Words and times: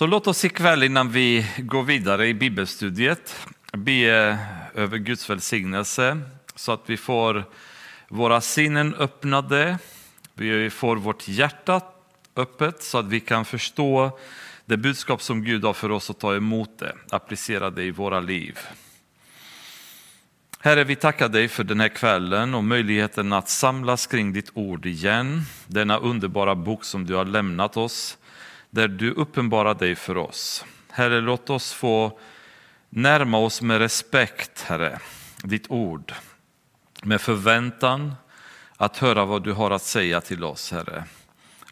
Så 0.00 0.06
låt 0.06 0.26
oss 0.26 0.44
ikväll 0.44 0.82
innan 0.82 1.12
vi 1.12 1.46
går 1.58 1.82
vidare 1.82 2.26
i 2.26 2.34
bibelstudiet 2.34 3.46
be 3.72 3.94
över 4.74 4.98
Guds 4.98 5.30
välsignelse 5.30 6.20
så 6.54 6.72
att 6.72 6.80
vi 6.86 6.96
får 6.96 7.44
våra 8.08 8.40
sinnen 8.40 8.94
öppnade, 8.94 9.78
vi 10.34 10.70
får 10.70 10.96
vårt 10.96 11.28
hjärta 11.28 11.80
öppet 12.36 12.82
så 12.82 12.98
att 12.98 13.06
vi 13.06 13.20
kan 13.20 13.44
förstå 13.44 14.18
det 14.64 14.76
budskap 14.76 15.22
som 15.22 15.44
Gud 15.44 15.64
har 15.64 15.72
för 15.72 15.90
oss 15.90 16.10
och 16.10 16.18
ta 16.18 16.36
emot 16.36 16.78
det, 16.78 16.94
applicera 17.10 17.70
det 17.70 17.84
i 17.84 17.90
våra 17.90 18.20
liv. 18.20 18.58
Herre, 20.60 20.84
vi 20.84 20.96
tackar 20.96 21.28
dig 21.28 21.48
för 21.48 21.64
den 21.64 21.80
här 21.80 21.88
kvällen 21.88 22.54
och 22.54 22.64
möjligheten 22.64 23.32
att 23.32 23.48
samlas 23.48 24.06
kring 24.06 24.32
ditt 24.32 24.50
ord 24.54 24.86
igen. 24.86 25.42
Denna 25.66 25.98
underbara 25.98 26.54
bok 26.54 26.84
som 26.84 27.06
du 27.06 27.14
har 27.14 27.24
lämnat 27.24 27.76
oss, 27.76 28.18
där 28.70 28.88
du 28.88 29.10
uppenbarar 29.10 29.74
dig 29.74 29.94
för 29.94 30.16
oss. 30.16 30.64
Herre, 30.88 31.20
låt 31.20 31.50
oss 31.50 31.72
få 31.72 32.18
närma 32.88 33.38
oss 33.38 33.62
med 33.62 33.78
respekt, 33.78 34.62
Herre, 34.62 34.98
ditt 35.42 35.70
ord. 35.70 36.12
Med 37.02 37.20
förväntan 37.20 38.14
att 38.76 38.96
höra 38.96 39.24
vad 39.24 39.44
du 39.44 39.52
har 39.52 39.70
att 39.70 39.82
säga 39.82 40.20
till 40.20 40.44
oss, 40.44 40.72
Herre. 40.72 41.04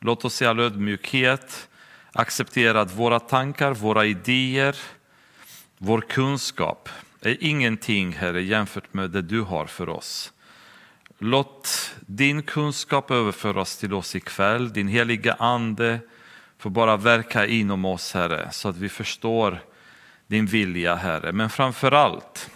Låt 0.01 0.25
oss 0.25 0.43
i 0.43 0.47
all 0.47 0.61
ödmjukhet 0.61 1.69
acceptera 2.13 2.81
att 2.81 2.95
våra 2.95 3.21
tankar, 3.21 3.75
våra 3.75 4.07
idéer, 4.07 4.77
vår 5.79 6.01
kunskap 6.01 6.89
är 7.21 7.37
ingenting, 7.41 8.13
Herre, 8.13 8.43
jämfört 8.43 8.95
med 8.95 9.11
det 9.11 9.23
du 9.23 9.41
har 9.41 9.67
för 9.67 9.89
oss. 9.89 10.33
Låt 11.19 11.95
din 12.01 12.43
kunskap 12.43 13.11
överföras 13.11 13.77
till 13.77 13.95
oss 13.95 14.17
ikväll, 14.17 14.73
din 14.73 14.89
heliga 14.89 15.37
ande 15.39 16.01
får 16.59 16.71
bara 16.71 16.97
verka 16.97 17.47
inom 17.47 17.85
oss, 17.85 18.15
Herre, 18.15 18.49
så 18.53 18.69
att 18.69 18.77
vi 18.77 18.89
förstår 18.89 19.61
din 20.27 20.47
vilja, 20.47 20.95
Herre. 20.95 21.33
Men 21.33 21.51
framför 21.51 21.93
allt 21.93 22.51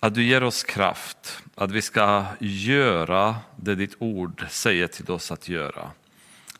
att 0.00 0.14
du 0.14 0.24
ger 0.24 0.42
oss 0.42 0.64
kraft, 0.64 1.42
att 1.54 1.70
vi 1.70 1.82
ska 1.82 2.24
göra 2.40 3.36
det 3.56 3.74
ditt 3.74 3.96
ord 3.98 4.44
säger 4.50 4.86
till 4.86 5.10
oss 5.10 5.30
att 5.30 5.48
göra. 5.48 5.90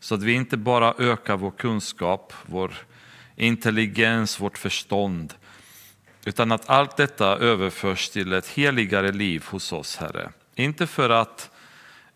Så 0.01 0.15
att 0.15 0.23
vi 0.23 0.33
inte 0.33 0.57
bara 0.57 0.95
ökar 0.99 1.37
vår 1.37 1.51
kunskap, 1.51 2.33
vår 2.47 2.75
intelligens, 3.37 4.41
vårt 4.41 4.59
förstånd, 4.59 5.35
utan 6.25 6.53
att 6.53 6.71
allt 6.71 6.97
detta 6.97 7.37
överförs 7.37 8.09
till 8.09 8.33
ett 8.33 8.49
heligare 8.49 9.13
liv 9.13 9.45
hos 9.47 9.73
oss, 9.73 9.97
Herre. 9.97 10.31
Inte 10.55 10.87
för 10.87 11.11
att 11.11 11.51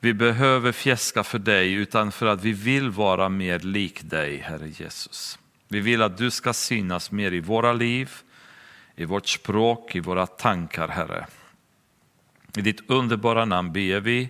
vi 0.00 0.14
behöver 0.14 0.72
fjäska 0.72 1.24
för 1.24 1.38
dig, 1.38 1.72
utan 1.72 2.12
för 2.12 2.26
att 2.26 2.44
vi 2.44 2.52
vill 2.52 2.90
vara 2.90 3.28
mer 3.28 3.58
lik 3.58 4.00
dig, 4.02 4.36
Herre 4.36 4.68
Jesus. 4.68 5.38
Vi 5.68 5.80
vill 5.80 6.02
att 6.02 6.18
du 6.18 6.30
ska 6.30 6.52
synas 6.52 7.10
mer 7.10 7.32
i 7.32 7.40
våra 7.40 7.72
liv, 7.72 8.10
i 8.96 9.04
vårt 9.04 9.28
språk, 9.28 9.96
i 9.96 10.00
våra 10.00 10.26
tankar, 10.26 10.88
Herre. 10.88 11.26
I 12.56 12.60
ditt 12.60 12.90
underbara 12.90 13.44
namn 13.44 13.72
ber 13.72 14.00
vi 14.00 14.28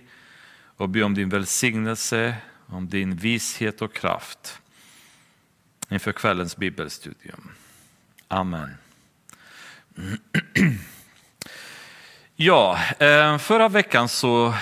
och 0.77 0.89
ber 0.89 1.03
om 1.03 1.13
din 1.13 1.29
välsignelse, 1.29 2.35
om 2.65 2.89
din 2.89 3.15
vishet 3.15 3.81
och 3.81 3.93
kraft 3.93 4.61
inför 5.89 6.11
kvällens 6.11 6.57
bibelstudium. 6.57 7.51
Amen. 8.27 8.69
Ja, 12.35 12.79
eh, 12.99 13.37
förra 13.37 13.69
veckan 13.69 14.09
så 14.09 14.53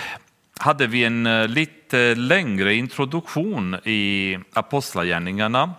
hade 0.62 0.88
vi 0.88 1.04
en 1.04 1.26
eh, 1.26 1.48
lite 1.48 2.16
längre 2.16 2.74
introduktion 2.74 3.76
i 3.84 4.38
Apostlagärningarna. 4.54 5.74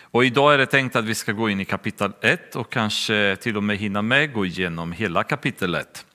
Och 0.00 0.24
idag 0.24 0.54
är 0.54 0.58
det 0.58 0.66
tänkt 0.66 0.96
att 0.96 1.04
vi 1.04 1.14
ska 1.14 1.32
gå 1.32 1.50
in 1.50 1.60
i 1.60 1.64
kapitel 1.64 2.12
1 2.20 2.56
och 2.56 2.72
kanske 2.72 3.36
till 3.40 3.56
och 3.56 3.62
med 3.62 3.76
hinna 3.76 4.02
med 4.02 4.32
gå 4.32 4.46
igenom 4.46 4.92
hela 4.92 5.24
kapitel 5.24 5.74
1. 5.74 6.06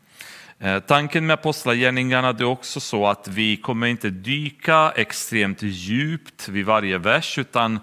Eh, 0.60 0.80
tanken 0.80 1.26
med 1.26 1.34
Apostlagärningarna 1.34 2.30
är 2.30 2.44
också 2.44 2.80
så 2.80 3.08
att 3.08 3.28
vi 3.28 3.58
kommer 3.58 3.88
inte 3.88 4.10
dyka 4.10 4.92
extremt 4.96 5.62
djupt 5.62 6.48
vid 6.48 6.66
varje 6.66 6.98
vers 6.98 7.38
utan 7.38 7.80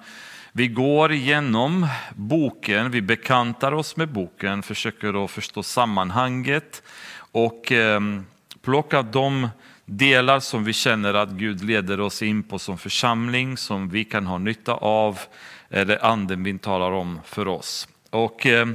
vi 0.52 0.68
går 0.68 1.12
igenom 1.12 1.86
boken, 2.14 2.90
vi 2.90 3.02
bekantar 3.02 3.72
oss 3.72 3.96
med 3.96 4.08
boken, 4.08 4.62
försöker 4.62 5.24
att 5.24 5.30
förstå 5.30 5.62
sammanhanget 5.62 6.82
och 7.32 7.72
ehm, 7.72 8.24
plocka 8.64 9.02
de 9.02 9.48
delar 9.86 10.40
som 10.40 10.64
vi 10.64 10.72
känner 10.72 11.14
att 11.14 11.30
Gud 11.30 11.64
leder 11.64 12.00
oss 12.00 12.22
in 12.22 12.42
på 12.42 12.58
som 12.58 12.78
församling, 12.78 13.56
som 13.56 13.88
vi 13.88 14.04
kan 14.04 14.26
ha 14.26 14.38
nytta 14.38 14.74
av, 14.74 15.18
eller 15.70 16.04
anden 16.04 16.42
vi 16.44 16.58
talar 16.58 16.92
om 16.92 17.20
för 17.24 17.48
oss. 17.48 17.88
Och 18.10 18.46
eh, 18.46 18.68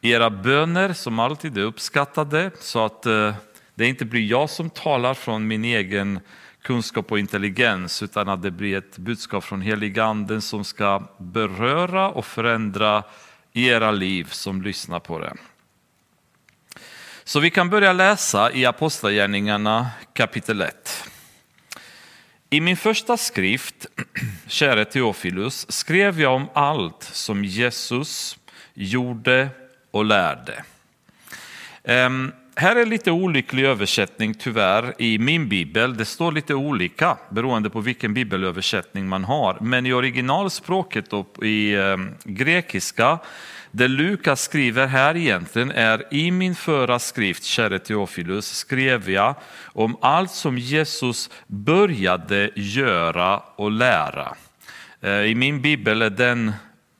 era 0.00 0.30
böner 0.30 0.92
som 0.92 1.18
alltid 1.18 1.58
är 1.58 1.62
uppskattade 1.62 2.50
så 2.60 2.84
att 2.84 3.06
eh, 3.06 3.34
det 3.74 3.86
inte 3.86 4.04
blir 4.04 4.26
jag 4.26 4.50
som 4.50 4.70
talar 4.70 5.14
från 5.14 5.46
min 5.46 5.64
egen 5.64 6.20
kunskap 6.62 7.12
och 7.12 7.18
intelligens 7.18 8.02
utan 8.02 8.28
att 8.28 8.42
det 8.42 8.50
blir 8.50 8.78
ett 8.78 8.98
budskap 8.98 9.44
från 9.44 9.60
heliganden 9.60 10.42
som 10.42 10.64
ska 10.64 11.02
beröra 11.18 12.10
och 12.10 12.26
förändra 12.26 13.02
era 13.52 13.90
liv 13.90 14.24
som 14.24 14.62
lyssnar 14.62 15.00
på 15.00 15.18
det. 15.18 15.34
Så 17.24 17.40
vi 17.40 17.50
kan 17.50 17.70
börja 17.70 17.92
läsa 17.92 18.52
i 18.52 18.66
Apostlagärningarna 18.66 19.90
kapitel 20.14 20.62
1. 20.62 21.04
I 22.50 22.60
min 22.60 22.76
första 22.76 23.16
skrift, 23.16 23.86
käre 24.46 24.84
Teofilus, 24.84 25.72
skrev 25.72 26.20
jag 26.20 26.34
om 26.34 26.48
allt 26.52 27.02
som 27.02 27.44
Jesus 27.44 28.38
gjorde 28.74 29.48
och 29.90 30.04
lärde. 30.04 30.64
Um, 31.84 32.32
här 32.56 32.76
är 32.76 32.86
lite 32.86 33.10
olycklig 33.10 33.64
översättning 33.64 34.34
tyvärr 34.34 34.94
i 34.98 35.18
min 35.18 35.48
bibel. 35.48 35.96
Det 35.96 36.04
står 36.04 36.32
lite 36.32 36.54
olika 36.54 37.18
beroende 37.30 37.70
på 37.70 37.80
vilken 37.80 38.14
bibelöversättning 38.14 39.08
man 39.08 39.24
har. 39.24 39.58
Men 39.60 39.86
i 39.86 39.92
originalspråket 39.92 41.12
och 41.12 41.44
i 41.44 41.74
ehm, 41.74 42.14
grekiska, 42.24 43.18
det 43.74 43.88
Lukas 43.88 44.42
skriver 44.42 44.86
här 44.86 45.16
egentligen 45.16 45.70
är 45.70 46.14
i 46.14 46.30
min 46.30 46.54
förra 46.54 46.98
skrift, 46.98 47.44
käre 47.44 47.78
Teofilus, 47.78 48.56
skrev 48.56 49.10
jag 49.10 49.34
om 49.64 49.96
allt 50.00 50.30
som 50.30 50.58
Jesus 50.58 51.30
började 51.46 52.50
göra 52.54 53.38
och 53.38 53.70
lära. 53.70 54.34
Eh, 55.00 55.10
I 55.10 55.34
min 55.34 55.62
bibel 55.62 56.02
är 56.02 56.10
den 56.10 56.52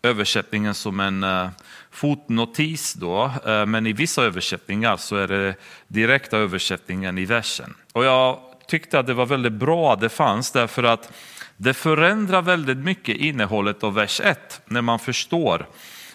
översättningen 0.02 0.74
som 0.74 1.00
en 1.00 1.22
eh, 1.22 1.48
fotnotis 1.90 2.94
då, 2.94 3.30
eh, 3.46 3.66
men 3.66 3.86
i 3.86 3.92
vissa 3.92 4.22
översättningar 4.22 4.96
så 4.96 5.16
är 5.16 5.28
det 5.28 5.54
direkta 5.88 6.38
översättningen 6.38 7.18
i 7.18 7.24
versen. 7.24 7.74
Och 7.92 8.04
jag 8.04 8.38
tyckte 8.66 8.98
att 8.98 9.06
det 9.06 9.14
var 9.14 9.26
väldigt 9.26 9.52
bra 9.52 9.92
att 9.92 10.00
det 10.00 10.08
fanns 10.08 10.50
därför 10.50 10.82
att 10.82 11.12
det 11.56 11.74
förändrar 11.74 12.42
väldigt 12.42 12.78
mycket 12.78 13.16
innehållet 13.16 13.84
av 13.84 13.94
vers 13.94 14.20
1 14.20 14.60
när 14.66 14.82
man 14.82 14.98
förstår 14.98 15.66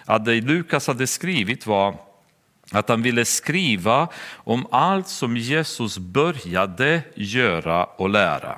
att 0.08 0.26
det 0.26 0.42
Lukas 0.42 0.88
hade 0.88 1.08
skrivit 1.08 1.66
var 1.66 1.96
att 2.72 2.90
han 2.90 3.02
ville 3.02 3.26
skriva 3.26 4.08
om 4.34 4.68
allt 4.72 5.08
som 5.08 5.38
Jesus 5.38 5.98
började 5.98 7.02
göra 7.16 7.84
och 7.84 8.10
lära. 8.10 8.56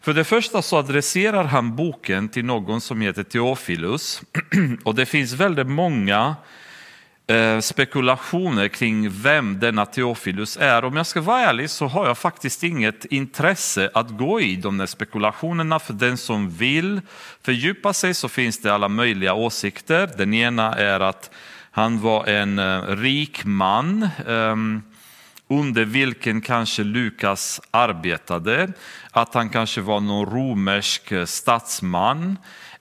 För 0.00 0.14
det 0.14 0.24
första 0.24 0.62
så 0.62 0.76
adresserar 0.76 1.44
han 1.44 1.76
boken 1.76 2.28
till 2.28 2.44
någon 2.44 2.80
som 2.80 3.00
heter 3.00 3.22
Teofilus 3.22 4.22
och 4.84 4.94
det 4.94 5.06
finns 5.06 5.32
väldigt 5.32 5.66
många 5.66 6.36
Eh, 7.30 7.60
spekulationer 7.60 8.68
kring 8.68 9.10
vem 9.10 9.58
denna 9.60 9.86
Teofilus 9.86 10.56
är. 10.56 10.84
Om 10.84 10.96
jag 10.96 11.06
ska 11.06 11.20
vara 11.20 11.40
ärlig 11.40 11.70
så 11.70 11.86
har 11.86 12.06
jag 12.06 12.18
faktiskt 12.18 12.62
inget 12.62 13.04
intresse 13.04 13.90
att 13.94 14.10
gå 14.10 14.40
i 14.40 14.56
de 14.56 14.78
där 14.78 14.86
spekulationerna. 14.86 15.78
För 15.78 15.92
den 15.92 16.16
som 16.16 16.50
vill 16.50 17.00
fördjupa 17.42 17.92
sig 17.92 18.14
så 18.14 18.28
finns 18.28 18.58
det 18.58 18.74
alla 18.74 18.88
möjliga 18.88 19.34
åsikter. 19.34 20.10
Den 20.18 20.34
ena 20.34 20.74
är 20.74 21.00
att 21.00 21.30
han 21.70 22.00
var 22.00 22.26
en 22.26 22.58
eh, 22.58 22.82
rik 22.86 23.44
man 23.44 24.08
ehm, 24.28 24.82
under 25.50 25.84
vilken 25.84 26.40
kanske 26.40 26.84
Lukas 26.84 27.60
arbetade, 27.70 28.72
att 29.10 29.34
han 29.34 29.48
kanske 29.48 29.80
var 29.80 30.00
någon 30.00 30.26
romersk 30.26 31.12
eh, 31.12 31.24
statsman 31.24 32.38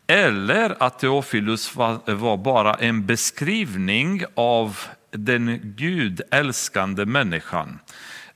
eller 0.07 0.83
att 0.83 0.99
Teofilus 0.99 1.75
var, 1.75 2.13
var 2.13 2.37
bara 2.37 2.73
en 2.73 3.05
beskrivning 3.05 4.23
av 4.35 4.77
den 5.11 5.59
gudälskande 5.63 7.05
människan. 7.05 7.79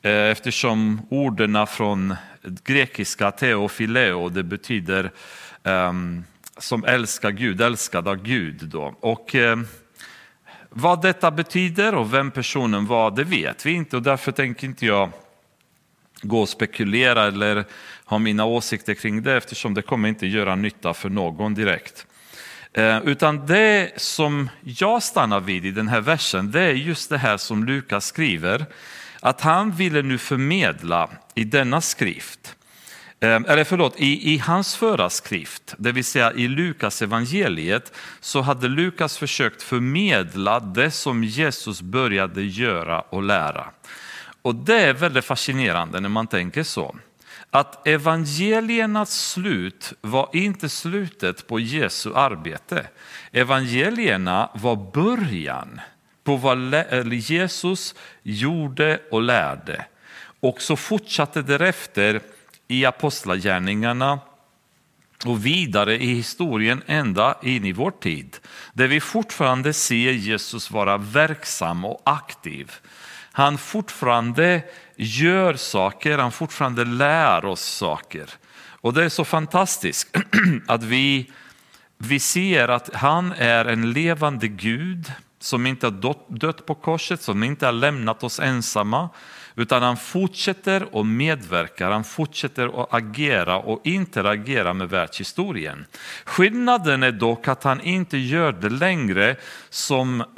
Eh, 0.01 0.12
eftersom 0.12 1.01
orden 1.09 1.68
från 1.68 2.15
grekiska 2.63 3.31
teofileo, 3.31 4.29
det 4.29 4.44
betyder 4.44 5.12
um, 5.63 6.24
som 6.57 6.86
älskar 6.86 7.31
Gud, 7.31 7.62
älskad 7.62 8.07
av 8.07 8.15
Gud. 8.15 8.68
Då. 8.68 8.95
Och, 9.00 9.36
um, 9.36 9.68
vad 10.74 11.02
detta 11.02 11.31
betyder 11.31 11.96
och 11.96 12.14
vem 12.14 12.31
personen 12.31 12.86
var, 12.86 13.12
det 13.12 13.24
vet 13.24 13.66
vi 13.66 13.72
inte 13.72 13.96
och 13.96 14.02
därför 14.02 14.31
tänker 14.31 14.68
inte 14.68 14.86
jag 14.86 15.10
gå 16.22 16.42
och 16.42 16.50
spekulera 16.50 17.28
eller 17.28 17.66
ha 18.06 18.18
mina 18.18 18.46
åsikter 18.46 18.94
kring 18.94 19.24
det 19.24 19.38
eftersom 19.38 19.74
det 19.74 19.81
kommer 19.81 20.10
inte 20.10 20.28
göra 20.28 20.56
nytta 20.56 20.94
för 20.94 21.10
någon 21.10 21.54
direkt. 21.54 22.08
Eh, 22.74 22.98
utan 23.04 23.46
det 23.46 23.92
som 24.02 24.50
jag 24.62 25.04
stannar 25.04 25.40
vid 25.40 25.66
i 25.66 25.72
den 25.72 25.88
här 25.88 26.02
versen, 26.02 26.52
det 26.52 26.62
är 26.62 26.74
just 26.74 27.10
det 27.10 27.18
här 27.18 27.38
som 27.38 27.64
Lukas 27.64 28.06
skriver, 28.06 28.66
att 29.20 29.42
han 29.42 29.72
ville 29.72 30.02
nu 30.02 30.18
förmedla 30.18 31.10
i 31.36 31.44
denna 31.44 31.81
skrift, 31.81 32.56
Ehm, 33.24 33.46
eller 33.46 33.64
förlåt, 33.64 34.00
i, 34.00 34.34
i 34.34 34.38
hans 34.38 34.75
förra 34.75 35.10
skrift, 35.10 35.75
det 35.78 35.92
vill 35.92 36.06
säga 36.06 36.34
i 36.34 36.48
Lukas 36.48 37.02
evangeliet, 37.02 37.94
så 38.20 38.42
hade 38.42 38.68
Lukas 38.68 39.18
försökt 39.18 39.62
förmedla 39.62 40.60
det 40.60 40.92
som 40.92 41.24
Jesus 41.24 41.81
började 41.81 42.42
göra 42.42 43.02
och 43.02 43.24
lära. 43.24 43.70
Och 44.42 44.56
det 44.56 44.81
är 44.81 44.94
väldigt 44.94 45.25
fascinerande 45.25 46.00
när 46.00 46.10
man 46.10 46.28
tänker 46.28 46.64
så 46.64 46.96
att 47.50 47.88
evangeliernas 47.88 49.30
slut 49.30 49.94
var 50.02 50.30
inte 50.34 50.70
slutet 50.70 51.48
på 51.48 51.60
Jesu 51.60 52.14
arbete. 52.16 52.88
Evangelierna 53.31 54.50
var 54.54 54.92
början 54.94 55.81
på 56.24 56.36
vad 56.36 56.74
eh, 56.74 57.14
Jesus 57.14 57.96
gjorde 58.24 59.00
och 59.12 59.22
lärde. 59.22 59.86
Och 60.40 60.62
så 60.62 60.75
fortsatte 60.75 61.42
därefter 61.42 62.22
i 62.74 62.86
apostlagärningarna 62.86 64.20
och 65.25 65.46
vidare 65.46 66.04
i 66.04 66.14
historien 66.14 66.84
ända 66.86 67.38
in 67.42 67.66
i 67.66 67.72
vår 67.72 67.92
tid. 67.92 68.38
Där 68.74 68.88
vi 68.88 69.00
fortfarande 69.00 69.74
ser 69.74 70.12
Jesus 70.12 70.72
vara 70.72 70.98
verksam 70.98 71.86
och 71.86 72.02
aktiv. 72.04 72.72
Han 73.31 73.58
fortfarande 73.58 74.62
gör 74.96 75.54
saker, 75.54 76.18
han 76.18 76.31
fortfarande 76.31 76.86
lär 76.86 77.46
oss 77.46 77.64
saker. 77.64 78.30
Och 78.81 78.94
det 78.94 79.04
är 79.04 79.10
så 79.10 79.25
fantastiskt 79.25 80.18
att 80.68 80.84
vi, 80.84 81.31
vi 81.98 82.20
ser 82.20 82.68
att 82.68 82.94
han 82.94 83.31
är 83.31 83.66
en 83.66 83.92
levande 83.92 84.48
Gud 84.48 85.12
som 85.40 85.68
inte 85.68 85.86
har 85.86 86.38
dött 86.38 86.66
på 86.66 86.75
korset, 86.75 87.22
som 87.22 87.44
inte 87.44 87.66
har 87.66 87.74
lämnat 87.74 88.24
oss 88.24 88.40
ensamma, 88.40 89.10
utan 89.55 89.83
han 89.83 89.97
fortsätter 89.97 90.95
och 90.95 91.05
medverkar, 91.05 91.91
han 91.91 92.03
fortsätter 92.03 92.83
att 92.83 92.94
agera 92.94 93.57
och 93.57 93.81
interagera 93.83 94.73
med 94.73 94.89
världshistorien. 94.89 95.85
Skillnaden 96.25 97.03
är 97.03 97.11
dock 97.11 97.47
att 97.47 97.63
han 97.63 97.81
inte 97.81 98.17
gör 98.17 98.51
det 98.51 98.69
längre 98.69 99.35
som 99.69 100.23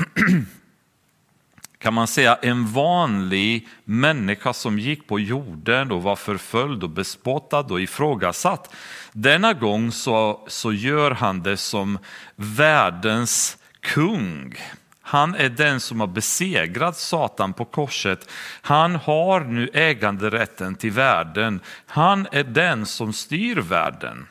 kan 1.85 1.94
man 1.94 2.07
säga, 2.07 2.35
en 2.35 2.67
vanlig 2.67 3.67
människa 3.83 4.53
som 4.53 4.79
gick 4.79 5.07
på 5.07 5.19
jorden 5.19 5.91
och 5.91 6.03
var 6.03 6.15
förföljd 6.15 6.83
och 6.83 6.89
bespottad 6.89 7.59
och 7.59 7.81
ifrågasatt. 7.81 8.73
Denna 9.12 9.53
gång 9.53 9.91
så, 9.91 10.45
så 10.47 10.73
gör 10.73 11.12
han 11.12 11.44
det 11.44 11.57
som 11.57 12.00
världens 12.35 13.57
kung. 13.79 14.56
Han 15.07 15.36
är 15.36 15.50
den 15.50 15.80
som 15.80 16.00
har 16.00 16.07
besegrat 16.07 16.98
Satan 16.98 17.54
på 17.54 17.66
korset. 17.66 18.30
Han 18.62 18.96
har 18.96 19.40
nu 19.40 19.69
äganderätten 19.74 20.75
till 20.75 20.92
världen. 20.92 21.60
Han 21.86 22.28
är 22.31 22.44
den 22.44 22.86
som 22.86 23.13
styr 23.13 23.56
världen. 23.56 24.28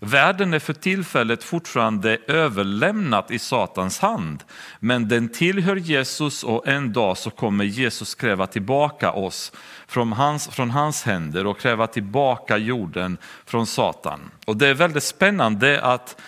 Världen 0.00 0.54
är 0.54 0.58
för 0.58 0.72
tillfället 0.72 1.44
fortfarande 1.44 2.18
överlämnat 2.26 3.30
i 3.30 3.38
Satans 3.38 3.98
hand, 3.98 4.44
men 4.80 5.08
den 5.08 5.28
tillhör 5.28 5.76
Jesus 5.76 6.44
och 6.44 6.68
en 6.68 6.92
dag 6.92 7.18
så 7.18 7.30
kommer 7.30 7.64
Jesus 7.64 8.14
kräva 8.14 8.46
tillbaka 8.46 9.12
oss 9.12 9.52
från 9.86 10.12
hans, 10.12 10.48
från 10.48 10.70
hans 10.70 11.02
händer 11.02 11.46
och 11.46 11.60
kräva 11.60 11.86
tillbaka 11.86 12.56
jorden 12.56 13.18
från 13.44 13.66
Satan. 13.66 14.30
Och 14.46 14.56
det 14.56 14.68
är 14.68 14.74
väldigt 14.74 15.04
spännande 15.04 15.80
att 15.82 16.20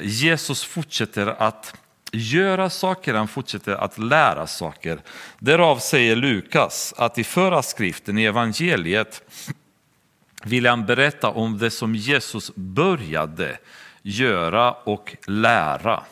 Jesus 0.00 0.64
fortsätter 0.64 1.26
att 1.26 1.74
göra 2.14 2.70
saker, 2.70 3.14
han 3.14 3.28
fortsätter 3.28 3.72
att 3.72 3.98
lära 3.98 4.46
saker. 4.46 4.98
Därav 5.38 5.78
säger 5.78 6.16
Lukas 6.16 6.94
att 6.96 7.18
i 7.18 7.24
förra 7.24 7.62
skriften 7.62 8.18
i 8.18 8.24
evangeliet 8.24 9.22
vill 10.44 10.66
han 10.66 10.86
berätta 10.86 11.28
om 11.28 11.58
det 11.58 11.70
som 11.70 11.94
Jesus 11.94 12.54
började 12.54 13.58
göra 14.02 14.72
och 14.72 15.16
lära. 15.26 16.02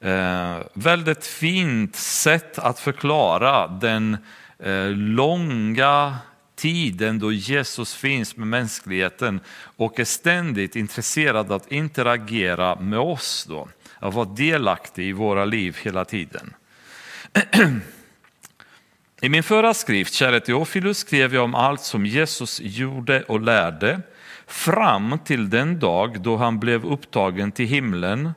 Eh, 0.00 0.58
väldigt 0.72 1.26
fint 1.26 1.96
sätt 1.96 2.58
att 2.58 2.80
förklara 2.80 3.66
den 3.66 4.16
eh, 4.58 4.88
långa 4.90 6.16
tiden 6.56 7.18
då 7.18 7.32
Jesus 7.32 7.94
finns 7.94 8.36
med 8.36 8.46
mänskligheten 8.46 9.40
och 9.76 10.00
är 10.00 10.04
ständigt 10.04 10.76
intresserad 10.76 11.46
av 11.46 11.52
att 11.52 11.72
interagera 11.72 12.80
med 12.80 12.98
oss. 12.98 13.46
Då, 13.48 13.68
att 13.98 14.14
vara 14.14 14.24
delaktig 14.24 15.08
i 15.08 15.12
våra 15.12 15.44
liv 15.44 15.76
hela 15.82 16.04
tiden. 16.04 16.54
I 19.20 19.28
min 19.28 19.42
förra 19.42 19.74
skrift, 19.74 20.14
Käre 20.14 20.40
Teofilus, 20.40 20.98
skrev 20.98 21.34
jag 21.34 21.44
om 21.44 21.54
allt 21.54 21.80
som 21.80 22.06
Jesus 22.06 22.60
gjorde 22.60 23.22
och 23.22 23.40
lärde 23.40 24.00
fram 24.46 25.18
till 25.24 25.50
den 25.50 25.78
dag 25.78 26.20
då 26.20 26.36
han 26.36 26.58
blev 26.58 26.86
upptagen 26.86 27.52
till 27.52 27.66
himlen, 27.66 28.32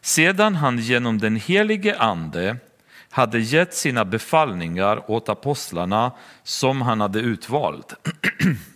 sedan 0.00 0.54
han 0.54 0.78
genom 0.78 1.18
den 1.18 1.36
helige 1.36 1.98
Ande 1.98 2.56
hade 3.10 3.38
gett 3.38 3.74
sina 3.74 4.04
befallningar 4.04 5.10
åt 5.10 5.28
apostlarna 5.28 6.12
som 6.42 6.82
han 6.82 7.00
hade 7.00 7.20
utvalt. 7.20 7.94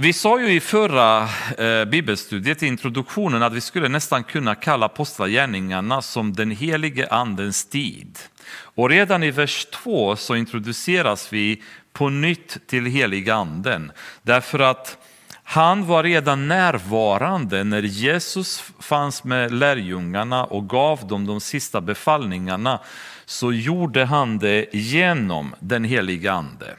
Vi 0.00 0.12
sa 0.12 0.40
ju 0.40 0.52
i 0.52 0.60
förra 0.60 1.28
eh, 1.58 1.84
bibelstudiet, 1.84 2.62
i 2.62 2.66
introduktionen, 2.66 3.42
att 3.42 3.52
vi 3.52 3.60
skulle 3.60 3.88
nästan 3.88 4.24
kunna 4.24 4.54
kalla 4.54 4.86
apostlagärningarna 4.86 6.02
som 6.02 6.32
den 6.32 6.50
helige 6.50 7.08
andens 7.08 7.64
tid. 7.64 8.18
Och 8.50 8.90
redan 8.90 9.22
i 9.22 9.30
vers 9.30 9.64
2 9.64 10.16
så 10.16 10.36
introduceras 10.36 11.32
vi 11.32 11.62
på 11.92 12.08
nytt 12.08 12.66
till 12.66 12.86
helige 12.86 13.34
anden. 13.34 13.92
Därför 14.22 14.58
att 14.58 14.98
han 15.42 15.86
var 15.86 16.02
redan 16.02 16.48
närvarande 16.48 17.64
när 17.64 17.82
Jesus 17.82 18.72
fanns 18.80 19.24
med 19.24 19.52
lärjungarna 19.52 20.44
och 20.44 20.68
gav 20.68 21.06
dem 21.06 21.26
de 21.26 21.40
sista 21.40 21.80
befallningarna. 21.80 22.80
Så 23.26 23.52
gjorde 23.52 24.04
han 24.04 24.38
det 24.38 24.66
genom 24.72 25.54
den 25.60 25.84
heliga 25.84 26.32
ande. 26.32 26.76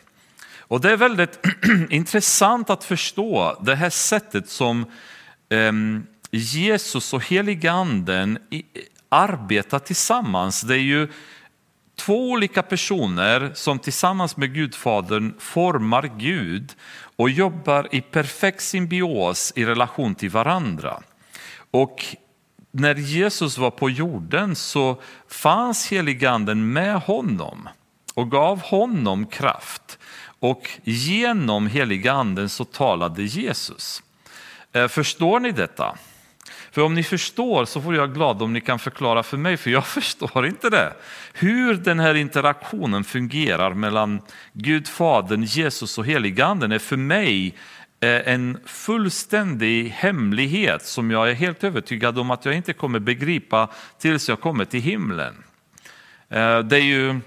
Och 0.69 0.81
det 0.81 0.91
är 0.91 0.97
väldigt 0.97 1.39
intressant 1.89 2.69
att 2.69 2.83
förstå 2.83 3.59
det 3.61 3.75
här 3.75 3.89
sättet 3.89 4.49
som 4.49 4.85
ehm, 5.49 6.05
Jesus 6.31 7.13
och 7.13 7.25
heliganden 7.25 8.37
arbetar 9.09 9.79
tillsammans. 9.79 10.61
Det 10.61 10.73
är 10.73 10.81
ju 10.81 11.07
två 11.95 12.31
olika 12.31 12.63
personer 12.63 13.51
som 13.55 13.79
tillsammans 13.79 14.37
med 14.37 14.53
Gudfadern 14.53 15.33
formar 15.39 16.11
Gud 16.17 16.75
och 17.15 17.29
jobbar 17.29 17.87
i 17.91 18.01
perfekt 18.01 18.61
symbios 18.61 19.53
i 19.55 19.65
relation 19.65 20.15
till 20.15 20.29
varandra. 20.29 21.01
Och 21.71 22.05
när 22.71 22.95
Jesus 22.95 23.57
var 23.57 23.71
på 23.71 23.89
jorden 23.89 24.55
så 24.55 25.01
fanns 25.27 25.91
heliganden 25.91 26.73
med 26.73 26.95
honom 26.95 27.69
och 28.13 28.31
gav 28.31 28.59
honom 28.61 29.25
kraft. 29.25 29.98
Och 30.39 30.69
genom 30.83 31.67
heliganden 31.67 32.49
så 32.49 32.65
talade 32.65 33.23
Jesus. 33.23 34.03
Eh, 34.73 34.87
förstår 34.87 35.39
ni 35.39 35.51
detta? 35.51 35.97
För 36.71 36.81
om 36.81 36.93
ni 36.93 37.03
förstår 37.03 37.65
så 37.65 37.81
får 37.81 37.95
jag 37.95 38.13
glad 38.13 38.41
om 38.41 38.53
ni 38.53 38.61
kan 38.61 38.79
förklara 38.79 39.23
för 39.23 39.37
mig, 39.37 39.57
för 39.57 39.69
jag 39.69 39.85
förstår 39.87 40.45
inte 40.45 40.69
det. 40.69 40.93
Hur 41.33 41.73
den 41.73 41.99
här 41.99 42.15
interaktionen 42.15 43.03
fungerar 43.03 43.73
mellan 43.73 44.21
Gud, 44.53 44.87
Fadern, 44.87 45.43
Jesus 45.43 45.97
och 45.97 46.05
Heliganden 46.05 46.71
är 46.71 46.79
för 46.79 46.97
mig 46.97 47.55
eh, 47.99 48.33
en 48.33 48.59
fullständig 48.65 49.89
hemlighet 49.89 50.85
som 50.85 51.11
jag 51.11 51.29
är 51.29 51.33
helt 51.33 51.63
övertygad 51.63 52.19
om 52.19 52.31
att 52.31 52.45
jag 52.45 52.55
inte 52.55 52.73
kommer 52.73 52.99
begripa 52.99 53.69
tills 53.97 54.29
jag 54.29 54.41
kommer 54.41 54.65
till 54.65 54.81
himlen. 54.81 55.43
Eh, 56.29 56.59
det 56.59 56.75
är 56.75 56.83
ju 56.83 57.19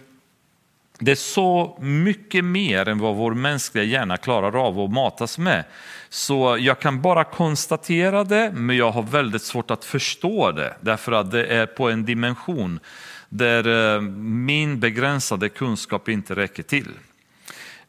det 1.05 1.11
är 1.11 1.15
så 1.17 1.79
mycket 1.81 2.45
mer 2.45 2.89
än 2.89 2.99
vad 2.99 3.17
vår 3.17 3.35
mänskliga 3.35 3.85
hjärna 3.85 4.17
klarar 4.17 4.67
av 4.67 4.81
att 4.81 4.93
matas 4.93 5.39
med. 5.39 5.65
Så 6.09 6.57
jag 6.61 6.81
kan 6.81 7.03
bara 7.03 7.25
konstatera 7.25 8.25
det, 8.25 8.53
men 8.55 8.77
jag 8.77 8.91
har 8.91 9.03
väldigt 9.03 9.43
svårt 9.43 9.71
att 9.71 9.85
förstå 9.85 10.53
det, 10.53 10.77
därför 10.81 11.13
att 11.13 11.31
det 11.31 11.47
är 11.47 11.67
på 11.67 11.91
en 11.91 12.05
dimension 12.05 12.81
där 13.29 13.95
eh, 13.95 14.01
min 14.01 14.81
begränsade 14.81 15.49
kunskap 15.49 16.09
inte 16.09 16.35
räcker 16.35 16.63
till. 16.63 16.91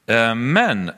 Eh, 0.05 0.36
men 0.36 0.91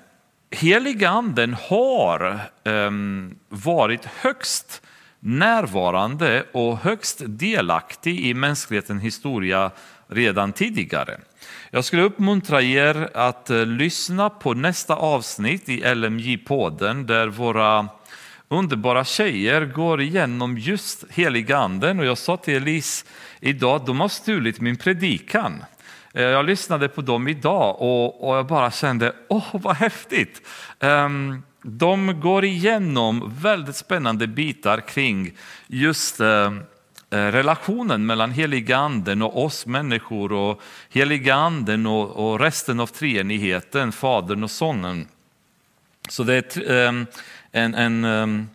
heliga 0.51 1.09
anden 1.09 1.55
har 1.69 2.39
ehm, 2.63 3.35
varit 3.49 4.05
högst 4.05 4.81
närvarande 5.19 6.45
och 6.51 6.77
högst 6.77 7.21
delaktig 7.25 8.19
i 8.19 8.33
mänsklighetens 8.33 9.03
historia 9.03 9.71
redan 10.07 10.53
tidigare. 10.53 11.17
Jag 11.75 11.85
skulle 11.85 12.03
uppmuntra 12.03 12.61
er 12.61 13.09
att 13.13 13.49
eh, 13.49 13.65
lyssna 13.65 14.29
på 14.29 14.53
nästa 14.53 14.95
avsnitt 14.95 15.69
i 15.69 15.81
LMJ-podden 15.83 17.05
där 17.05 17.27
våra 17.27 17.87
underbara 18.47 19.05
tjejer 19.05 19.65
går 19.65 20.01
igenom 20.01 20.57
just 20.57 21.03
heliga 21.09 21.57
anden 21.57 21.99
och 21.99 22.05
jag 22.05 22.17
sa 22.17 22.37
till 22.37 22.55
Elise 22.55 23.05
idag, 23.39 23.75
att 23.75 23.85
de 23.85 23.99
har 23.99 24.07
stulit 24.07 24.61
min 24.61 24.77
predikan. 24.77 25.63
Eh, 26.13 26.23
jag 26.23 26.45
lyssnade 26.45 26.87
på 26.87 27.01
dem 27.01 27.27
idag 27.27 27.81
och, 27.81 28.29
och 28.29 28.35
jag 28.37 28.47
bara 28.47 28.71
kände, 28.71 29.13
åh 29.29 29.49
vad 29.51 29.75
häftigt. 29.75 30.41
Um, 30.79 31.43
de 31.61 32.19
går 32.19 32.45
igenom 32.45 33.33
väldigt 33.41 33.75
spännande 33.75 34.27
bitar 34.27 34.81
kring 34.81 35.37
just 35.67 36.21
uh, 36.21 36.51
Eh, 37.09 37.17
relationen 37.17 38.05
mellan 38.05 38.31
heliganden 38.31 39.21
och 39.21 39.45
oss 39.45 39.65
människor 39.65 40.31
och 40.31 40.61
heliganden 40.89 41.85
och, 41.85 42.09
och 42.09 42.39
resten 42.39 42.79
av 42.79 42.87
treenigheten, 42.87 43.91
Fadern 43.91 44.43
och 44.43 44.51
Sonen. 44.51 45.07
Så 46.09 46.23
det 46.23 46.57
är 46.57 46.71
ehm, 46.71 47.05
en, 47.51 47.75
en 47.75 48.05
ehm, 48.05 48.47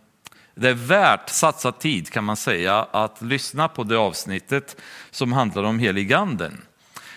det 0.55 0.69
är 0.69 0.75
värt 0.75 1.29
satsad 1.29 1.79
tid 1.79 2.11
kan 2.11 2.25
man 2.25 2.37
säga 2.37 2.87
att 2.91 3.23
lyssna 3.23 3.69
på 3.69 3.85
det 3.85 3.97
avsnittet 3.97 4.77
som 5.11 5.33
handlar 5.33 5.63
om 5.63 5.79
heliganden. 5.79 6.63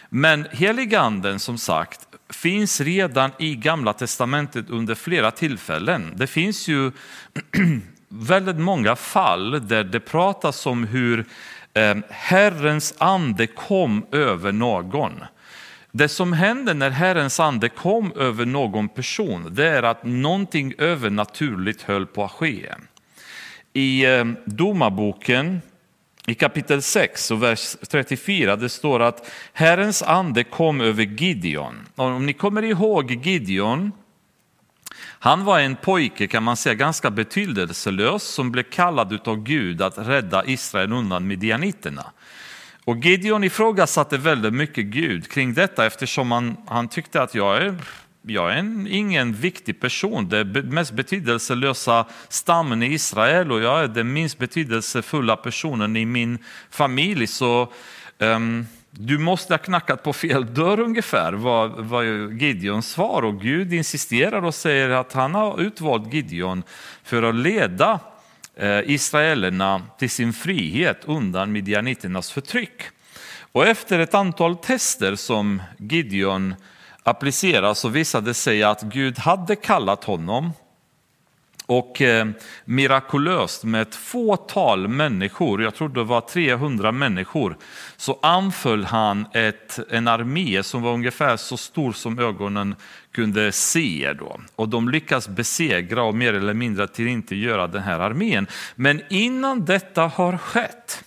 Men 0.09 0.47
heliganden 0.51 1.39
som 1.39 1.57
sagt 1.57 2.07
finns 2.29 2.81
redan 2.81 3.31
i 3.39 3.55
Gamla 3.55 3.93
Testamentet 3.93 4.69
under 4.69 4.95
flera 4.95 5.31
tillfällen. 5.31 6.13
Det 6.15 6.27
finns 6.27 6.67
ju 6.67 6.91
väldigt 8.13 8.59
många 8.59 8.95
fall 8.95 9.67
där 9.67 9.83
det 9.83 9.99
pratas 9.99 10.65
om 10.65 10.83
hur 10.83 11.25
eh, 11.73 11.95
Herrens 12.09 12.93
ande 12.97 13.47
kom 13.47 14.05
över 14.11 14.51
någon. 14.51 15.13
Det 15.91 16.09
som 16.09 16.33
hände 16.33 16.73
när 16.73 16.89
Herrens 16.89 17.39
ande 17.39 17.69
kom 17.69 18.11
över 18.15 18.45
någon 18.45 18.89
person, 18.89 19.55
det 19.55 19.67
är 19.67 19.83
att 19.83 20.03
någonting 20.03 20.73
övernaturligt 20.77 21.81
höll 21.81 22.05
på 22.05 22.23
att 22.23 22.31
ske. 22.31 22.73
I 23.73 24.05
eh, 24.05 24.25
Domarboken 24.45 25.61
i 26.27 26.33
kapitel 26.33 26.81
6 26.81 27.31
och 27.31 27.43
vers 27.43 27.75
34 27.87 28.55
det 28.55 28.69
står 28.69 28.99
att 28.99 29.31
Herrens 29.53 30.01
ande 30.01 30.43
kom 30.43 30.81
över 30.81 31.03
Gideon. 31.03 31.75
Om 31.95 32.25
ni 32.25 32.33
kommer 32.33 32.63
ihåg 32.63 33.11
Gideon, 33.11 33.91
han 35.23 35.43
var 35.43 35.59
en 35.59 35.75
pojke 35.75 36.27
kan 36.27 36.43
man 36.43 36.57
säga 36.57 36.75
ganska 36.75 37.11
betydelselös 37.11 38.23
som 38.23 38.51
blev 38.51 38.63
kallad 38.63 39.27
av 39.27 39.43
Gud 39.43 39.81
att 39.81 39.97
rädda 39.97 40.45
Israel 40.45 40.93
undan 40.93 41.27
midjaniterna. 41.27 42.11
Och 42.85 42.97
Gideon 42.97 43.43
ifrågasatte 43.43 44.17
väldigt 44.17 44.53
mycket 44.53 44.85
Gud 44.85 45.31
kring 45.31 45.53
detta 45.53 45.85
eftersom 45.85 46.31
han, 46.31 46.57
han 46.65 46.87
tyckte 46.87 47.21
att 47.21 47.35
jag 47.35 47.57
är 47.57 47.75
jag 48.21 48.53
är 48.53 48.57
en, 48.57 48.87
ingen 48.87 49.33
viktig 49.33 49.79
person, 49.79 50.29
den 50.29 50.51
mest 50.51 50.91
betydelselösa 50.91 52.05
stammen 52.29 52.83
i 52.83 52.93
Israel 52.93 53.51
och 53.51 53.61
jag 53.61 53.83
är 53.83 53.87
den 53.87 54.13
minst 54.13 54.37
betydelsefulla 54.37 55.35
personen 55.35 55.95
i 55.95 56.05
min 56.05 56.37
familj. 56.69 57.27
Så 57.27 57.73
um, 58.19 58.67
du 58.95 59.17
måste 59.17 59.53
ha 59.53 59.57
knackat 59.57 60.03
på 60.03 60.13
fel 60.13 60.53
dörr 60.53 60.79
ungefär, 60.79 61.33
var, 61.33 61.67
var 61.67 62.03
Gideons 62.41 62.89
svar. 62.89 63.25
Och 63.25 63.41
Gud 63.41 63.73
insisterar 63.73 64.45
och 64.45 64.55
säger 64.55 64.89
att 64.89 65.13
han 65.13 65.35
har 65.35 65.61
utvalt 65.61 66.13
Gideon 66.13 66.63
för 67.03 67.23
att 67.23 67.35
leda 67.35 67.99
eh, 68.55 68.79
israelerna 68.79 69.81
till 69.97 70.09
sin 70.09 70.33
frihet 70.33 71.01
undan 71.05 71.51
midjaniternas 71.51 72.31
förtryck. 72.31 72.81
Och 73.51 73.67
efter 73.67 73.99
ett 73.99 74.13
antal 74.13 74.55
tester 74.55 75.15
som 75.15 75.61
Gideon 75.77 76.55
applicerar 77.03 77.73
så 77.73 77.89
visade 77.89 78.29
det 78.29 78.33
sig 78.33 78.63
att 78.63 78.81
Gud 78.81 79.19
hade 79.19 79.55
kallat 79.55 80.03
honom 80.03 80.51
och 81.65 82.01
eh, 82.01 82.27
mirakulöst 82.65 83.63
med 83.63 83.81
ett 83.81 83.95
fåtal 83.95 84.87
människor, 84.87 85.63
jag 85.63 85.75
tror 85.75 85.89
det 85.89 86.03
var 86.03 86.21
300 86.21 86.91
människor, 86.91 87.57
så 87.97 88.19
anföll 88.21 88.85
han 88.85 89.25
ett, 89.33 89.79
en 89.89 90.07
armé 90.07 90.63
som 90.63 90.81
var 90.81 90.93
ungefär 90.93 91.37
så 91.37 91.57
stor 91.57 91.93
som 91.93 92.19
ögonen 92.19 92.75
kunde 93.11 93.51
se. 93.51 94.13
Då. 94.19 94.39
Och 94.55 94.69
de 94.69 94.89
lyckas 94.89 95.27
besegra 95.27 96.03
och 96.03 96.15
mer 96.15 96.33
eller 96.33 96.53
mindre 96.53 96.87
till 96.87 97.07
inte 97.07 97.35
göra 97.35 97.67
den 97.67 97.83
här 97.83 97.99
armén. 97.99 98.47
Men 98.75 99.01
innan 99.09 99.65
detta 99.65 100.01
har 100.01 100.37
skett 100.37 101.03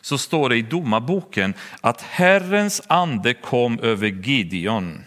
så 0.00 0.18
står 0.18 0.48
det 0.48 0.56
i 0.56 0.62
domarboken 0.62 1.54
att 1.80 2.02
Herrens 2.02 2.82
ande 2.86 3.34
kom 3.34 3.80
över 3.80 4.06
Gideon 4.06 5.04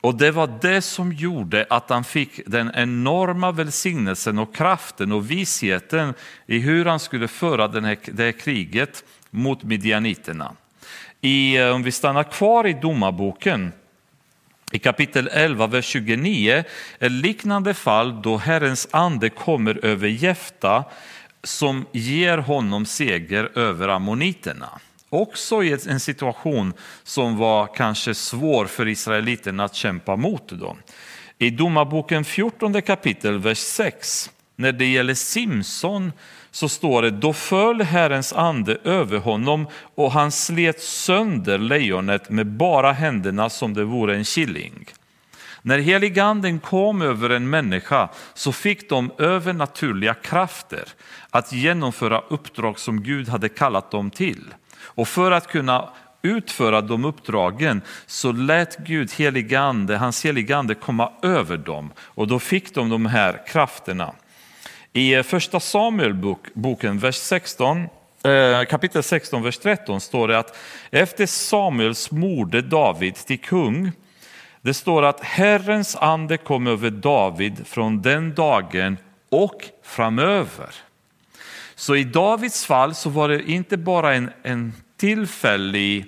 och 0.00 0.14
det 0.14 0.30
var 0.30 0.58
det 0.62 0.82
som 0.82 1.12
gjorde 1.12 1.66
att 1.70 1.90
han 1.90 2.04
fick 2.04 2.40
den 2.46 2.70
enorma 2.74 3.52
välsignelsen 3.52 4.38
och 4.38 4.54
kraften 4.54 5.12
och 5.12 5.30
visheten 5.30 6.14
i 6.46 6.58
hur 6.58 6.84
han 6.84 7.00
skulle 7.00 7.28
föra 7.28 7.68
den 7.68 7.84
här, 7.84 7.98
det 8.04 8.24
här 8.24 8.32
kriget 8.32 9.04
mot 9.30 9.62
midjaniterna. 9.62 10.52
I, 11.20 11.56
eh, 11.56 11.68
om 11.68 11.82
vi 11.82 11.92
stannar 11.92 12.24
kvar 12.24 12.66
i 12.66 12.72
domarboken, 12.72 13.72
i 14.72 14.78
kapitel 14.78 15.28
11, 15.32 15.66
vers 15.66 15.84
29, 15.84 16.64
ett 16.98 17.12
liknande 17.12 17.74
fall 17.74 18.22
då 18.22 18.36
Herrens 18.36 18.88
ande 18.90 19.30
kommer 19.30 19.84
över 19.84 20.08
Jefta 20.08 20.84
som 21.44 21.86
ger 21.92 22.38
honom 22.38 22.86
seger 22.86 23.58
över 23.58 23.88
ammoniterna. 23.88 24.68
Också 25.10 25.62
i 25.62 25.72
en 25.88 26.00
situation 26.00 26.72
som 27.02 27.36
var 27.36 27.74
kanske 27.74 28.14
svår 28.14 28.66
för 28.66 28.88
israeliterna 28.88 29.64
att 29.64 29.74
kämpa 29.74 30.16
mot. 30.16 30.48
Då. 30.48 30.76
I 31.38 31.50
Domarboken 31.50 32.24
14 32.24 32.82
kapitel, 32.82 33.38
vers 33.38 33.58
6, 33.58 34.30
när 34.56 34.72
det 34.72 34.86
gäller 34.86 35.14
Simson 35.14 36.12
så 36.50 36.68
står 36.68 37.02
det, 37.02 37.10
då 37.10 37.32
föll 37.32 37.82
Herrens 37.82 38.32
ande 38.32 38.78
över 38.84 39.18
honom 39.18 39.66
och 39.94 40.12
han 40.12 40.32
slet 40.32 40.80
sönder 40.80 41.58
lejonet 41.58 42.30
med 42.30 42.46
bara 42.46 42.92
händerna 42.92 43.50
som 43.50 43.74
det 43.74 43.84
vore 43.84 44.16
en 44.16 44.24
killing. 44.24 44.86
När 45.62 45.78
heliganden 45.78 46.60
kom 46.60 47.02
över 47.02 47.30
en 47.30 47.50
människa 47.50 48.08
så 48.34 48.52
fick 48.52 48.88
de 48.88 49.12
övernaturliga 49.18 50.14
krafter 50.14 50.84
att 51.30 51.52
genomföra 51.52 52.22
uppdrag 52.28 52.78
som 52.78 53.02
Gud 53.02 53.28
hade 53.28 53.48
kallat 53.48 53.90
dem 53.90 54.10
till. 54.10 54.54
Och 55.00 55.08
för 55.08 55.30
att 55.30 55.46
kunna 55.46 55.88
utföra 56.22 56.80
de 56.80 57.04
uppdragen 57.04 57.82
så 58.06 58.32
lät 58.32 58.78
Gud 58.78 59.12
heligande, 59.12 59.96
hans 59.96 60.24
heligande 60.24 60.74
komma 60.74 61.12
över 61.22 61.56
dem 61.56 61.92
och 61.98 62.28
då 62.28 62.38
fick 62.38 62.74
de 62.74 62.88
de 62.88 63.06
här 63.06 63.46
krafterna. 63.46 64.12
I 64.92 65.22
första 65.22 65.60
Samuelboken, 65.60 66.98
vers 66.98 67.16
16, 67.16 67.88
eh, 68.24 68.64
kapitel 68.64 69.02
16, 69.02 69.42
vers 69.42 69.58
13 69.58 70.00
står 70.00 70.28
det 70.28 70.38
att 70.38 70.56
efter 70.90 71.26
Samuels 71.26 72.10
morde 72.10 72.62
David 72.62 73.14
till 73.14 73.40
kung, 73.40 73.92
det 74.62 74.74
står 74.74 75.02
att 75.02 75.20
Herrens 75.20 75.96
ande 75.96 76.36
kom 76.36 76.66
över 76.66 76.90
David 76.90 77.66
från 77.66 78.02
den 78.02 78.34
dagen 78.34 78.96
och 79.30 79.64
framöver. 79.82 80.74
Så 81.74 81.96
i 81.96 82.04
Davids 82.04 82.64
fall 82.64 82.94
så 82.94 83.10
var 83.10 83.28
det 83.28 83.50
inte 83.50 83.76
bara 83.76 84.14
en, 84.14 84.30
en 84.42 84.72
tillfällig 85.00 86.06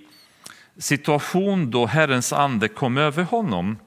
situation 0.78 1.70
då 1.70 1.86
Herrens 1.86 2.32
ande 2.32 2.68
kom 2.68 2.98
över 2.98 3.22
honom, 3.22 3.78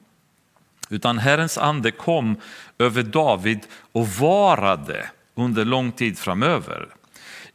utan 0.90 1.18
Herrens 1.18 1.58
ande 1.58 1.90
kom 1.90 2.36
över 2.78 3.02
David 3.02 3.60
och 3.92 4.08
varade 4.08 5.10
under 5.34 5.64
lång 5.64 5.92
tid 5.92 6.18
framöver. 6.18 6.88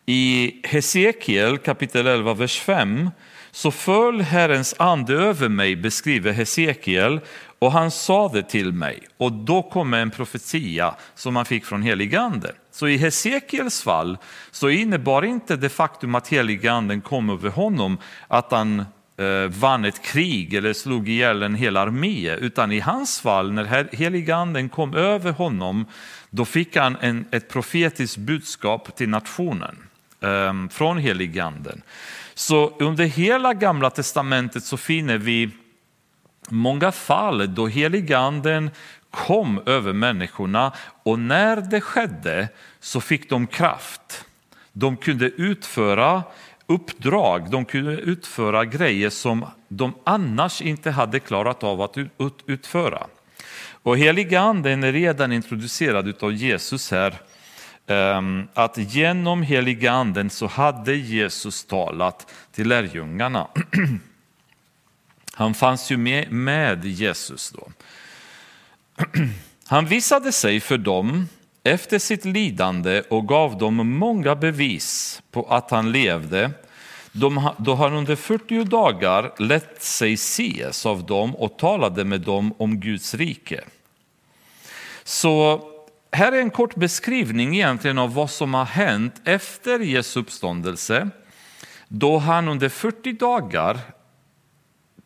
I 0.06 0.54
Hesekiel 0.64 1.58
kapitel 1.58 2.08
11, 2.08 2.34
vers 2.34 2.60
5 2.60 3.10
så 3.52 3.72
föll 3.72 4.22
Herrens 4.22 4.76
ande 4.78 5.14
över 5.14 5.50
mig, 5.50 5.76
beskriver 5.76 6.32
Hesekiel, 6.32 7.20
och 7.62 7.72
han 7.72 7.92
sa 7.92 8.30
det 8.30 8.44
till 8.44 8.74
mig. 8.74 9.00
Och 9.18 9.32
då 9.32 9.64
kom 9.64 9.94
en 9.94 10.12
profetia 10.12 10.96
som 11.16 11.36
han 11.36 11.46
fick 11.46 11.66
från 11.66 11.82
heligande. 11.82 12.52
Så 12.72 12.88
i 12.88 12.98
Hesekiels 12.98 13.82
fall 13.82 14.18
så 14.52 14.70
innebar 14.70 15.26
inte 15.26 15.56
det 15.56 15.70
faktum 15.70 16.16
att 16.16 16.28
heliganden 16.28 17.02
kom 17.02 17.30
över 17.30 17.50
honom 17.50 17.98
att 18.28 18.52
han 18.52 18.80
eh, 18.80 19.48
vann 19.50 19.86
ett 19.86 20.04
krig 20.04 20.54
eller 20.54 20.74
slog 20.74 21.10
ihjäl 21.10 21.44
en 21.44 21.56
hel 21.56 21.78
armé, 21.78 22.36
utan 22.36 22.72
i 22.72 22.80
hans 22.80 23.20
fall 23.20 23.52
när 23.52 23.96
heliganden 23.96 24.70
kom 24.70 24.94
över 24.94 25.32
honom, 25.32 25.86
då 26.30 26.46
fick 26.46 26.76
han 26.76 26.98
en, 27.02 27.26
ett 27.32 27.50
profetiskt 27.50 28.18
budskap 28.18 28.96
till 28.96 29.10
nationen 29.10 29.78
eh, 30.22 30.54
från 30.70 30.98
heliganden. 30.98 31.82
Så 32.34 32.74
under 32.80 33.06
hela 33.06 33.54
gamla 33.54 33.90
testamentet 33.90 34.64
så 34.64 34.78
finner 34.78 35.18
vi 35.18 35.50
många 36.52 36.92
fall 36.92 37.56
då 37.56 37.68
heliganden 37.68 38.72
kom 39.12 39.62
över 39.66 39.94
människorna 39.94 40.72
och 41.04 41.20
när 41.20 41.58
det 41.58 41.82
skedde 41.82 42.48
så 42.80 43.02
fick 43.02 43.30
de 43.30 43.48
kraft. 43.48 44.26
De 44.74 44.98
kunde 44.98 45.26
utföra 45.26 46.24
uppdrag, 46.66 47.52
de 47.52 47.66
kunde 47.66 47.92
utföra 47.92 48.66
grejer 48.66 49.10
som 49.10 49.46
de 49.68 49.94
annars 50.04 50.62
inte 50.62 50.92
hade 50.92 51.20
klarat 51.20 51.64
av 51.64 51.82
att 51.82 51.98
utföra. 52.46 53.08
Och 53.84 53.98
heliga 53.98 54.42
anden 54.42 54.84
är 54.84 54.92
redan 54.92 55.32
introducerad 55.32 56.24
av 56.24 56.34
Jesus 56.34 56.92
här. 56.92 57.14
Ehm, 57.88 58.48
att 58.54 58.78
genom 58.78 59.44
heliga 59.44 59.92
anden 59.92 60.30
så 60.30 60.48
hade 60.48 60.96
Jesus 60.96 61.66
talat 61.66 62.34
till 62.52 62.68
lärjungarna. 62.68 63.48
Han 65.42 65.54
fanns 65.54 65.92
ju 65.92 65.98
med, 65.98 66.32
med 66.32 66.86
Jesus 66.86 67.52
då. 67.52 67.72
Han 69.66 69.86
visade 69.86 70.32
sig 70.32 70.60
för 70.60 70.78
dem 70.78 71.28
efter 71.64 72.00
sitt 72.00 72.26
lidande 72.26 73.02
och 73.02 73.28
gav 73.28 73.58
dem 73.58 73.76
många 73.76 74.36
bevis 74.36 75.22
på 75.32 75.44
att 75.44 75.72
han 75.72 75.92
levde 75.92 76.52
då 77.58 77.76
han 77.76 77.94
under 77.94 78.16
40 78.16 78.64
dagar 78.64 79.34
lät 79.38 79.84
sig 79.84 80.14
ses 80.14 80.86
av 80.86 81.06
dem 81.06 81.36
och 81.36 81.58
talade 81.58 82.04
med 82.04 82.22
dem 82.22 82.54
om 82.58 82.80
Guds 82.80 83.14
rike. 83.14 83.62
Så 85.04 85.62
här 86.12 86.32
är 86.32 86.42
en 86.42 86.50
kort 86.50 86.76
beskrivning 86.76 87.56
egentligen 87.56 87.98
av 87.98 88.14
vad 88.14 88.30
som 88.30 88.54
har 88.54 88.66
hänt 88.66 89.22
efter 89.26 89.80
Jesu 89.80 90.20
uppståndelse 90.20 91.10
då 91.88 92.18
han 92.18 92.48
under 92.48 92.70
40 92.70 93.14
dagar 93.14 93.80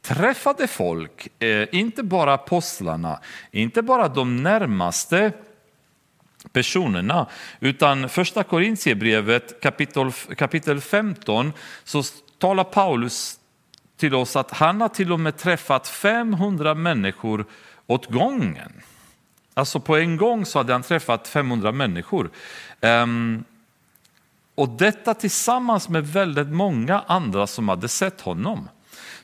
träffade 0.07 0.67
folk, 0.67 1.43
eh, 1.43 1.67
inte 1.71 2.03
bara 2.03 2.33
apostlarna, 2.33 3.19
inte 3.51 3.81
bara 3.81 4.07
de 4.07 4.43
närmaste 4.43 5.31
personerna, 6.51 7.27
utan 7.59 8.09
första 8.09 8.43
Korintierbrevet 8.43 9.61
kapitel, 9.61 10.11
kapitel 10.11 10.81
15 10.81 11.53
så 11.83 12.03
talar 12.37 12.63
Paulus 12.63 13.39
till 13.97 14.15
oss 14.15 14.35
att 14.35 14.51
han 14.51 14.81
har 14.81 14.89
till 14.89 15.11
och 15.11 15.19
med 15.19 15.37
träffat 15.37 15.87
500 15.87 16.73
människor 16.73 17.45
åt 17.87 18.05
gången. 18.05 18.71
Alltså 19.53 19.79
på 19.79 19.95
en 19.95 20.17
gång 20.17 20.45
så 20.45 20.59
hade 20.59 20.73
han 20.73 20.83
träffat 20.83 21.27
500 21.27 21.71
människor. 21.71 22.29
Um, 22.81 23.43
och 24.55 24.69
detta 24.69 25.13
tillsammans 25.13 25.89
med 25.89 26.07
väldigt 26.07 26.47
många 26.47 27.03
andra 27.07 27.47
som 27.47 27.69
hade 27.69 27.87
sett 27.87 28.21
honom. 28.21 28.69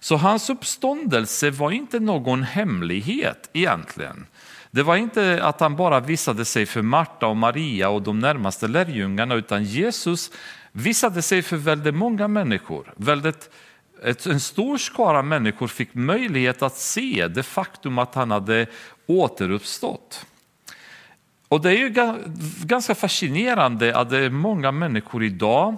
Så 0.03 0.15
hans 0.15 0.50
uppståndelse 0.50 1.51
var 1.51 1.72
inte 1.72 2.00
någon 2.00 2.43
hemlighet 2.43 3.50
egentligen. 3.53 4.25
Det 4.72 4.84
var 4.84 4.96
inte 4.96 5.43
att 5.43 5.60
han 5.60 5.75
bara 5.75 6.00
visade 6.00 6.46
sig 6.46 6.65
för 6.65 6.81
Marta 6.81 7.27
och 7.27 7.38
Maria 7.38 7.89
och 7.89 8.01
de 8.01 8.20
närmaste 8.20 8.67
lärjungarna 8.67 9.36
utan 9.36 9.63
Jesus 9.63 10.31
visade 10.72 11.22
sig 11.22 11.41
för 11.41 11.58
väldigt 11.58 11.96
många 11.96 12.27
människor. 12.27 12.93
Väldigt, 12.98 13.50
en 14.25 14.39
stor 14.39 14.77
skara 14.77 15.22
människor 15.22 15.67
fick 15.67 15.93
möjlighet 15.93 16.62
att 16.62 16.77
se 16.77 17.27
det 17.27 17.43
faktum 17.43 17.98
att 17.98 18.15
han 18.15 18.31
hade 18.31 18.67
återuppstått. 19.08 20.25
Och 21.48 21.62
det 21.62 21.70
är 21.70 21.77
ju 21.77 21.89
ganska 22.65 22.96
fascinerande 22.96 23.98
att 23.98 24.10
det 24.10 24.17
är 24.17 24.29
många 24.29 24.72
människor 24.72 25.24
idag 25.24 25.77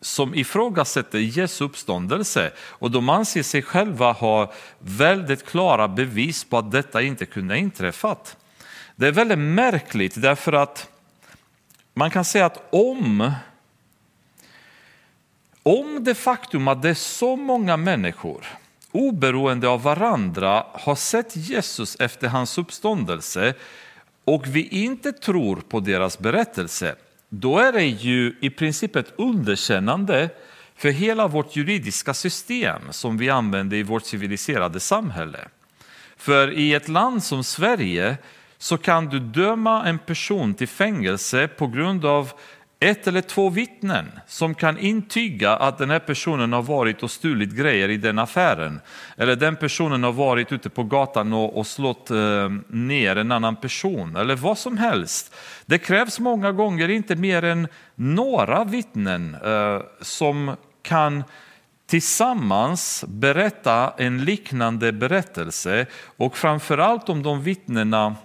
som 0.00 0.34
ifrågasätter 0.34 1.18
Jesu 1.18 1.64
uppståndelse 1.64 2.50
och 2.58 2.90
de 2.90 3.08
anser 3.08 3.42
sig 3.42 3.62
själva 3.62 4.12
ha 4.12 4.52
väldigt 4.78 5.46
klara 5.46 5.88
bevis 5.88 6.44
på 6.44 6.58
att 6.58 6.70
detta 6.72 7.02
inte 7.02 7.26
kunde 7.26 7.54
ha 7.54 7.58
inträffat. 7.58 8.36
Det 8.96 9.06
är 9.06 9.12
väldigt 9.12 9.38
märkligt 9.38 10.22
därför 10.22 10.52
att 10.52 10.88
man 11.94 12.10
kan 12.10 12.24
säga 12.24 12.46
att 12.46 12.68
om 12.70 13.32
om 15.62 16.04
det 16.04 16.14
faktum 16.14 16.68
att 16.68 16.82
det 16.82 16.88
är 16.88 16.94
så 16.94 17.36
många 17.36 17.76
människor 17.76 18.46
oberoende 18.92 19.68
av 19.68 19.82
varandra 19.82 20.66
har 20.72 20.94
sett 20.94 21.36
Jesus 21.36 21.96
efter 22.00 22.28
hans 22.28 22.58
uppståndelse 22.58 23.54
och 24.24 24.46
vi 24.46 24.68
inte 24.68 25.12
tror 25.12 25.56
på 25.56 25.80
deras 25.80 26.18
berättelse 26.18 26.96
då 27.28 27.58
är 27.58 27.72
det 27.72 27.84
ju 27.84 28.34
i 28.40 28.50
princip 28.50 28.96
ett 28.96 29.12
underkännande 29.16 30.30
för 30.76 30.88
hela 30.88 31.28
vårt 31.28 31.56
juridiska 31.56 32.14
system 32.14 32.82
som 32.90 33.18
vi 33.18 33.30
använder 33.30 33.76
i 33.76 33.82
vårt 33.82 34.04
civiliserade 34.06 34.80
samhälle. 34.80 35.48
För 36.16 36.52
i 36.52 36.74
ett 36.74 36.88
land 36.88 37.22
som 37.22 37.44
Sverige 37.44 38.16
så 38.58 38.78
kan 38.78 39.06
du 39.08 39.20
döma 39.20 39.84
en 39.84 39.98
person 39.98 40.54
till 40.54 40.68
fängelse 40.68 41.48
på 41.48 41.66
grund 41.66 42.04
av 42.04 42.32
ett 42.80 43.06
eller 43.06 43.20
två 43.20 43.48
vittnen 43.50 44.06
som 44.26 44.54
kan 44.54 44.78
intyga 44.78 45.56
att 45.56 45.78
den 45.78 45.90
här 45.90 45.98
personen 45.98 46.52
har 46.52 46.62
varit 46.62 47.02
och 47.02 47.10
stulit 47.10 47.50
grejer 47.50 47.88
i 47.88 47.96
den 47.96 48.18
affären. 48.18 48.80
Eller 49.16 49.36
den 49.36 49.56
personen 49.56 50.04
har 50.04 50.12
varit 50.12 50.52
ute 50.52 50.70
på 50.70 50.82
gatan 50.84 51.32
och, 51.32 51.58
och 51.58 51.66
slått 51.66 52.10
eh, 52.10 52.48
ner 52.68 53.16
en 53.16 53.32
annan 53.32 53.56
person. 53.56 54.16
Eller 54.16 54.36
vad 54.36 54.58
som 54.58 54.78
helst. 54.78 55.34
Det 55.66 55.78
krävs 55.78 56.20
många 56.20 56.52
gånger 56.52 56.88
inte 56.88 57.16
mer 57.16 57.44
än 57.44 57.68
några 57.94 58.64
vittnen 58.64 59.36
eh, 59.44 59.80
som 60.00 60.56
kan 60.82 61.24
tillsammans 61.86 63.04
berätta 63.08 63.94
en 63.96 64.24
liknande 64.24 64.92
berättelse 64.92 65.86
och 66.16 66.36
framförallt 66.36 67.08
om 67.08 67.22
de 67.22 67.42
vittnena 67.42 68.16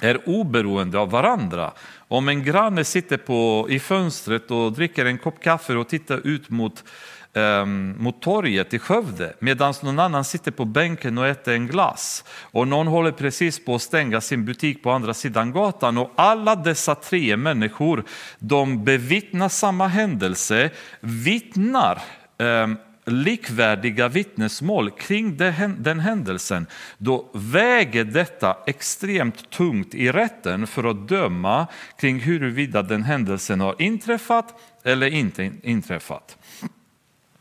är 0.00 0.28
oberoende 0.28 0.98
av 0.98 1.10
varandra. 1.10 1.72
Om 2.08 2.28
en 2.28 2.44
granne 2.44 2.84
sitter 2.84 3.16
på, 3.16 3.66
i 3.70 3.78
fönstret 3.78 4.50
och 4.50 4.72
dricker 4.72 5.04
en 5.04 5.18
kopp 5.18 5.42
kaffe 5.42 5.74
och 5.74 5.88
tittar 5.88 6.26
ut 6.26 6.50
mot, 6.50 6.84
um, 7.32 7.94
mot 7.98 8.22
torget 8.22 8.74
i 8.74 8.78
Skövde 8.78 9.34
medan 9.38 9.74
någon 9.82 9.98
annan 9.98 10.24
sitter 10.24 10.50
på 10.50 10.64
bänken 10.64 11.18
och 11.18 11.26
äter 11.26 11.54
en 11.54 11.66
glass 11.66 12.24
och 12.28 12.68
någon 12.68 12.86
håller 12.86 13.12
precis 13.12 13.64
på 13.64 13.74
att 13.74 13.82
stänga 13.82 14.20
sin 14.20 14.44
butik 14.44 14.82
på 14.82 14.90
andra 14.90 15.14
sidan 15.14 15.52
gatan 15.52 15.98
och 15.98 16.12
alla 16.16 16.56
dessa 16.56 16.94
tre 16.94 17.36
människor 17.36 18.04
de 18.38 18.84
bevittnar 18.84 19.48
samma 19.48 19.86
händelse, 19.86 20.70
vittnar 21.00 22.02
ehm, 22.38 22.76
likvärdiga 23.06 24.08
vittnesmål 24.08 24.90
kring 24.90 25.36
den 25.78 26.00
händelsen, 26.00 26.66
då 26.98 27.30
väger 27.32 28.04
detta 28.04 28.56
extremt 28.66 29.50
tungt 29.50 29.94
i 29.94 30.12
rätten 30.12 30.66
för 30.66 30.84
att 30.84 31.08
döma 31.08 31.66
kring 31.98 32.20
huruvida 32.20 32.82
den 32.82 33.02
händelsen 33.02 33.60
har 33.60 33.74
inträffat 33.78 34.60
eller 34.82 35.06
inte 35.06 35.52
inträffat. 35.62 36.36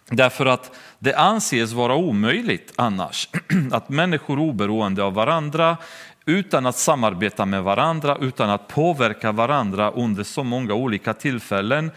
Därför 0.09 0.45
att 0.45 0.75
det 0.99 1.13
anses 1.13 1.71
vara 1.71 1.95
omöjligt 1.95 2.73
annars 2.75 3.29
att 3.71 3.89
människor 3.89 4.39
oberoende 4.39 5.03
av 5.03 5.13
varandra 5.13 5.77
utan 6.25 6.65
att 6.65 6.77
samarbeta 6.77 7.45
med 7.45 7.63
varandra, 7.63 8.17
utan 8.21 8.49
att 8.49 8.67
påverka 8.67 9.31
varandra 9.31 9.91
under 9.91 10.23
så 10.23 10.43
många 10.43 10.73
olika 10.73 11.13
tillfällen 11.13 11.91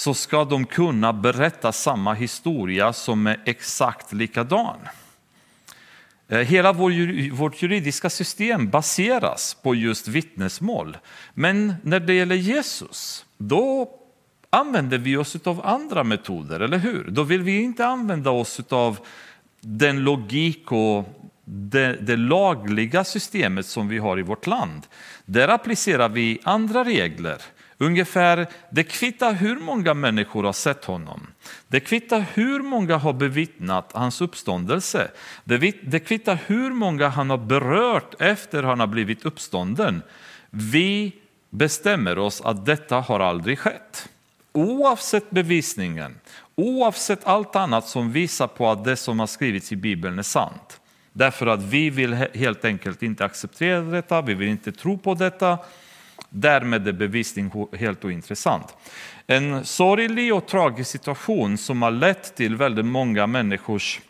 så 0.00 0.14
ska 0.14 0.44
de 0.44 0.66
kunna 0.66 1.12
berätta 1.12 1.72
samma 1.72 2.14
historia 2.14 2.92
som 2.92 3.26
är 3.26 3.40
exakt 3.44 4.12
likadan. 4.12 4.76
Eh, 6.28 6.38
hela 6.38 6.72
vår, 6.72 7.30
vårt 7.30 7.62
juridiska 7.62 8.10
system 8.10 8.70
baseras 8.70 9.56
på 9.62 9.74
just 9.74 10.08
vittnesmål. 10.08 10.96
Men 11.34 11.74
när 11.82 12.00
det 12.00 12.14
gäller 12.14 12.34
Jesus, 12.34 13.24
då 13.38 13.90
använder 14.50 14.98
vi 14.98 15.16
oss 15.16 15.36
av 15.44 15.66
andra 15.66 16.04
metoder, 16.04 16.60
eller 16.60 16.78
hur? 16.78 17.10
Då 17.10 17.22
vill 17.22 17.42
vi 17.42 17.62
inte 17.62 17.86
använda 17.86 18.30
oss 18.30 18.60
av 18.68 18.98
den 19.60 20.00
logik 20.00 20.72
och 20.72 21.04
det, 21.44 21.96
det, 22.00 22.16
lagliga 22.16 23.04
systemet 23.04 23.66
som 23.66 23.88
vi 23.88 23.98
har 23.98 24.18
i 24.18 24.22
vårt 24.22 24.46
land. 24.46 24.82
Där 25.24 25.48
applicerar 25.48 26.08
vi 26.08 26.40
andra 26.44 26.84
regler 26.84 27.42
Ungefär, 27.82 28.46
det 28.70 28.84
kvittar 28.84 29.32
hur 29.32 29.56
många 29.56 29.94
människor 29.94 30.44
har 30.44 30.52
sett 30.52 30.84
honom. 30.84 31.26
Det 31.68 31.80
kvittar 31.80 32.24
hur 32.34 32.60
många 32.60 32.96
har 32.96 33.12
bevittnat 33.12 33.92
hans 33.94 34.20
uppståndelse. 34.20 35.10
Det 35.84 36.00
kvittar 36.00 36.38
hur 36.46 36.70
många 36.70 37.08
han 37.08 37.30
har 37.30 37.38
berört 37.38 38.14
efter 38.18 38.62
han 38.62 38.80
har 38.80 38.86
blivit 38.86 39.24
uppstånden. 39.24 40.02
Vi 40.50 41.12
bestämmer 41.50 42.18
oss 42.18 42.40
att 42.40 42.66
detta 42.66 42.96
har 43.00 43.20
aldrig 43.20 43.58
skett. 43.58 44.08
Oavsett 44.52 45.30
bevisningen, 45.30 46.14
oavsett 46.54 47.26
allt 47.26 47.56
annat 47.56 47.88
som 47.88 48.12
visar 48.12 48.46
på 48.46 48.70
att 48.70 48.84
det 48.84 48.96
som 48.96 49.20
har 49.20 49.26
skrivits 49.26 49.72
i 49.72 49.76
Bibeln 49.76 50.18
är 50.18 50.22
sant. 50.22 50.80
Därför 51.12 51.46
att 51.46 51.62
vi 51.62 51.90
vill 51.90 52.14
helt 52.14 52.64
enkelt 52.64 53.02
inte 53.02 53.24
acceptera 53.24 53.80
detta, 53.80 54.22
vi 54.22 54.34
vill 54.34 54.48
inte 54.48 54.72
tro 54.72 54.98
på 54.98 55.14
detta 55.14 55.58
Därmed 56.30 56.88
är 56.88 56.92
bevisning 56.92 57.52
helt 57.78 58.04
ointressant. 58.04 58.76
En 59.26 59.64
sorglig 59.64 60.34
och 60.34 60.46
tragisk 60.46 60.90
situation 60.90 61.58
som 61.58 61.82
har 61.82 61.90
lett 61.90 62.36
till 62.36 62.56
väldigt 62.56 62.84
många 62.84 63.26
människors 63.26 64.00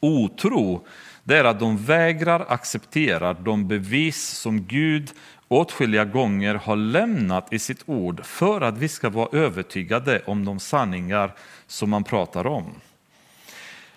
otro 0.00 0.86
det 1.24 1.38
är 1.38 1.44
att 1.44 1.60
de 1.60 1.76
vägrar 1.76 2.44
acceptera 2.48 3.32
de 3.32 3.68
bevis 3.68 4.26
som 4.26 4.62
Gud 4.62 5.10
åtskilliga 5.48 6.04
gånger 6.04 6.54
har 6.54 6.76
lämnat 6.76 7.52
i 7.52 7.58
sitt 7.58 7.82
ord 7.86 8.24
för 8.24 8.60
att 8.60 8.78
vi 8.78 8.88
ska 8.88 9.10
vara 9.10 9.38
övertygade 9.38 10.22
om 10.26 10.44
de 10.44 10.60
sanningar 10.60 11.34
som 11.66 11.90
man 11.90 12.04
pratar 12.04 12.46
om. 12.46 12.74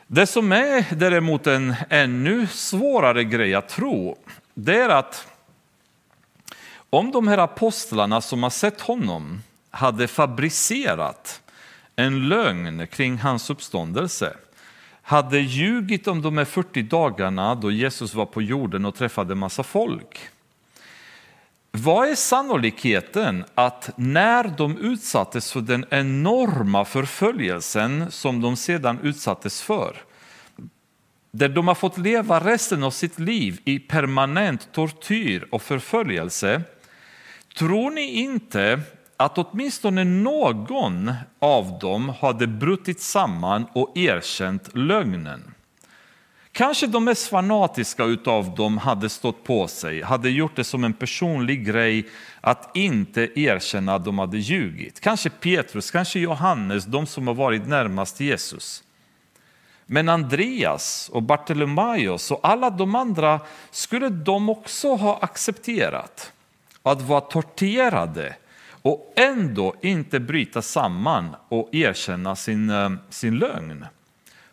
Det 0.07 0.27
som 0.27 0.51
är 0.51 0.95
däremot 0.95 1.47
en 1.47 1.75
ännu 1.89 2.47
svårare 2.47 3.23
grej 3.23 3.55
att 3.55 3.69
tro, 3.69 4.17
det 4.53 4.75
är 4.75 4.89
att 4.89 5.27
om 6.89 7.11
de 7.11 7.27
här 7.27 7.37
apostlarna 7.37 8.21
som 8.21 8.43
har 8.43 8.49
sett 8.49 8.81
honom 8.81 9.43
hade 9.69 10.07
fabricerat 10.07 11.41
en 11.95 12.29
lögn 12.29 12.87
kring 12.87 13.17
hans 13.17 13.49
uppståndelse, 13.49 14.33
hade 15.01 15.39
ljugit 15.39 16.07
om 16.07 16.21
de 16.21 16.37
här 16.37 16.45
40 16.45 16.81
dagarna 16.81 17.55
då 17.55 17.71
Jesus 17.71 18.13
var 18.13 18.25
på 18.25 18.41
jorden 18.41 18.85
och 18.85 18.95
träffade 18.95 19.35
massa 19.35 19.63
folk. 19.63 20.19
Vad 21.71 22.09
är 22.09 22.15
sannolikheten 22.15 23.45
att 23.55 23.89
när 23.95 24.43
de 24.57 24.77
utsattes 24.77 25.51
för 25.51 25.61
den 25.61 25.85
enorma 25.89 26.85
förföljelsen 26.85 28.11
som 28.11 28.41
de 28.41 28.55
sedan 28.55 28.99
utsattes 29.03 29.61
för, 29.61 29.97
där 31.31 31.49
de 31.49 31.67
har 31.67 31.75
fått 31.75 31.97
leva 31.97 32.39
resten 32.39 32.83
av 32.83 32.91
sitt 32.91 33.19
liv 33.19 33.61
i 33.65 33.79
permanent 33.79 34.71
tortyr 34.71 35.47
och 35.51 35.61
förföljelse, 35.61 36.61
tror 37.57 37.91
ni 37.91 38.01
inte 38.01 38.81
att 39.17 39.37
åtminstone 39.37 40.03
någon 40.03 41.13
av 41.39 41.79
dem 41.79 42.09
hade 42.09 42.47
brutit 42.47 43.01
samman 43.01 43.65
och 43.73 43.97
erkänt 43.97 44.75
lögnen? 44.75 45.53
Kanske 46.51 46.87
de 46.87 47.03
mest 47.03 47.27
fanatiska 47.27 48.03
utav 48.03 48.55
dem 48.55 48.77
hade 48.77 49.09
stått 49.09 49.43
på 49.43 49.67
sig, 49.67 50.01
hade 50.01 50.29
gjort 50.29 50.55
det 50.55 50.63
som 50.63 50.83
en 50.83 50.93
personlig 50.93 51.65
grej 51.65 52.09
att 52.41 52.77
inte 52.77 53.39
erkänna 53.39 53.95
att 53.95 54.05
de 54.05 54.19
hade 54.19 54.37
ljugit. 54.37 54.99
Kanske 54.99 55.29
Petrus, 55.29 55.91
kanske 55.91 56.19
Johannes, 56.19 56.85
de 56.85 57.05
som 57.05 57.27
har 57.27 57.33
varit 57.33 57.67
närmast 57.67 58.19
Jesus. 58.19 58.83
Men 59.85 60.09
Andreas 60.09 61.09
och 61.13 61.23
Bartolomaios 61.23 62.31
och 62.31 62.39
alla 62.43 62.69
de 62.69 62.95
andra 62.95 63.39
skulle 63.71 64.09
de 64.09 64.49
också 64.49 64.95
ha 64.95 65.19
accepterat 65.21 66.33
att 66.91 67.01
vara 67.01 67.21
torterade 67.21 68.35
och 68.81 69.13
ändå 69.15 69.75
inte 69.81 70.19
bryta 70.19 70.61
samman 70.61 71.35
och 71.49 71.75
erkänna 71.75 72.35
sin, 72.35 72.69
eh, 72.69 72.91
sin 73.09 73.37
lögn. 73.39 73.85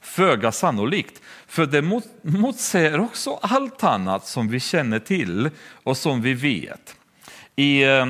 Föga 0.00 0.52
sannolikt, 0.52 1.22
för 1.46 1.66
det 1.66 2.02
motsäger 2.22 3.00
också 3.00 3.38
allt 3.42 3.84
annat 3.84 4.26
som 4.26 4.48
vi 4.48 4.60
känner 4.60 4.98
till 4.98 5.50
och 5.82 5.96
som 5.96 6.22
vi 6.22 6.34
vet. 6.34 6.96
I, 7.56 7.82
eh, 7.82 8.06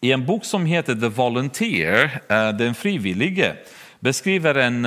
i 0.00 0.12
en 0.12 0.26
bok 0.26 0.44
som 0.44 0.66
heter 0.66 0.94
The 0.94 1.08
Volunteer, 1.08 2.20
eh, 2.28 2.48
Den 2.48 2.74
frivillige, 2.74 3.56
beskriver 4.00 4.54
en, 4.54 4.84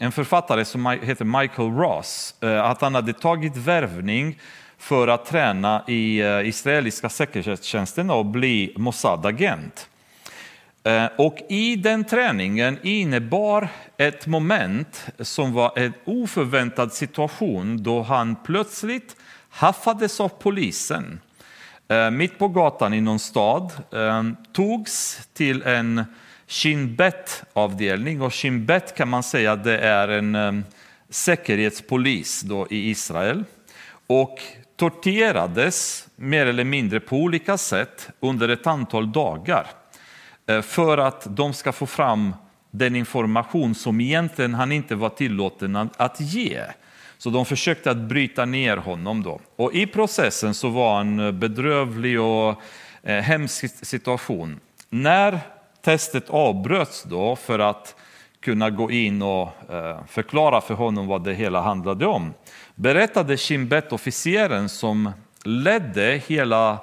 en 0.00 0.12
författare 0.12 0.64
som 0.64 0.86
heter 0.86 1.24
Michael 1.24 1.70
Ross 1.70 2.34
att 2.40 2.80
han 2.80 2.94
hade 2.94 3.12
tagit 3.12 3.56
värvning 3.56 4.38
för 4.82 5.08
att 5.08 5.26
träna 5.26 5.84
i 5.86 6.20
eh, 6.20 6.48
israeliska 6.48 7.08
säkerhetstjänsten 7.08 8.10
och 8.10 8.26
bli 8.26 8.74
Mossad-agent. 8.76 9.88
Eh, 10.84 11.06
och 11.18 11.38
i 11.48 11.76
den 11.76 12.04
träningen 12.04 12.78
innebar 12.82 13.68
ett 13.96 14.26
moment 14.26 15.06
som 15.20 15.52
var 15.52 15.78
en 15.78 15.92
oförväntad 16.04 16.92
situation 16.92 17.82
då 17.82 18.02
han 18.02 18.36
plötsligt 18.36 19.16
haffades 19.50 20.20
av 20.20 20.28
polisen. 20.28 21.20
Eh, 21.88 22.10
mitt 22.10 22.38
på 22.38 22.48
gatan 22.48 22.94
i 22.94 23.00
någon 23.00 23.18
stad, 23.18 23.72
togs 24.52 25.28
till 25.34 25.62
en 25.62 26.04
Shin 26.46 26.96
Bet-avdelning 26.96 28.22
och 28.22 28.34
Shin 28.34 28.66
Bet 28.66 28.96
kan 28.96 29.08
man 29.08 29.22
säga 29.22 29.56
det 29.56 29.78
är 29.78 30.08
en 30.08 30.64
säkerhetspolis 31.10 32.40
då 32.40 32.66
i 32.70 32.90
Israel. 32.90 33.44
Och 34.06 34.40
torterades 34.82 36.08
mer 36.16 36.46
eller 36.46 36.64
mindre 36.64 37.00
på 37.00 37.16
olika 37.16 37.58
sätt 37.58 38.08
under 38.20 38.48
ett 38.48 38.66
antal 38.66 39.12
dagar. 39.12 39.66
Eh, 40.46 40.62
för 40.62 40.98
att 40.98 41.26
de 41.36 41.52
ska 41.52 41.72
få 41.72 41.86
fram 41.86 42.34
den 42.70 42.96
information 42.96 43.74
som 43.74 44.00
egentligen 44.00 44.54
han 44.54 44.72
inte 44.72 44.94
var 44.94 45.08
tillåten 45.08 45.76
att 45.96 46.20
ge. 46.20 46.60
Så 47.18 47.30
de 47.30 47.44
försökte 47.44 47.90
att 47.90 47.96
bryta 47.96 48.44
ner 48.44 48.76
honom. 48.76 49.22
Då. 49.22 49.40
Och 49.56 49.74
I 49.74 49.86
processen 49.86 50.54
så 50.54 50.68
var 50.68 51.00
en 51.00 51.20
eh, 51.20 51.32
bedrövlig 51.32 52.20
och 52.20 52.62
eh, 53.02 53.22
hemsk 53.22 53.86
situation. 53.86 54.60
När 54.90 55.40
testet 55.84 56.30
avbröts 56.30 57.02
då 57.02 57.36
för 57.36 57.58
att 57.58 57.96
kunna 58.40 58.70
gå 58.70 58.90
in 58.90 59.22
och 59.22 59.48
förklara 60.08 60.60
för 60.60 60.74
honom 60.74 61.06
vad 61.06 61.24
det 61.24 61.34
hela 61.34 61.60
handlade 61.60 62.06
om 62.06 62.32
berättade 62.82 63.36
Shimbet-officeren 63.36 64.68
som 64.68 65.12
ledde 65.44 66.22
hela 66.26 66.80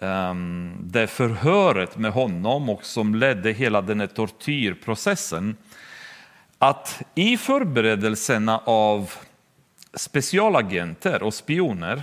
ehm, 0.00 0.76
det 0.80 1.06
förhöret 1.06 1.96
med 1.96 2.12
honom 2.12 2.68
och 2.68 2.84
som 2.84 3.14
ledde 3.14 3.52
hela 3.52 3.82
den 3.82 4.00
här 4.00 4.06
tortyrprocessen. 4.06 5.56
Att 6.58 7.02
i 7.14 7.36
förberedelserna 7.36 8.58
av 8.64 9.12
specialagenter 9.94 11.22
och 11.22 11.34
spioner 11.34 12.02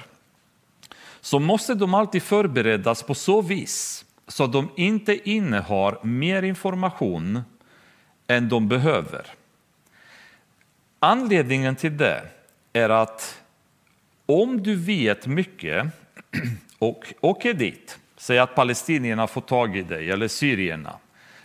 så 1.21 1.39
måste 1.39 1.73
de 1.73 1.93
alltid 1.93 2.23
förberedas 2.23 3.03
på 3.03 3.15
så 3.15 3.41
vis 3.41 4.05
så 4.27 4.43
att 4.43 4.53
de 4.53 4.69
inte 4.75 5.29
innehar 5.29 5.97
mer 6.03 6.43
information 6.43 7.41
än 8.27 8.49
de 8.49 8.67
behöver. 8.67 9.25
Anledningen 10.99 11.75
till 11.75 11.97
det 11.97 12.23
är 12.73 12.89
att 12.89 13.43
om 14.25 14.63
du 14.63 14.75
vet 14.75 15.27
mycket 15.27 15.85
och 16.79 17.13
åker 17.21 17.53
dit, 17.53 17.99
säg 18.17 18.39
att 18.39 18.55
palestinierna 18.55 19.27
får 19.27 19.41
tag 19.41 19.77
i 19.77 19.81
dig, 19.81 20.11
eller 20.11 20.27
syrierna, 20.27 20.95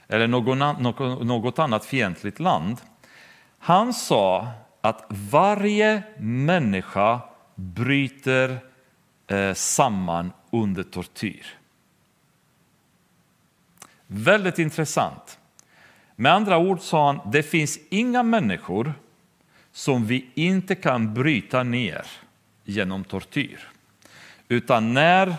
eller 0.09 0.27
något 1.25 1.59
annat 1.59 1.85
fientligt 1.85 2.41
land. 2.41 2.77
Han 3.59 3.95
sa 3.95 4.49
att 4.81 5.05
varje 5.09 6.03
människa 6.19 7.21
bryter 7.55 8.59
eh, 9.27 9.55
samman 9.55 10.33
under 10.51 10.83
tortyr. 10.83 11.47
Väldigt 14.07 14.59
intressant. 14.59 15.39
Med 16.17 16.33
andra 16.33 16.59
ord 16.59 16.81
sa 16.81 17.07
han, 17.07 17.31
det 17.33 17.43
finns 17.43 17.79
inga 17.91 18.23
människor 18.23 18.95
som 19.79 20.07
vi 20.07 20.27
inte 20.35 20.75
kan 20.75 21.15
bryta 21.15 21.63
ner 21.63 22.07
genom 22.65 23.05
tortyr. 23.05 23.59
Utan 24.49 24.95
när, 24.95 25.35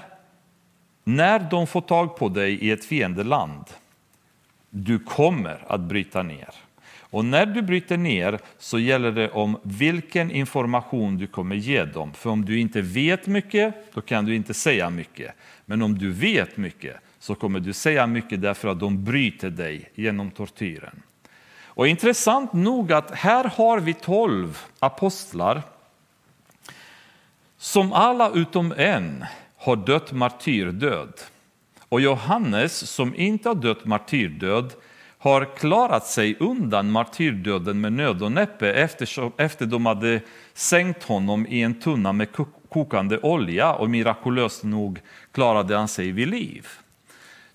när 1.04 1.39
de 1.39 1.67
får 1.67 1.82
tag 1.82 2.17
på 2.17 2.30
dig 2.30 2.54
i 2.54 2.71
ett 2.71 2.86
fiendeland, 2.86 3.63
du 4.69 4.99
kommer 4.99 5.65
att 5.67 5.82
bryta 5.82 6.23
ner. 6.23 6.49
Och 6.99 7.25
när 7.25 7.45
du 7.45 7.62
bryter 7.62 7.97
ner 7.97 8.39
så 8.58 8.80
gäller 8.80 9.12
det 9.12 9.30
om 9.30 9.60
vilken 9.63 10.32
information 10.32 11.17
du 11.17 11.28
kommer 11.28 11.56
ge 11.56 11.86
dem. 11.86 12.13
För 12.13 12.30
om 12.30 12.45
du 12.45 12.60
inte 12.60 12.82
vet 12.82 13.28
mycket, 13.28 13.93
då 13.93 14.02
kan 14.02 14.25
du 14.25 14.36
inte 14.36 14.54
säga 14.54 14.89
mycket. 14.89 15.32
Men 15.65 15.82
om 15.82 15.97
du 15.97 16.12
vet 16.12 16.58
mycket 16.58 16.95
så 17.19 17.36
kommer 17.36 17.60
du 17.60 17.73
säga 17.73 18.08
mycket 18.08 18.41
därför 18.41 18.67
att 18.67 18.80
de 18.80 19.04
bryter 19.04 19.49
dig 19.49 19.91
genom 19.95 20.32
tortyren. 20.32 21.02
Och 21.80 21.88
intressant 21.88 22.54
nog 22.54 22.92
att 22.92 23.12
här 23.12 23.44
har 23.44 23.80
vi 23.80 23.94
tolv 23.94 24.60
apostlar 24.80 25.62
som 27.58 27.94
alla 27.94 28.30
utom 28.30 28.74
en 28.78 29.26
har 29.58 29.76
dött 29.76 30.12
martyrdöd. 30.12 31.13
Och 31.89 32.02
Johannes, 32.02 32.92
som 32.92 33.15
inte 33.15 33.50
har 33.50 33.56
dött 33.56 33.86
martyrdöd, 33.86 34.74
har 35.18 35.58
klarat 35.58 36.06
sig 36.06 36.38
undan 36.39 36.92
martyrdöden 36.92 37.82
med 37.82 37.94
nöd 37.94 38.24
och 38.24 38.32
näppe 38.32 38.74
efter, 38.74 39.42
efter 39.42 39.65
de 39.65 39.86
hade 39.86 40.22
sänkt 40.54 41.04
honom 41.04 41.48
i 41.48 41.62
en 41.62 41.80
tunna 41.80 42.13
med 42.13 42.28
kokande 42.70 43.20
olja 43.20 43.74
och 43.74 43.89
mirakulöst 43.89 44.63
nog 44.63 45.00
klarade 45.32 45.78
han 45.78 45.88
sig 45.88 46.12
vid 46.12 46.28
liv. 46.28 46.68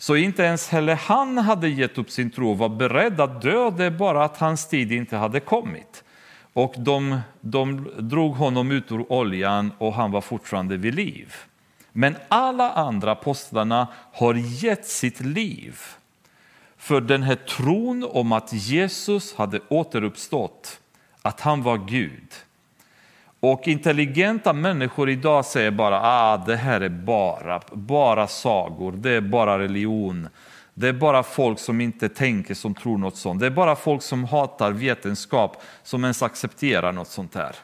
Så 0.05 0.17
inte 0.17 0.43
ens 0.43 0.69
heller 0.69 0.95
han 0.95 1.39
hade 1.39 1.69
gett 1.69 1.99
upp 1.99 2.11
sin 2.11 2.31
tro 2.31 2.51
och 2.51 2.59
var 2.59 2.69
beredd 2.69 3.21
att 3.21 3.43
dö, 3.43 3.71
det 3.71 3.85
är 3.85 3.91
bara 3.91 4.25
att 4.25 4.37
hans 4.37 4.69
tid 4.69 4.93
inte 4.93 5.17
hade 5.17 5.41
kommit. 5.41 6.05
Och 6.53 6.75
de, 6.79 7.21
de 7.41 7.91
drog 7.99 8.35
honom 8.35 8.71
ut 8.71 8.93
ur 8.93 9.13
oljan 9.13 9.73
och 9.79 9.95
han 9.95 10.11
var 10.11 10.21
fortfarande 10.21 10.77
vid 10.77 10.95
liv. 10.95 11.35
Men 11.93 12.17
alla 12.29 12.71
andra 12.71 13.13
apostlarna 13.13 13.89
har 14.13 14.35
gett 14.35 14.87
sitt 14.87 15.21
liv 15.21 15.79
för 16.77 17.01
den 17.01 17.23
här 17.23 17.37
tron 17.37 18.09
om 18.11 18.33
att 18.33 18.53
Jesus 18.53 19.35
hade 19.35 19.61
återuppstått, 19.69 20.81
att 21.23 21.41
han 21.41 21.63
var 21.63 21.79
Gud. 21.79 22.29
Och 23.47 23.69
intelligenta 23.69 24.53
människor 24.53 25.11
idag 25.11 25.45
säger 25.45 25.71
bara 25.71 25.97
att 25.97 26.41
ah, 26.41 26.45
det 26.47 26.57
här 26.57 26.81
är 26.81 26.89
bara, 26.89 27.61
bara 27.73 28.27
sagor, 28.27 28.93
det 28.93 29.11
är 29.11 29.21
bara 29.21 29.59
religion. 29.59 30.29
Det 30.75 30.89
är 30.89 30.93
bara 30.93 31.23
folk 31.23 31.59
som 31.59 31.81
inte 31.81 32.09
tänker 32.09 32.55
som 32.55 32.75
tror 32.75 32.99
något 32.99 33.17
sånt. 33.17 33.41
Det 33.41 33.47
är 33.47 33.51
bara 33.51 33.77
folk 33.77 34.03
som 34.03 34.25
hatar 34.25 34.73
vetenskap 34.73 35.63
som 35.83 36.05
ens 36.05 36.23
accepterar 36.23 36.93
något 36.93 37.09
sånt 37.09 37.35
här. 37.35 37.57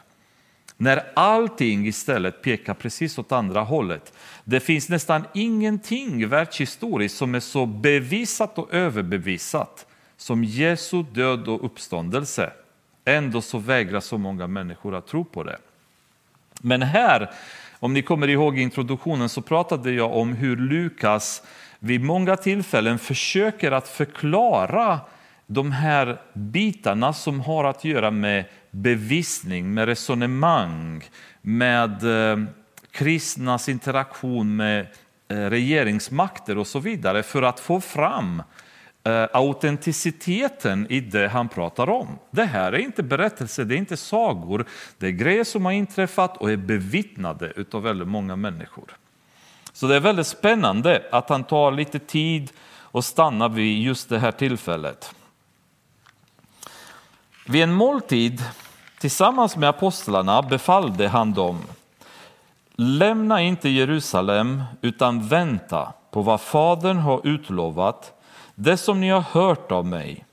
När 0.77 1.03
allting 1.13 1.87
istället 1.87 2.41
pekar 2.41 2.73
precis 2.73 3.17
åt 3.17 3.31
andra 3.31 3.61
hållet. 3.61 4.13
Det 4.43 4.59
finns 4.59 4.89
nästan 4.89 5.23
ingenting 5.33 6.27
världshistoriskt 6.27 7.17
som 7.17 7.35
är 7.35 7.39
så 7.39 7.65
bevisat 7.65 8.57
och 8.57 8.73
överbevisat 8.73 9.85
som 10.17 10.43
Jesu 10.43 11.03
död 11.03 11.47
och 11.47 11.65
uppståndelse. 11.65 12.53
Ändå 13.05 13.41
så 13.41 13.57
vägrar 13.57 13.99
så 13.99 14.17
många 14.17 14.47
människor 14.47 14.95
att 14.95 15.07
tro 15.07 15.25
på 15.25 15.43
det. 15.43 15.57
Men 16.61 16.81
här, 16.81 17.31
om 17.79 17.93
ni 17.93 18.01
kommer 18.01 18.27
ihåg 18.27 18.59
introduktionen, 18.59 19.29
så 19.29 19.41
pratade 19.41 19.91
jag 19.91 20.13
om 20.13 20.33
hur 20.33 20.57
Lukas 20.57 21.43
vid 21.79 22.03
många 22.03 22.35
tillfällen 22.35 22.99
försöker 22.99 23.71
att 23.71 23.87
förklara 23.87 24.99
de 25.47 25.71
här 25.71 26.21
bitarna 26.33 27.13
som 27.13 27.39
har 27.39 27.63
att 27.63 27.83
göra 27.83 28.11
med 28.11 28.45
bevisning, 28.71 29.73
med 29.73 29.85
resonemang, 29.85 31.03
med 31.41 32.03
eh, 32.31 32.43
kristnas 32.91 33.69
interaktion 33.69 34.55
med 34.55 34.87
eh, 35.27 35.35
regeringsmakter 35.35 36.57
och 36.57 36.67
så 36.67 36.79
vidare 36.79 37.23
för 37.23 37.41
att 37.41 37.59
få 37.59 37.81
fram 37.81 38.39
eh, 38.39 38.45
Eh, 39.03 39.27
autenticiteten 39.33 40.87
i 40.89 40.99
det 40.99 41.27
han 41.27 41.49
pratar 41.49 41.89
om. 41.89 42.07
Det 42.31 42.45
här 42.45 42.71
är 42.71 42.77
inte 42.77 43.03
berättelser, 43.03 43.65
det 43.65 43.75
är 43.75 43.77
inte 43.77 43.97
sagor, 43.97 44.65
det 44.97 45.07
är 45.07 45.11
grejer 45.11 45.43
som 45.43 45.65
har 45.65 45.71
inträffat 45.71 46.37
och 46.37 46.51
är 46.51 46.57
bevittnade 46.57 47.53
av 47.71 47.81
väldigt 47.81 48.07
många 48.07 48.35
människor. 48.35 48.97
Så 49.73 49.87
det 49.87 49.95
är 49.95 49.99
väldigt 49.99 50.27
spännande 50.27 51.03
att 51.11 51.29
han 51.29 51.43
tar 51.43 51.71
lite 51.71 51.99
tid 51.99 52.51
och 52.67 53.05
stannar 53.05 53.49
vid 53.49 53.81
just 53.81 54.09
det 54.09 54.19
här 54.19 54.31
tillfället. 54.31 55.15
Vid 57.47 57.63
en 57.63 57.73
måltid 57.73 58.43
tillsammans 58.99 59.57
med 59.57 59.69
apostlarna 59.69 60.41
befallde 60.41 61.07
han 61.07 61.33
dem 61.33 61.57
Lämna 62.75 63.41
inte 63.41 63.69
Jerusalem 63.69 64.63
utan 64.81 65.27
vänta 65.27 65.93
på 66.11 66.21
vad 66.21 66.41
Fadern 66.41 66.97
har 66.97 67.27
utlovat, 67.27 68.20
det 68.63 68.77
som 68.77 69.01
ni 69.01 69.09
har 69.09 69.21
hört 69.21 69.71
av 69.71 69.85
mig. 69.85 70.25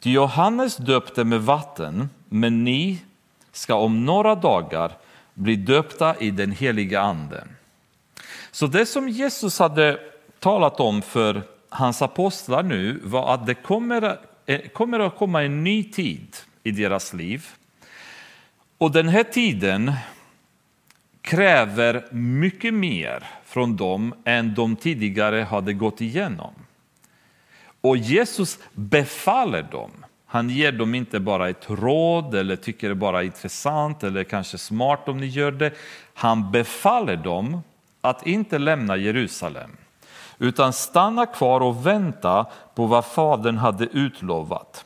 Ty 0.00 0.12
Johannes 0.12 0.76
döpte 0.76 1.24
med 1.24 1.42
vatten, 1.42 2.10
men 2.28 2.64
ni 2.64 2.98
ska 3.52 3.74
om 3.74 4.04
några 4.04 4.34
dagar 4.34 4.92
bli 5.34 5.56
döpta 5.56 6.16
i 6.16 6.30
den 6.30 6.52
heliga 6.52 7.00
Ande. 7.00 7.44
Så 8.50 8.66
det 8.66 8.86
som 8.86 9.08
Jesus 9.08 9.58
hade 9.58 9.98
talat 10.38 10.80
om 10.80 11.02
för 11.02 11.42
hans 11.68 12.02
apostlar 12.02 12.62
nu 12.62 13.00
var 13.04 13.34
att 13.34 13.46
det 13.46 13.54
kommer, 13.54 14.18
eh, 14.46 14.60
kommer 14.60 15.00
att 15.00 15.16
komma 15.16 15.42
en 15.42 15.64
ny 15.64 15.84
tid 15.84 16.36
i 16.62 16.70
deras 16.70 17.12
liv. 17.12 17.46
Och 18.78 18.92
den 18.92 19.08
här 19.08 19.24
tiden 19.24 19.92
kräver 21.20 22.06
mycket 22.10 22.74
mer 22.74 23.24
från 23.44 23.76
dem 23.76 24.14
än 24.24 24.54
de 24.54 24.76
tidigare 24.76 25.42
hade 25.42 25.72
gått 25.72 26.00
igenom. 26.00 26.54
Och 27.82 27.96
Jesus 27.96 28.58
befaller 28.72 29.62
dem. 29.62 29.90
Han 30.26 30.50
ger 30.50 30.72
dem 30.72 30.94
inte 30.94 31.20
bara 31.20 31.48
ett 31.48 31.70
råd 31.70 32.34
eller 32.34 32.56
tycker 32.56 32.88
det 32.88 32.94
bara 32.94 33.20
är 33.20 33.24
intressant 33.24 34.04
eller 34.04 34.24
kanske 34.24 34.58
smart 34.58 35.08
om 35.08 35.18
ni 35.18 35.26
gör 35.26 35.50
det. 35.50 35.72
Han 36.14 36.50
befaller 36.50 37.16
dem 37.16 37.62
att 38.00 38.26
inte 38.26 38.58
lämna 38.58 38.96
Jerusalem 38.96 39.70
utan 40.38 40.72
stanna 40.72 41.26
kvar 41.26 41.60
och 41.60 41.86
vänta 41.86 42.46
på 42.74 42.86
vad 42.86 43.04
Fadern 43.04 43.56
hade 43.56 43.84
utlovat. 43.84 44.84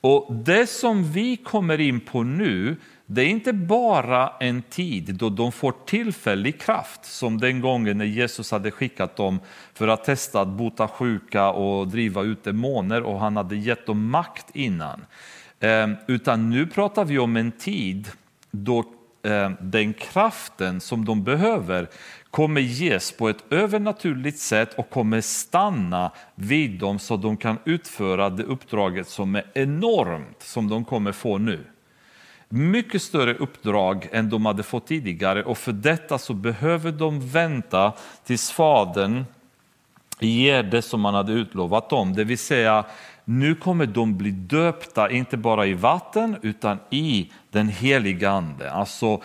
Och 0.00 0.34
Det 0.34 0.66
som 0.66 1.12
vi 1.12 1.36
kommer 1.36 1.80
in 1.80 2.00
på 2.00 2.22
nu 2.22 2.76
det 3.06 3.22
är 3.22 3.26
inte 3.26 3.52
bara 3.52 4.32
en 4.40 4.62
tid 4.62 5.14
då 5.14 5.28
de 5.28 5.52
får 5.52 5.74
tillfällig 5.86 6.60
kraft 6.60 7.04
som 7.04 7.38
den 7.38 7.60
gången 7.60 7.98
när 7.98 8.04
Jesus 8.04 8.50
hade 8.50 8.70
skickat 8.70 9.16
dem 9.16 9.40
för 9.74 9.88
att 9.88 10.04
testa 10.04 10.40
att 10.40 10.48
bota 10.48 10.88
sjuka 10.88 11.50
och 11.50 11.88
driva 11.88 12.22
ut 12.22 12.44
demoner 12.44 13.02
och 13.02 13.20
han 13.20 13.36
hade 13.36 13.56
gett 13.56 13.86
dem 13.86 14.10
makt 14.10 14.46
innan. 14.56 15.06
Ehm, 15.60 15.94
utan 16.08 16.50
nu 16.50 16.66
pratar 16.66 17.04
vi 17.04 17.18
om 17.18 17.36
en 17.36 17.52
tid 17.52 18.08
då 18.50 18.84
ehm, 19.22 19.56
den 19.60 19.94
kraften 19.94 20.80
som 20.80 21.04
de 21.04 21.24
behöver 21.24 21.88
kommer 22.30 22.60
ges 22.60 23.12
på 23.12 23.28
ett 23.28 23.44
övernaturligt 23.50 24.38
sätt 24.38 24.74
och 24.78 24.90
kommer 24.90 25.20
stanna 25.20 26.10
vid 26.34 26.78
dem 26.78 26.98
så 26.98 27.16
de 27.16 27.36
kan 27.36 27.58
utföra 27.64 28.30
det 28.30 28.42
uppdraget 28.42 29.08
som 29.08 29.34
är 29.34 29.44
enormt 29.54 30.42
som 30.42 30.68
de 30.68 30.84
kommer 30.84 31.12
få 31.12 31.38
nu. 31.38 31.64
Mycket 32.48 33.02
större 33.02 33.34
uppdrag 33.34 34.08
än 34.12 34.30
de 34.30 34.46
hade 34.46 34.62
fått 34.62 34.86
tidigare 34.86 35.44
och 35.44 35.58
för 35.58 35.72
detta 35.72 36.18
så 36.18 36.34
behöver 36.34 36.92
de 36.92 37.28
vänta 37.28 37.92
tills 38.24 38.50
Fadern 38.50 39.24
ger 40.20 40.62
det 40.62 40.82
som 40.82 41.00
man 41.00 41.14
hade 41.14 41.32
utlovat 41.32 41.90
dem. 41.90 42.14
Det 42.14 42.24
vill 42.24 42.38
säga, 42.38 42.84
nu 43.24 43.54
kommer 43.54 43.86
de 43.86 44.16
bli 44.16 44.30
döpta, 44.30 45.10
inte 45.10 45.36
bara 45.36 45.66
i 45.66 45.74
vatten 45.74 46.36
utan 46.42 46.78
i 46.90 47.30
den 47.50 47.68
heliga 47.68 48.30
Ande. 48.30 48.72
Alltså 48.72 49.22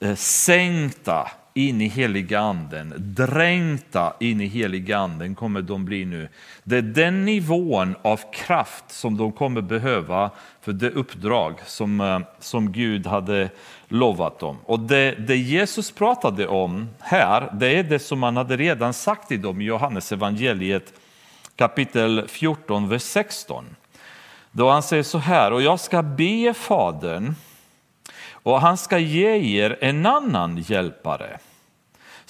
eh, 0.00 0.14
sänkta 0.14 1.30
in 1.68 1.80
i 1.80 1.88
heliga 1.88 2.40
anden, 2.40 2.94
dränkta 2.96 4.12
in 4.20 4.40
i 4.40 4.46
heliga 4.46 4.98
anden 4.98 5.34
kommer 5.34 5.62
de 5.62 5.84
bli 5.84 6.04
nu. 6.04 6.28
Det 6.64 6.76
är 6.76 6.82
den 6.82 7.24
nivån 7.24 7.94
av 8.02 8.20
kraft 8.32 8.84
som 8.88 9.16
de 9.16 9.32
kommer 9.32 9.60
behöva 9.60 10.30
för 10.60 10.72
det 10.72 10.90
uppdrag 10.90 11.54
som, 11.66 12.00
eh, 12.00 12.20
som 12.38 12.72
Gud 12.72 13.06
hade 13.06 13.50
lovat 13.88 14.38
dem. 14.38 14.58
Och 14.64 14.80
det, 14.80 15.14
det 15.18 15.36
Jesus 15.36 15.90
pratade 15.90 16.46
om 16.46 16.88
här, 16.98 17.50
det 17.52 17.78
är 17.78 17.82
det 17.82 17.98
som 17.98 18.22
han 18.22 18.36
hade 18.36 18.56
redan 18.56 18.92
sagt 18.92 19.28
till 19.28 19.42
dem 19.42 19.60
i 19.60 19.64
Johannes 19.64 20.12
evangeliet 20.12 20.92
kapitel 21.56 22.28
14, 22.28 22.88
vers 22.88 23.02
16. 23.02 23.64
Då 24.52 24.70
han 24.70 24.82
säger 24.82 25.02
så 25.02 25.18
här, 25.18 25.52
och 25.52 25.62
jag 25.62 25.80
ska 25.80 26.02
be 26.02 26.54
Fadern 26.54 27.34
och 28.42 28.60
han 28.60 28.76
ska 28.76 28.98
ge 28.98 29.60
er 29.60 29.78
en 29.80 30.06
annan 30.06 30.58
hjälpare 30.58 31.38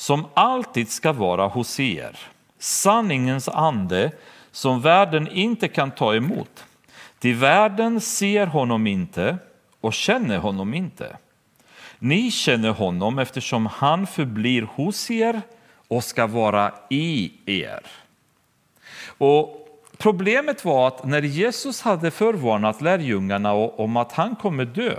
som 0.01 0.27
alltid 0.35 0.91
ska 0.91 1.13
vara 1.13 1.47
hos 1.47 1.81
er, 1.81 2.19
sanningens 2.59 3.49
ande 3.49 4.13
som 4.51 4.81
världen 4.81 5.29
inte 5.29 5.69
kan 5.69 5.91
ta 5.91 6.15
emot. 6.15 6.65
Till 7.19 7.35
världen 7.35 8.01
ser 8.01 8.47
honom 8.47 8.87
inte 8.87 9.39
och 9.81 9.93
känner 9.93 10.39
honom 10.39 10.75
inte. 10.75 11.17
Ni 11.99 12.31
känner 12.31 12.71
honom 12.71 13.19
eftersom 13.19 13.67
han 13.67 14.07
förblir 14.07 14.63
hos 14.63 15.11
er 15.11 15.43
och 15.89 16.05
ska 16.05 16.27
vara 16.27 16.73
i 16.91 17.33
er. 17.47 17.87
Och 19.19 19.57
Problemet 19.99 20.65
var 20.65 20.89
att 20.89 21.05
när 21.05 21.23
Jesus 21.23 21.81
hade 21.81 22.11
förvarnat 22.11 22.81
lärjungarna 22.81 23.53
om 23.53 23.97
att 23.97 24.13
han 24.13 24.37
kommer 24.37 24.65
dö 24.65 24.97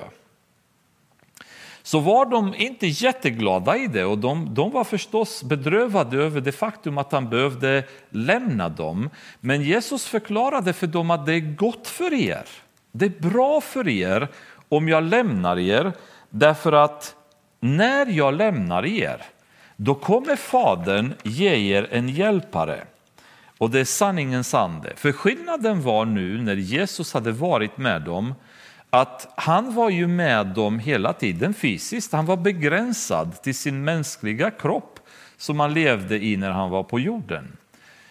så 1.92 2.00
var 2.00 2.26
de 2.26 2.56
inte 2.56 2.88
jätteglada 2.88 3.78
i 3.78 3.88
det 3.88 4.06
och 4.06 4.18
de, 4.18 4.54
de, 4.54 4.72
var 4.72 4.84
förstås 4.84 5.44
bedrövade 5.44 6.18
över 6.18 6.42
det 6.42 6.52
faktum 6.52 6.98
att 6.98 7.12
han 7.12 7.30
behövde 7.30 7.84
lämna 8.10 8.70
dem. 8.70 9.10
Men 9.40 9.62
Jesus 9.62 10.06
förklarade 10.06 10.74
för 10.74 10.88
dem 10.88 11.12
att 11.12 11.26
det 11.26 11.34
är 11.34 11.56
gott 11.56 11.88
för 11.88 12.14
er. 12.14 12.46
Det 12.92 13.06
är 13.06 13.30
bra 13.30 13.62
för 13.62 13.88
er 13.88 14.28
om 14.70 14.88
jag 14.90 15.04
lämnar 15.04 15.60
er 15.60 15.94
därför 16.30 16.72
att 16.72 17.16
när 17.60 18.06
jag 18.06 18.34
lämnar 18.34 18.86
er 18.86 19.22
då 19.76 19.96
kommer 19.96 20.36
Fadern 20.36 21.14
ge 21.24 21.76
er 21.76 21.88
en 21.92 22.10
hjälpare 22.10 22.84
och 23.58 23.70
det 23.70 23.80
är 23.80 23.86
sanningens 23.86 24.54
ande. 24.54 24.94
För 24.96 25.12
skillnaden 25.12 25.82
var 25.82 26.06
nu 26.06 26.42
när 26.42 26.56
Jesus 26.56 27.14
hade 27.14 27.32
varit 27.32 27.78
med 27.78 28.02
dem 28.02 28.34
att 28.94 29.34
han 29.36 29.76
var 29.76 29.90
ju 29.90 30.08
med 30.08 30.48
dem 30.48 30.80
hela 30.80 31.14
tiden 31.14 31.54
fysiskt. 31.54 32.14
Han 32.14 32.26
var 32.26 32.38
begränsad 32.38 33.42
till 33.42 33.56
sin 33.56 33.84
mänskliga 33.84 34.52
kropp 34.52 35.00
som 35.38 35.60
han 35.60 35.74
levde 35.74 36.24
i 36.26 36.38
när 36.38 36.52
han 36.52 36.70
var 36.70 36.84
på 36.84 37.00
jorden. 37.00 37.58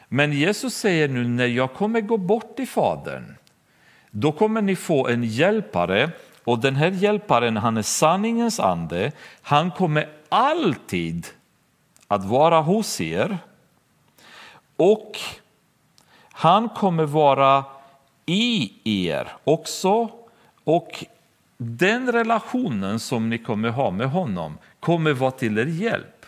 Men 0.08 0.32
Jesus 0.32 0.74
säger 0.74 1.08
nu 1.08 1.28
när 1.28 1.46
jag 1.46 1.74
kommer 1.74 2.00
gå 2.00 2.16
bort 2.16 2.56
till 2.56 2.68
Fadern, 2.68 3.36
då 4.10 4.32
kommer 4.32 4.62
ni 4.62 4.76
få 4.76 5.08
en 5.08 5.24
hjälpare 5.24 6.10
och 6.44 6.58
den 6.58 6.76
här 6.76 6.90
hjälparen 6.90 7.56
han 7.56 7.76
är 7.76 7.82
sanningens 7.82 8.60
ande. 8.60 9.12
Han 9.42 9.70
kommer 9.70 10.08
alltid 10.28 11.26
att 12.08 12.24
vara 12.24 12.60
hos 12.60 13.00
er 13.00 13.38
och 14.76 15.18
han 16.32 16.68
kommer 16.68 17.04
vara 17.04 17.64
i 18.26 18.72
er 18.84 19.28
också 19.44 20.19
och 20.64 21.04
den 21.56 22.12
relationen 22.12 23.00
som 23.00 23.30
ni 23.30 23.38
kommer 23.38 23.68
ha 23.68 23.90
med 23.90 24.10
honom 24.10 24.58
kommer 24.80 25.12
vara 25.12 25.30
till 25.30 25.58
er 25.58 25.66
hjälp. 25.66 26.26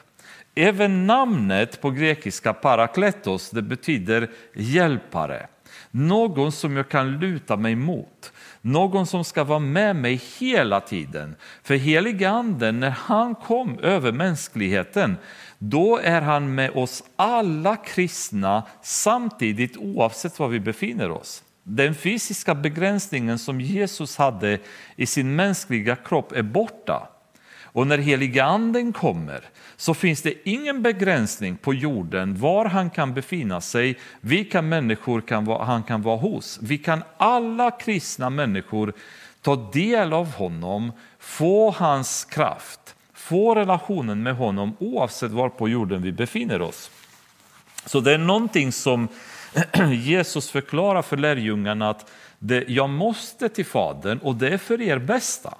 Även 0.55 1.07
namnet 1.07 1.81
på 1.81 1.90
grekiska 1.90 2.53
parakletos, 2.53 3.51
det 3.51 3.62
betyder 3.62 4.31
hjälpare. 4.55 5.47
Någon 5.90 6.53
som 6.53 6.77
jag 6.77 6.88
kan 6.88 7.18
luta 7.18 7.57
mig 7.57 7.75
mot. 7.75 8.33
Någon 8.61 9.07
som 9.07 9.25
ska 9.25 9.45
vara 9.45 9.59
med 9.59 9.97
mig 9.97 10.23
hela 10.38 10.81
tiden. 10.81 11.37
För 11.62 11.75
Helige 11.75 12.31
anden, 12.31 12.81
när 12.81 12.90
han 12.90 13.35
kom 13.35 13.79
över 13.79 14.12
mänskligheten, 14.12 15.16
då 15.59 15.99
är 15.99 16.21
han 16.21 16.55
med 16.55 16.71
oss 16.71 17.05
alla 17.16 17.77
kristna 17.77 18.62
samtidigt 18.83 19.77
oavsett 19.77 20.38
var 20.38 20.49
vi 20.49 20.61
befinner 20.61 21.11
oss. 21.11 21.42
Den 21.64 21.94
fysiska 21.94 22.55
begränsningen 22.55 23.38
som 23.38 23.61
Jesus 23.61 24.16
hade 24.16 24.59
i 24.96 25.07
sin 25.07 25.37
mänskliga 25.37 25.96
kropp 25.96 26.33
är 26.33 26.42
borta. 26.42 27.09
Och 27.75 27.87
när 27.87 27.98
heliga 27.98 28.44
anden 28.44 28.92
kommer 28.92 29.40
så 29.77 29.94
finns 29.94 30.22
det 30.22 30.48
ingen 30.48 30.83
begränsning 30.83 31.57
på 31.57 31.75
jorden 31.75 32.38
var 32.38 32.64
han 32.64 32.90
kan 32.90 33.14
befinna 33.14 33.61
sig, 33.61 33.98
vilka 34.20 34.62
människor 34.62 35.20
kan 35.20 35.44
vara, 35.44 35.64
han 35.64 35.83
kan 35.83 36.03
vara 36.03 36.16
hos. 36.16 36.59
Vi 36.62 36.79
kan 36.79 37.03
alla 37.16 37.70
kristna 37.70 38.31
människor 38.31 38.92
ta 39.40 39.70
del 39.72 40.12
av 40.12 40.33
honom, 40.35 40.92
få 41.18 41.70
hans 41.70 42.25
kraft, 42.25 42.94
få 43.14 43.55
relationen 43.55 44.22
med 44.22 44.37
honom 44.37 44.77
oavsett 44.79 45.31
var 45.31 45.48
på 45.48 45.68
jorden 45.68 46.03
vi 46.03 46.12
befinner 46.12 46.62
oss. 46.62 46.90
Så 47.87 48.01
det 48.01 48.12
är 48.12 48.18
någonting 48.18 48.72
som 48.72 49.09
Jesus 49.93 50.51
förklarar 50.51 51.03
för 51.03 51.17
lärjungarna 51.17 51.91
att 51.91 52.11
det, 52.38 52.65
jag 52.69 52.91
måste 52.91 53.49
till 53.49 53.67
Fadern 53.67 54.19
och 54.19 54.35
det 54.35 54.49
är 54.49 54.59
för 54.59 54.81
er 54.81 54.99
bästa. 54.99 55.55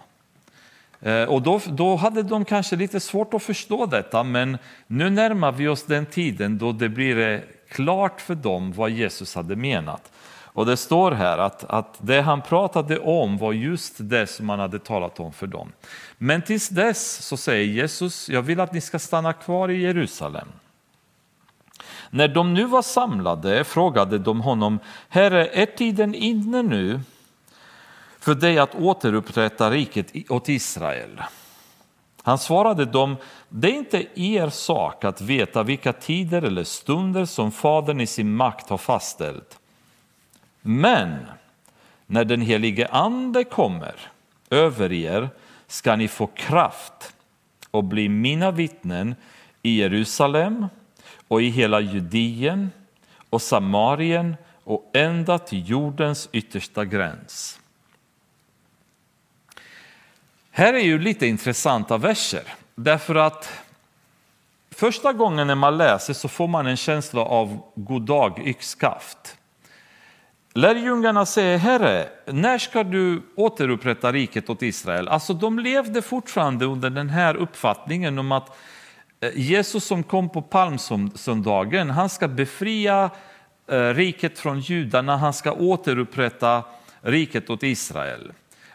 Eh, 1.01 1.25
och 1.25 1.43
då, 1.43 1.61
då 1.67 1.97
hade 1.97 2.23
de 2.23 2.45
kanske 2.45 2.77
lite 2.77 3.01
svårt 3.01 3.35
att 3.35 3.43
förstå 3.43 3.87
detta, 3.87 4.23
men 4.23 4.59
nu 4.87 5.11
närmar 5.11 5.53
vi 5.53 5.69
oss 5.69 5.87
den 5.87 6.07
tiden 6.07 6.59
då 6.59 6.73
det 6.73 6.89
blir 6.89 7.19
eh, 7.19 7.41
klart 7.69 8.21
för 8.21 8.35
dem 8.35 8.73
vad 8.73 8.91
Jesus 8.91 9.35
hade 9.35 9.57
menat. 9.57 10.13
Och 10.55 10.67
det 10.67 10.77
står 10.77 11.11
här 11.13 11.39
att, 11.39 11.65
att 11.65 11.99
det 11.99 12.21
han 12.21 12.43
pratade 12.43 12.99
om 12.99 13.39
var 13.39 13.53
just 13.53 13.95
det 13.99 14.27
som 14.27 14.49
han 14.49 14.59
hade 14.59 14.79
talat 14.79 15.21
om 15.21 15.33
för 15.33 15.47
dem. 15.47 15.73
Men 16.19 16.43
tills 16.43 16.69
dess 16.69 17.23
så 17.27 17.37
säger 17.37 17.65
Jesus, 17.65 18.29
jag 18.29 18.43
vill 18.43 18.61
att 18.61 18.73
ni 18.73 18.81
ska 18.81 18.99
stanna 18.99 19.33
kvar 19.33 19.69
i 19.69 19.83
Jerusalem. 19.83 20.49
När 22.15 22.29
de 22.29 22.55
nu 22.55 22.65
var 22.65 22.83
samlade 22.83 23.65
frågade 23.65 24.19
de 24.19 24.41
honom, 24.41 24.79
Herre, 25.09 25.47
är 25.47 25.67
tiden 25.67 26.15
inne 26.15 26.63
nu 26.63 27.01
för 28.19 28.35
dig 28.35 28.59
att 28.59 28.75
återupprätta 28.75 29.71
riket 29.71 30.31
åt 30.31 30.49
Israel? 30.49 31.23
Han 32.23 32.39
svarade 32.39 32.85
dem, 32.85 33.17
det 33.49 33.69
är 33.69 33.75
inte 33.75 34.07
er 34.15 34.49
sak 34.49 35.05
att 35.05 35.21
veta 35.21 35.63
vilka 35.63 35.93
tider 35.93 36.43
eller 36.43 36.65
stunder 36.65 37.25
som 37.25 37.53
Fadern 37.53 38.01
i 38.01 38.07
sin 38.07 38.35
makt 38.35 38.69
har 38.69 38.79
fastställt. 38.79 39.59
Men 40.63 41.17
när 42.07 42.25
den 42.25 42.41
helige 42.41 42.89
Ande 42.89 43.45
kommer 43.45 43.95
över 44.51 44.93
er 44.93 45.29
ska 45.67 45.97
ni 45.97 46.09
få 46.09 46.27
kraft 46.27 47.15
och 47.71 47.85
bli 47.85 48.09
mina 48.09 48.51
vittnen 48.51 49.15
i 49.63 49.81
Jerusalem 49.81 50.67
och 51.29 51.43
i 51.43 51.49
hela 51.49 51.81
Judien 51.81 52.71
och 53.31 53.43
Samarien 53.43 54.37
och 54.65 54.91
ända 54.95 55.39
till 55.39 55.71
jordens 55.71 56.29
yttersta 56.33 56.85
gräns. 56.85 57.61
Här 60.51 60.75
är 60.75 60.83
ju 60.85 60.99
lite 60.99 61.27
intressanta 61.27 61.99
verser 61.99 62.45
därför 62.75 63.15
att 63.15 63.49
första 64.71 65.13
gången 65.13 65.47
när 65.47 65.55
man 65.55 65.77
läser 65.77 66.15
så 66.15 66.29
får 66.29 66.49
man 66.49 66.67
en 66.67 66.77
känsla 66.77 67.21
av 67.21 67.59
god 67.75 68.03
dag 68.03 68.43
yxskaft. 68.47 69.37
Lärjungarna 70.55 71.27
säger, 71.27 71.59
Herre, 71.59 72.09
när 72.27 72.59
ska 72.59 72.85
du 72.85 73.23
återupprätta 73.37 74.13
riket 74.13 74.51
åt 74.51 74.63
Israel? 74.63 75.09
Alltså 75.09 75.35
de 75.35 75.59
levde 75.59 76.03
fortfarande 76.03 76.65
under 76.65 76.91
den 76.91 77.11
här 77.11 77.35
uppfattningen 77.35 78.19
om 78.19 78.33
att 78.33 78.49
eh, 78.49 78.55
Eh, 79.23 79.31
Jesus 79.35 79.85
som 79.85 80.03
kom 80.03 80.29
på 80.29 80.43
palmsöndagen, 80.43 81.91
han 81.91 82.09
ska 82.09 82.29
befria 82.29 83.11
eh, 83.71 83.77
riket 83.79 84.39
från 84.39 84.61
judarna, 84.61 85.17
han 85.17 85.33
ska 85.33 85.53
återupprätta 85.53 86.65
riket 87.01 87.51
åt 87.51 87.63
Israel. 87.63 88.33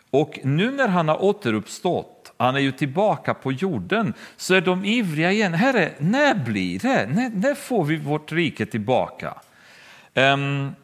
Och 0.09 0.39
nu 0.43 0.71
när 0.71 0.87
han 0.87 1.07
har 1.07 1.23
återuppstått, 1.23 2.33
han 2.37 2.55
är 2.55 2.59
ju 2.59 2.71
tillbaka 2.71 3.33
på 3.33 3.51
jorden, 3.51 4.13
så 4.37 4.53
är 4.53 4.61
de 4.61 4.85
ivriga 4.85 5.31
igen. 5.31 5.53
Herre, 5.53 5.91
när 5.97 6.35
blir 6.35 6.79
det? 6.79 7.05
När, 7.05 7.29
när 7.29 7.55
får 7.55 7.85
vi 7.85 7.97
vårt 7.97 8.31
rike 8.31 8.65
tillbaka? 8.65 9.33
Um, 10.15 10.75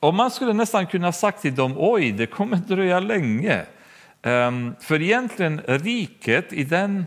och 0.00 0.14
man 0.14 0.30
skulle 0.30 0.52
nästan 0.52 0.86
kunna 0.86 1.12
sagt 1.12 1.42
till 1.42 1.54
dem, 1.54 1.74
oj, 1.76 2.12
det 2.12 2.26
kommer 2.26 2.56
dröja 2.56 3.00
länge. 3.00 3.66
Um, 4.22 4.74
för 4.80 5.02
egentligen 5.02 5.60
riket 5.66 6.52
i 6.52 6.64
den 6.64 7.06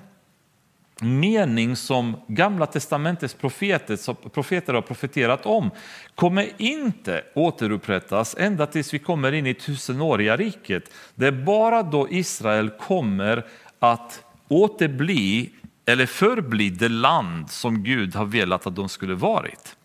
mening 1.02 1.76
som 1.76 2.16
Gamla 2.28 2.66
testamentets 2.66 3.34
profeter, 3.34 4.30
profeter 4.30 4.74
har 4.74 4.82
profeterat 4.82 5.46
om 5.46 5.72
kommer 6.16 6.50
inte 6.58 7.24
återupprättas 7.36 8.36
ända 8.40 8.68
tills 8.68 8.94
vi 8.94 9.00
kommer 9.00 9.32
in 9.32 9.48
i 9.48 9.54
tusenåriga 9.54 10.38
riket. 10.38 10.84
Det 11.16 11.28
är 11.28 11.32
bara 11.32 11.84
då 11.84 12.08
Israel 12.10 12.70
kommer 12.70 13.46
att 13.80 14.24
återbli 14.48 15.52
eller 15.86 16.06
förbli 16.06 16.70
det 16.70 16.90
land 16.90 17.52
som 17.52 17.84
Gud 17.84 18.16
har 18.16 18.26
velat 18.26 18.68
att 18.68 18.76
de 18.76 18.90
skulle 18.90 19.16
varit. 19.16 19.76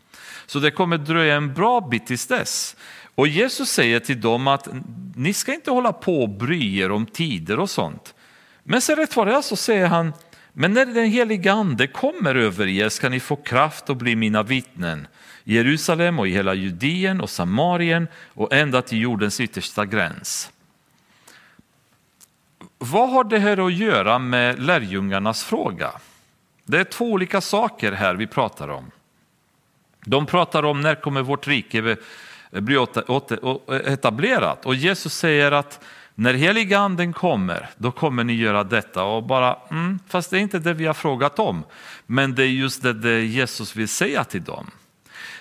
Så 0.46 0.58
det 0.58 0.70
kommer 0.70 0.98
dröja 0.98 1.36
en 1.36 1.54
bra 1.54 1.80
bit 1.80 2.06
tills 2.06 2.26
dess. 2.26 2.76
Och 3.14 3.28
Jesus 3.28 3.70
säger 3.70 4.00
till 4.00 4.20
dem 4.20 4.48
att 4.48 4.68
ni 5.14 5.32
ska 5.32 5.54
inte 5.54 5.70
hålla 5.70 5.92
på 5.92 6.22
och 6.22 6.28
bry 6.28 6.78
er 6.78 6.90
om 6.90 7.06
tider 7.06 7.58
och 7.58 7.70
sånt. 7.70 8.14
Men 8.62 8.80
sen 8.80 8.96
rätt 8.96 9.16
vad 9.16 9.26
det 9.26 9.34
är 9.34 9.42
så 9.42 9.56
säger 9.56 9.86
han 9.86 10.12
men 10.58 10.72
när 10.72 10.86
den 10.86 11.06
heliga 11.06 11.52
ande 11.52 11.86
kommer 11.86 12.34
över 12.34 12.66
er 12.66 12.88
ska 12.88 13.08
ni 13.08 13.20
få 13.20 13.36
kraft 13.36 13.90
att 13.90 13.96
bli 13.96 14.16
mina 14.16 14.42
vittnen 14.42 15.06
i 15.44 15.54
Jerusalem 15.54 16.18
och 16.18 16.28
i 16.28 16.30
hela 16.30 16.54
Judeen 16.54 17.20
och 17.20 17.30
Samarien 17.30 18.08
och 18.34 18.52
ända 18.52 18.82
till 18.82 19.00
jordens 19.00 19.40
yttersta 19.40 19.86
gräns. 19.86 20.50
Vad 22.78 23.10
har 23.10 23.24
det 23.24 23.38
här 23.38 23.66
att 23.66 23.74
göra 23.74 24.18
med 24.18 24.62
lärjungarnas 24.62 25.44
fråga? 25.44 25.90
Det 26.64 26.78
är 26.78 26.84
två 26.84 27.12
olika 27.12 27.40
saker 27.40 27.92
här 27.92 28.14
vi 28.14 28.26
pratar 28.26 28.68
om. 28.68 28.90
De 30.04 30.26
pratar 30.26 30.62
om 30.62 30.80
när 30.80 30.94
kommer 30.94 31.22
vårt 31.22 31.46
rike 31.46 31.96
bli 32.50 32.86
etablerat 33.70 34.66
och 34.66 34.74
Jesus 34.74 35.14
säger 35.14 35.52
att 35.52 35.80
när 36.18 36.34
heliga 36.34 36.78
anden 36.78 37.12
kommer, 37.12 37.70
då 37.76 37.92
kommer 37.92 38.24
ni 38.24 38.32
göra 38.32 38.64
detta. 38.64 39.04
Och 39.04 39.22
bara, 39.22 39.58
mm, 39.70 39.98
fast 40.08 40.30
det 40.30 40.36
är 40.38 40.40
inte 40.40 40.58
det 40.58 40.74
vi 40.74 40.86
har 40.86 40.94
frågat 40.94 41.38
om. 41.38 41.64
Men 42.06 42.34
det 42.34 42.42
är 42.42 42.48
just 42.48 42.82
det, 42.82 42.92
det 42.92 43.24
Jesus 43.24 43.76
vill 43.76 43.88
säga 43.88 44.24
till 44.24 44.44
dem. 44.44 44.70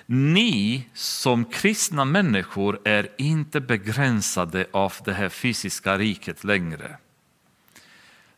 Ni 0.06 0.88
som 0.94 1.46
kristna 1.46 2.06
människor 2.06 2.80
är 2.84 3.08
inte 3.18 3.62
begränsade 3.62 4.66
av 4.72 4.94
det 5.06 5.14
här 5.14 5.30
fysiska 5.30 5.98
riket 5.98 6.44
längre. 6.44 6.98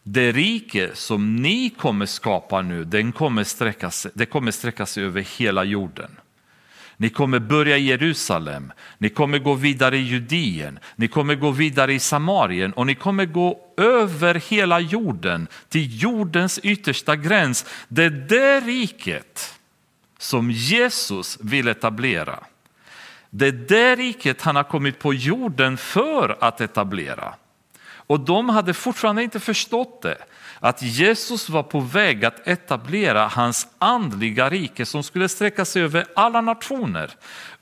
Det 0.04 0.32
rike 0.32 0.90
som 0.94 1.36
ni 1.36 1.70
kommer 1.70 2.06
skapa 2.06 2.62
nu, 2.62 2.84
den 2.84 3.12
kommer 3.12 3.44
sträcka 3.44 3.92
sig, 3.92 4.12
det 4.14 4.26
kommer 4.26 4.52
sträcka 4.52 4.86
sig 4.86 5.04
över 5.04 5.22
hela 5.22 5.64
jorden. 5.64 6.12
Ni 7.00 7.10
kommer 7.10 7.40
börja 7.40 7.78
i 7.78 7.86
Jerusalem, 7.86 8.72
ni 8.98 9.10
kommer 9.10 9.40
gå 9.40 9.54
vidare 9.54 9.98
i 9.98 10.02
Judien, 10.02 10.80
ni 10.96 11.08
kommer 11.08 11.36
gå 11.36 11.52
vidare 11.52 11.94
i 11.94 12.00
Samarien 12.00 12.74
och 12.74 12.88
ni 12.88 12.96
kommer 12.96 13.26
gå 13.26 13.60
över 13.78 14.36
hela 14.36 14.80
jorden 14.80 15.48
till 15.70 16.02
jordens 16.04 16.60
yttersta 16.60 17.16
gräns. 17.16 17.66
Det 17.88 18.04
är 18.04 18.10
det 18.10 18.60
riket 18.60 19.60
som 20.18 20.52
Jesus 20.52 21.38
vill 21.42 21.68
etablera. 21.68 22.40
Det 23.30 23.48
är 23.48 23.52
det 23.52 23.96
riket 23.96 24.42
han 24.42 24.56
har 24.56 24.64
kommit 24.64 25.00
på 25.00 25.14
jorden 25.14 25.78
för 25.78 26.38
att 26.40 26.62
etablera. 26.62 27.34
Och 28.08 28.20
de 28.20 28.50
hade 28.50 28.74
fortfarande 28.74 29.24
inte 29.24 29.40
förstått 29.40 30.02
det 30.02 30.18
att 30.60 30.82
Jesus 30.82 31.50
var 31.50 31.64
på 31.64 31.80
väg 31.80 32.26
att 32.26 32.48
etablera 32.48 33.28
hans 33.28 33.68
andliga 33.80 34.50
rike 34.50 34.86
som 34.86 35.04
skulle 35.04 35.30
sträcka 35.30 35.66
sig 35.66 35.82
över 35.82 36.06
alla 36.16 36.42
nationer, 36.42 37.12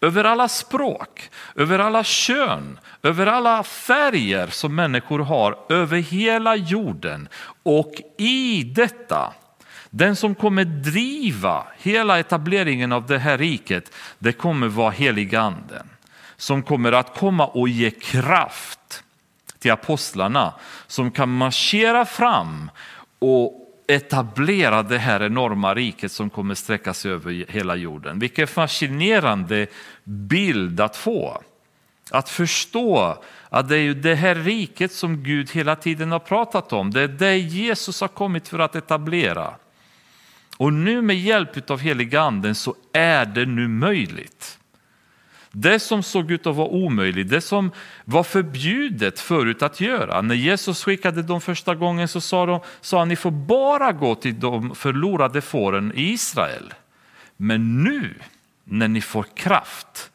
över 0.01 0.23
alla 0.23 0.47
språk, 0.47 1.29
över 1.55 1.79
alla 1.79 2.03
kön, 2.03 2.79
över 3.03 3.27
alla 3.27 3.63
färger 3.63 4.47
som 4.47 4.75
människor 4.75 5.19
har, 5.19 5.57
över 5.69 5.97
hela 5.97 6.55
jorden. 6.55 7.29
Och 7.63 7.93
i 8.17 8.63
detta, 8.63 9.33
den 9.89 10.15
som 10.15 10.35
kommer 10.35 10.65
driva 10.65 11.67
hela 11.77 12.19
etableringen 12.19 12.91
av 12.91 13.05
det 13.05 13.19
här 13.19 13.37
riket, 13.37 13.91
det 14.19 14.31
kommer 14.31 14.67
vara 14.67 14.91
heliganden 14.91 15.89
som 16.37 16.63
kommer 16.63 16.91
att 16.91 17.19
komma 17.19 17.47
och 17.47 17.69
ge 17.69 17.91
kraft 17.91 19.03
till 19.65 19.71
apostlarna 19.71 20.53
som 20.87 21.11
kan 21.11 21.29
marschera 21.29 22.05
fram 22.05 22.71
och 23.19 23.53
etablera 23.87 24.83
det 24.83 24.97
här 24.97 25.23
enorma 25.23 25.73
riket 25.73 26.11
som 26.11 26.29
kommer 26.29 26.55
sträcka 26.55 26.93
sig 26.93 27.11
över 27.11 27.45
hela 27.51 27.75
jorden. 27.75 28.19
Vilken 28.19 28.47
fascinerande 28.47 29.67
bild 30.03 30.79
att 30.79 30.95
få. 30.97 31.41
Att 32.11 32.29
förstå 32.29 33.17
att 33.49 33.69
det 33.69 33.75
är 33.75 33.81
ju 33.81 33.93
det 33.93 34.15
här 34.15 34.35
riket 34.35 34.91
som 34.91 35.23
Gud 35.23 35.51
hela 35.51 35.75
tiden 35.75 36.11
har 36.11 36.19
pratat 36.19 36.73
om. 36.73 36.91
Det 36.91 37.01
är 37.01 37.07
det 37.07 37.37
Jesus 37.37 38.01
har 38.01 38.07
kommit 38.07 38.47
för 38.47 38.59
att 38.59 38.75
etablera. 38.75 39.53
Och 40.57 40.73
nu 40.73 41.01
med 41.01 41.19
hjälp 41.19 41.69
av 41.71 41.79
heliga 41.79 42.21
anden 42.21 42.55
så 42.55 42.75
är 42.93 43.25
det 43.25 43.45
nu 43.45 43.67
möjligt. 43.67 44.59
Det 45.57 45.79
som 45.79 46.03
såg 46.03 46.31
ut 46.31 46.47
att 46.47 46.55
vara 46.55 46.67
omöjligt, 46.67 47.29
det 47.29 47.41
som 47.41 47.71
var 48.05 48.23
förbjudet 48.23 49.19
förut 49.19 49.61
att 49.61 49.81
göra. 49.81 50.21
När 50.21 50.35
Jesus 50.35 50.83
skickade 50.83 51.21
dem 51.21 51.41
första 51.41 51.75
gången 51.75 52.07
så 52.07 52.21
sa, 52.21 52.45
de, 52.45 52.59
sa 52.81 52.99
han, 52.99 53.07
ni 53.07 53.15
får 53.15 53.31
bara 53.31 53.91
gå 53.91 54.15
till 54.15 54.39
de 54.39 54.75
förlorade 54.75 55.41
fåren 55.41 55.91
i 55.95 56.01
Israel. 56.01 56.73
Men 57.37 57.83
nu, 57.83 58.13
när 58.63 58.87
ni 58.87 59.01
får 59.01 59.23
kraft, 59.23 60.11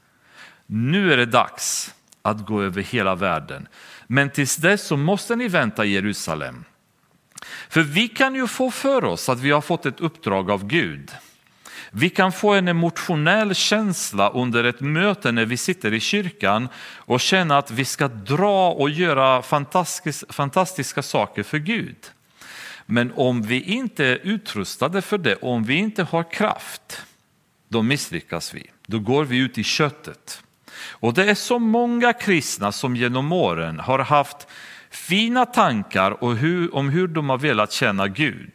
nu 0.67 1.13
är 1.13 1.17
det 1.17 1.27
dags 1.27 1.95
att 2.23 2.47
gå 2.47 2.63
över 2.63 2.83
hela 2.83 3.15
världen. 3.15 3.69
Men 4.07 4.31
tills 4.31 4.57
dess 4.57 4.87
så 4.87 4.97
måste 4.97 5.37
ni 5.37 5.49
vänta 5.49 5.85
i 5.85 5.93
Jerusalem. 5.93 6.65
För 7.69 7.81
vi 7.83 8.09
kan 8.09 8.35
ju 8.35 8.47
få 8.47 8.71
för 8.71 9.05
oss 9.05 9.29
att 9.29 9.41
vi 9.41 9.51
har 9.51 9.61
fått 9.61 9.87
ett 9.87 10.01
uppdrag 10.01 10.51
av 10.51 10.67
Gud. 10.67 11.11
Vi 11.91 12.11
kan 12.11 12.33
få 12.33 12.53
en 12.53 12.69
emotionell 12.69 13.55
känsla 13.55 14.31
under 14.31 14.65
ett 14.65 14.81
möte 14.81 15.33
när 15.33 15.45
vi 15.45 15.57
sitter 15.57 15.95
i 15.95 16.01
kyrkan 16.01 16.69
och 16.97 17.21
känna 17.21 17.59
att 17.59 17.71
vi 17.71 17.85
ska 17.85 18.09
dra 18.09 18.73
och 18.73 18.91
göra 18.91 19.43
fantastiska, 19.43 20.33
fantastiska 20.33 21.03
saker 21.03 21.43
för 21.43 21.59
Gud. 21.59 21.97
Men 22.87 23.13
om 23.17 23.43
vi 23.43 23.61
inte 23.61 24.07
är 24.07 24.19
utrustade 24.23 25.03
för 25.03 25.19
det, 25.19 25.35
om 25.35 25.65
vi 25.65 25.75
inte 25.75 26.03
har 26.03 26.31
kraft, 26.33 27.03
då 27.69 27.83
misslyckas 27.83 28.55
vi. 28.55 28.71
Då 28.87 28.99
går 28.99 29.25
vi 29.25 29.39
ut 29.39 29.59
i 29.59 29.65
köttet. 29.65 30.43
Och 30.91 31.15
det 31.15 31.31
är 31.31 31.35
så 31.35 31.59
många 31.59 32.13
kristna 32.13 32.73
som 32.73 32.97
genom 32.97 33.33
åren 33.33 33.81
har 33.81 33.99
haft 33.99 34.47
fina 34.91 35.47
tankar 35.47 36.25
om 36.75 36.89
hur 36.89 37.09
de 37.09 37.31
har 37.31 37.39
velat 37.39 37.73
känna 37.73 38.09
Gud. 38.09 38.53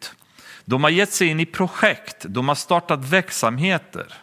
De 0.66 0.84
har 0.84 0.92
gett 0.92 1.14
sig 1.14 1.28
in 1.28 1.40
i 1.40 1.46
projekt, 1.46 2.26
de 2.30 2.48
har 2.48 2.56
startat 2.56 3.06
verksamheter. 3.06 4.14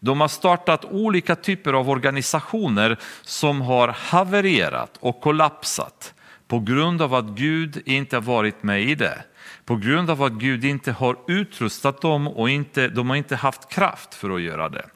De 0.00 0.20
har 0.20 0.28
startat 0.28 0.84
olika 0.84 1.36
typer 1.36 1.72
av 1.72 1.90
organisationer 1.90 2.98
som 3.22 3.60
har 3.60 3.88
havererat 3.88 4.96
och 5.00 5.20
kollapsat 5.20 6.14
på 6.48 6.60
grund 6.60 7.02
av 7.02 7.14
att 7.14 7.24
Gud 7.24 7.82
inte 7.84 8.16
har 8.16 8.22
varit 8.22 8.62
med 8.62 8.82
i 8.82 8.94
det. 8.94 9.24
På 9.64 9.76
grund 9.76 10.10
av 10.10 10.22
att 10.22 10.32
Gud 10.32 10.64
inte 10.64 10.92
har 10.92 11.16
utrustat 11.28 12.00
dem 12.00 12.28
och 12.28 12.50
inte, 12.50 12.88
de 12.88 13.10
har 13.10 13.16
inte 13.16 13.36
haft 13.36 13.68
kraft 13.68 14.14
för 14.14 14.30
att 14.30 14.40
göra 14.42 14.68
det. 14.68 14.86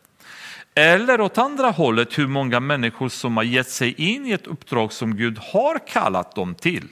Eller 0.75 1.21
åt 1.21 1.39
andra 1.39 1.71
hållet 1.71 2.19
hur 2.19 2.27
många 2.27 2.61
människor 2.61 3.09
som 3.09 3.37
har 3.37 3.45
gett 3.45 3.71
sig 3.71 3.95
in 4.15 4.27
i 4.27 4.33
ett 4.33 4.47
uppdrag 4.47 4.93
som 4.93 5.17
Gud 5.17 5.39
har 5.39 5.87
kallat 5.87 6.35
dem 6.35 6.55
till. 6.55 6.89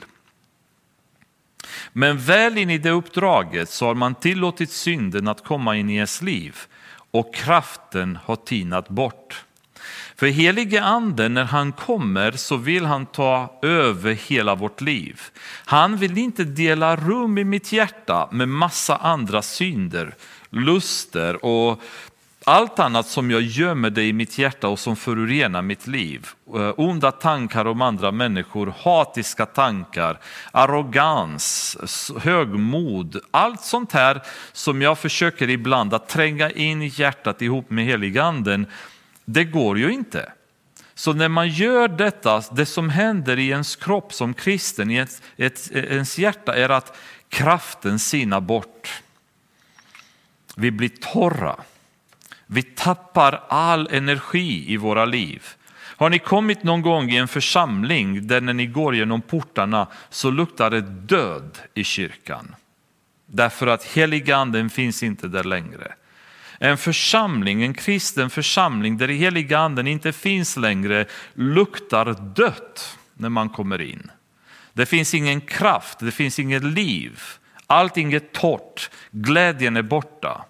Men 1.93 2.17
väl 2.17 2.57
in 2.57 2.69
i 2.69 2.77
det 2.77 2.91
uppdraget 2.91 3.69
så 3.69 3.85
har 3.85 3.95
man 3.95 4.15
tillåtit 4.15 4.71
synden 4.71 5.27
att 5.27 5.43
komma 5.43 5.75
in 5.75 5.89
i 5.89 5.95
ens 5.95 6.21
liv 6.21 6.57
och 7.11 7.35
kraften 7.35 8.19
har 8.23 8.35
tinat 8.35 8.89
bort. 8.89 9.45
För 10.15 10.27
helige 10.27 10.83
anden 10.83 11.33
när 11.33 11.43
han 11.43 11.71
kommer 11.71 12.31
så 12.31 12.57
vill 12.57 12.85
han 12.85 13.05
ta 13.05 13.59
över 13.61 14.13
hela 14.13 14.55
vårt 14.55 14.81
liv. 14.81 15.21
Han 15.65 15.97
vill 15.97 16.17
inte 16.17 16.43
dela 16.43 16.95
rum 16.95 17.37
i 17.37 17.43
mitt 17.43 17.71
hjärta 17.71 18.29
med 18.31 18.49
massa 18.49 18.95
andra 18.95 19.41
synder, 19.41 20.15
luster 20.49 21.45
och 21.45 21.81
allt 22.45 22.79
annat 22.79 23.07
som 23.07 23.31
jag 23.31 23.41
gömmer 23.41 23.89
det 23.89 24.03
i 24.03 24.13
mitt 24.13 24.37
hjärta 24.37 24.67
och 24.67 24.79
som 24.79 24.95
förorenar 24.95 25.61
mitt 25.61 25.87
liv. 25.87 26.27
Eh, 26.55 26.73
onda 26.77 27.11
tankar 27.11 27.65
om 27.65 27.81
andra 27.81 28.11
människor, 28.11 28.73
hatiska 28.79 29.45
tankar, 29.45 30.19
arrogans, 30.51 31.77
högmod. 32.21 33.19
Allt 33.31 33.61
sånt 33.61 33.91
här 33.91 34.21
som 34.51 34.81
jag 34.81 34.99
försöker 34.99 35.49
ibland 35.49 35.93
att 35.93 36.09
tränga 36.09 36.49
in 36.49 36.81
i 36.81 36.91
hjärtat 36.95 37.41
ihop 37.41 37.69
med 37.69 37.85
heliganden. 37.85 38.65
Det 39.25 39.43
går 39.43 39.77
ju 39.77 39.91
inte. 39.91 40.31
Så 40.93 41.13
när 41.13 41.29
man 41.29 41.49
gör 41.49 41.87
detta, 41.87 42.43
det 42.51 42.65
som 42.65 42.89
händer 42.89 43.39
i 43.39 43.49
ens 43.49 43.75
kropp 43.75 44.13
som 44.13 44.33
kristen, 44.33 44.91
i 44.91 44.95
ens, 44.95 45.21
ett, 45.37 45.71
ens 45.71 46.17
hjärta 46.17 46.55
är 46.55 46.69
att 46.69 46.97
kraften 47.29 47.99
sinar 47.99 48.41
bort. 48.41 49.01
Vi 50.55 50.71
blir 50.71 50.89
torra. 50.89 51.55
Vi 52.53 52.63
tappar 52.63 53.43
all 53.49 53.87
energi 53.91 54.73
i 54.73 54.77
våra 54.77 55.05
liv. 55.05 55.43
Har 55.73 56.09
ni 56.09 56.19
kommit 56.19 56.63
någon 56.63 56.81
gång 56.81 57.09
i 57.09 57.17
en 57.17 57.27
församling 57.27 58.27
där 58.27 58.41
när 58.41 58.53
ni 58.53 58.65
går 58.65 58.95
genom 58.95 59.21
portarna 59.21 59.87
så 60.09 60.31
luktar 60.31 60.69
det 60.69 60.81
död 60.81 61.59
i 61.73 61.83
kyrkan? 61.83 62.55
Därför 63.25 63.67
att 63.67 63.83
heliganden 63.83 64.69
finns 64.69 65.03
inte 65.03 65.27
där 65.27 65.43
längre. 65.43 65.93
En 66.59 66.77
församling, 66.77 67.63
en 67.63 67.73
kristen 67.73 68.29
församling 68.29 68.97
där 68.97 69.07
heliganden 69.07 69.87
inte 69.87 70.11
finns 70.13 70.57
längre 70.57 71.05
luktar 71.33 72.33
dött 72.35 72.97
när 73.13 73.29
man 73.29 73.49
kommer 73.49 73.81
in. 73.81 74.11
Det 74.73 74.85
finns 74.85 75.13
ingen 75.13 75.41
kraft, 75.41 75.99
det 75.99 76.11
finns 76.11 76.39
inget 76.39 76.63
liv. 76.63 77.19
Allting 77.67 78.13
är 78.13 78.19
torrt, 78.19 78.89
glädjen 79.11 79.77
är 79.77 79.81
borta. 79.81 80.45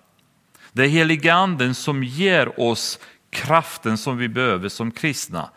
Det 0.72 0.84
är 0.84 0.88
heliga 0.88 1.34
anden 1.34 1.76
som 1.76 2.04
ger 2.04 2.60
oss 2.60 3.00
kraften 3.30 3.98
som 3.98 4.18
vi 4.18 4.28
behöver 4.28 4.70
som 4.70 4.92
kristna 4.92 5.50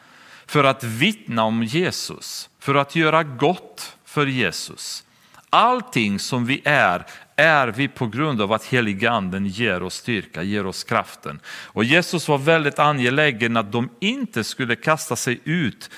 för 0.47 0.65
att 0.65 0.85
vittna 0.85 1.45
om 1.45 1.63
Jesus, 1.63 2.51
för 2.59 2.75
att 2.75 2.97
göra 2.97 3.23
gott 3.23 3.97
för 4.05 4.27
Jesus. 4.27 5.05
Allting 5.51 6.19
som 6.19 6.47
vi 6.47 6.63
är, 6.65 7.07
är 7.37 7.69
vi 7.69 7.89
på 7.89 8.07
grund 8.07 8.43
av 8.43 8.53
att 8.53 8.65
heliga 8.65 9.11
anden 9.11 9.47
ger 9.47 9.83
oss 9.83 9.95
styrka, 9.95 10.43
ger 10.43 10.67
oss 10.67 10.85
kraften. 10.85 11.41
Och 11.47 11.85
Jesus 11.85 12.29
var 12.29 12.39
väldigt 12.39 12.79
angelägen 12.79 13.57
att 13.57 13.73
de 13.73 13.89
inte 14.01 14.45
skulle 14.45 14.77
kasta 14.77 15.17
sig 15.17 15.41
ut 15.45 15.91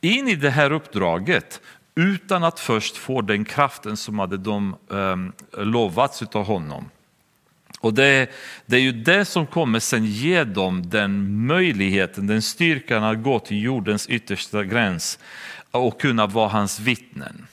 in 0.00 0.28
i 0.28 0.34
det 0.34 0.50
här 0.50 0.72
uppdraget 0.72 1.60
utan 1.94 2.44
att 2.44 2.60
först 2.60 2.96
få 2.96 3.22
den 3.22 3.44
kraften 3.44 3.96
som 3.96 4.18
hade 4.18 4.36
de 4.36 4.76
um, 4.88 5.32
lovats 5.52 6.22
av 6.22 6.44
honom. 6.46 6.90
Och 7.84 7.94
det, 7.94 8.30
det, 8.66 8.76
är 8.76 8.80
ju 8.80 8.92
det 8.92 9.24
som 9.24 9.46
kommer 9.46 9.80
sen 9.80 10.04
ge 10.04 10.44
dem 10.44 10.90
den 10.90 11.46
möjligheten, 11.46 12.26
den 12.26 12.42
styrkan 12.42 13.04
att 13.04 13.22
gå 13.22 13.38
till 13.38 13.62
jordens 13.62 14.06
yttersta 14.06 14.64
gräns 14.64 15.18
och 15.70 16.00
kunna 16.00 16.26
vara 16.26 16.48
hans 16.48 16.80
vittnen. 16.80 17.46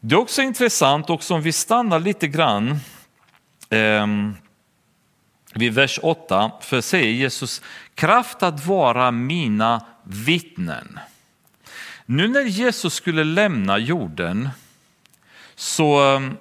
Det 0.00 0.14
är 0.14 0.18
också 0.18 0.42
intressant, 0.42 1.10
också 1.10 1.34
om 1.34 1.42
vi 1.42 1.52
stannar 1.52 2.00
lite 2.00 2.28
grann 2.28 2.80
eh, 3.70 4.06
vid 5.54 5.74
vers 5.74 6.00
8, 6.02 6.52
för 6.60 6.80
säger 6.80 7.12
Jesus 7.12 7.62
kraft 7.94 8.42
att 8.42 8.66
vara 8.66 9.10
mina 9.10 9.86
vittnen. 10.04 10.98
Nu 12.06 12.28
när 12.28 12.42
Jesus 12.42 12.94
skulle 12.94 13.24
lämna 13.24 13.78
jorden 13.78 14.48
så 15.54 16.00
ehm, 16.00 16.36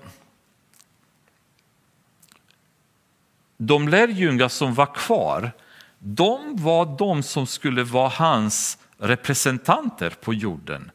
de 3.57 3.87
lärjungar 3.87 4.47
som 4.47 4.73
var 4.73 4.95
kvar, 4.95 5.51
de 5.99 6.55
var 6.55 6.97
de 6.97 7.23
som 7.23 7.47
skulle 7.47 7.83
vara 7.83 8.09
hans 8.09 8.77
representanter 8.97 10.09
på 10.09 10.33
jorden, 10.33 10.91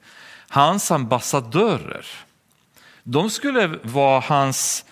hans 0.49 0.91
ambassadörer. 0.91 2.07
De 3.03 3.31
skulle 3.31 3.67
vara 3.83 4.21
hans 4.21 4.85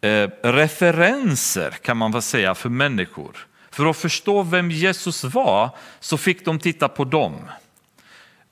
eh, 0.00 0.28
referenser 0.42 1.70
kan 1.70 1.96
man 1.96 2.12
väl 2.12 2.22
säga 2.22 2.54
för 2.54 2.68
människor. 2.68 3.46
För 3.70 3.86
att 3.86 3.96
förstå 3.96 4.42
vem 4.42 4.70
Jesus 4.70 5.24
var 5.24 5.70
så 6.00 6.16
fick 6.16 6.44
de 6.44 6.58
titta 6.58 6.88
på 6.88 7.04
dem. 7.04 7.34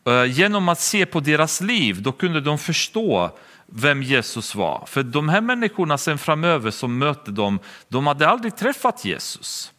Eh, 0.06 0.24
genom 0.24 0.68
att 0.68 0.80
se 0.80 1.06
på 1.06 1.20
deras 1.20 1.60
liv 1.60 2.02
då 2.02 2.12
kunde 2.12 2.40
de 2.40 2.58
förstå 2.58 3.30
vem 3.66 4.02
Jesus 4.02 4.54
var. 4.54 4.84
För 4.86 5.02
de 5.02 5.28
här 5.28 5.40
människorna 5.40 5.98
sen 5.98 6.18
framöver 6.18 6.70
som 6.70 6.98
mötte 6.98 7.30
dem, 7.30 7.58
de 7.88 8.06
hade 8.06 8.28
aldrig 8.28 8.56
träffat 8.56 9.04
Jesus. 9.04 9.72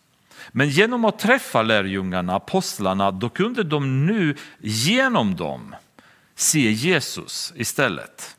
Men 0.52 0.70
genom 0.70 1.06
att 1.06 1.20
träffa 1.20 1.62
lärjungarna, 1.62 2.36
apostlarna, 2.36 3.12
då 3.12 3.30
kunde 3.30 3.64
de 3.64 4.06
nu 4.06 4.36
genom 4.60 5.36
dem 5.36 5.76
se 6.36 6.72
Jesus 6.72 7.54
istället. 7.56 8.38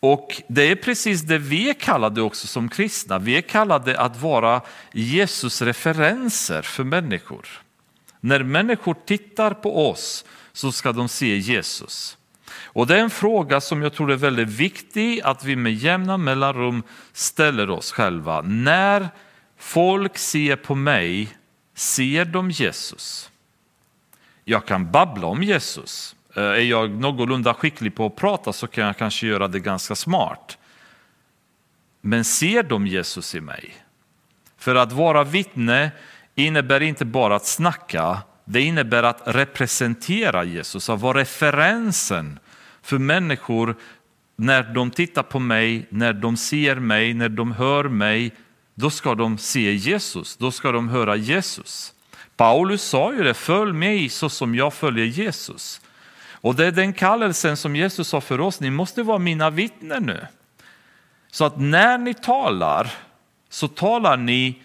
Och 0.00 0.42
det 0.48 0.70
är 0.70 0.76
precis 0.76 1.22
det 1.22 1.38
vi 1.38 1.70
är 1.70 1.74
kallade 1.74 2.22
också 2.22 2.46
som 2.46 2.68
kristna. 2.68 3.18
Vi 3.18 3.36
är 3.36 3.40
kallade 3.40 4.00
att 4.00 4.22
vara 4.22 4.60
Jesus 4.92 5.62
referenser 5.62 6.62
för 6.62 6.84
människor. 6.84 7.48
När 8.20 8.42
människor 8.42 8.96
tittar 9.06 9.54
på 9.54 9.90
oss 9.90 10.24
så 10.52 10.72
ska 10.72 10.92
de 10.92 11.08
se 11.08 11.36
Jesus. 11.36 12.16
Och 12.76 12.86
det 12.86 12.96
är 12.96 13.00
en 13.00 13.10
fråga 13.10 13.60
som 13.60 13.82
jag 13.82 13.92
tror 13.92 14.12
är 14.12 14.16
väldigt 14.16 14.48
viktig 14.48 15.20
att 15.20 15.44
vi 15.44 15.56
med 15.56 15.74
jämna 15.74 16.16
mellanrum 16.16 16.82
ställer 17.12 17.70
oss 17.70 17.92
själva. 17.92 18.42
När 18.42 19.08
folk 19.58 20.18
ser 20.18 20.56
på 20.56 20.74
mig, 20.74 21.36
ser 21.74 22.24
de 22.24 22.50
Jesus? 22.50 23.30
Jag 24.44 24.66
kan 24.66 24.90
babbla 24.90 25.26
om 25.26 25.42
Jesus. 25.42 26.16
Eh, 26.34 26.42
är 26.42 26.60
jag 26.60 26.90
någorlunda 26.90 27.54
skicklig 27.54 27.94
på 27.94 28.06
att 28.06 28.16
prata 28.16 28.52
så 28.52 28.66
kan 28.66 28.86
jag 28.86 28.96
kanske 28.96 29.26
göra 29.26 29.48
det 29.48 29.60
ganska 29.60 29.94
smart. 29.94 30.58
Men 32.00 32.24
ser 32.24 32.62
de 32.62 32.86
Jesus 32.86 33.34
i 33.34 33.40
mig? 33.40 33.74
För 34.58 34.74
att 34.74 34.92
vara 34.92 35.24
vittne 35.24 35.90
innebär 36.34 36.82
inte 36.82 37.04
bara 37.04 37.36
att 37.36 37.46
snacka, 37.46 38.18
det 38.44 38.60
innebär 38.60 39.02
att 39.02 39.22
representera 39.24 40.44
Jesus, 40.44 40.90
att 40.90 41.00
vara 41.00 41.20
referensen 41.20 42.38
för 42.86 42.98
människor 42.98 43.76
när 44.36 44.62
de 44.62 44.90
tittar 44.90 45.22
på 45.22 45.38
mig, 45.38 45.86
när 45.90 46.12
de 46.12 46.36
ser 46.36 46.76
mig, 46.76 47.14
när 47.14 47.28
de 47.28 47.52
hör 47.52 47.84
mig, 47.84 48.32
då 48.74 48.90
ska 48.90 49.14
de 49.14 49.38
se 49.38 49.72
Jesus, 49.72 50.36
då 50.36 50.50
ska 50.50 50.72
de 50.72 50.88
höra 50.88 51.16
Jesus. 51.16 51.92
Paulus 52.36 52.82
sa 52.82 53.14
ju 53.14 53.22
det, 53.22 53.34
följ 53.34 53.72
mig 53.72 54.08
så 54.08 54.28
som 54.28 54.54
jag 54.54 54.74
följer 54.74 55.04
Jesus. 55.04 55.80
Och 56.30 56.54
det 56.54 56.66
är 56.66 56.72
den 56.72 56.92
kallelsen 56.92 57.56
som 57.56 57.76
Jesus 57.76 58.08
sa 58.08 58.20
för 58.20 58.40
oss, 58.40 58.60
ni 58.60 58.70
måste 58.70 59.02
vara 59.02 59.18
mina 59.18 59.50
vittnen 59.50 60.02
nu. 60.02 60.26
Så 61.30 61.44
att 61.44 61.60
när 61.60 61.98
ni 61.98 62.14
talar 62.14 62.92
så 63.48 63.68
talar 63.68 64.16
ni 64.16 64.62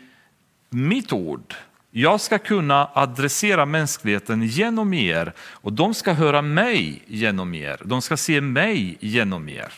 mitt 0.69 1.13
ord. 1.13 1.55
Jag 1.94 2.22
ska 2.22 2.38
kunna 2.38 2.89
adressera 2.94 3.66
mänskligheten 3.66 4.44
genom 4.44 4.94
er 4.94 5.34
och 5.39 5.74
de 5.74 5.94
ska 5.94 6.14
höra 6.14 6.42
mig 6.42 7.02
genom 7.08 7.54
er. 7.54 7.78
De 7.86 8.02
ska 8.02 8.18
se 8.18 8.42
mig 8.42 8.98
genom 9.00 9.50
er. 9.50 9.74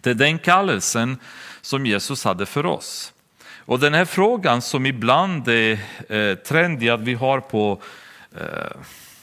Det 0.00 0.10
är 0.10 0.14
den 0.14 0.38
kallelsen 0.38 1.18
som 1.60 1.86
Jesus 1.86 2.24
hade 2.24 2.46
för 2.46 2.66
oss. 2.66 3.12
Och 3.58 3.80
den 3.80 3.94
här 3.94 4.04
frågan 4.04 4.62
som 4.62 4.86
ibland 4.86 5.48
är 5.48 5.78
eh, 6.08 6.34
trendig 6.34 6.88
att 6.88 7.00
vi 7.00 7.14
har 7.14 7.40
på 7.40 7.82
eh, 8.36 8.80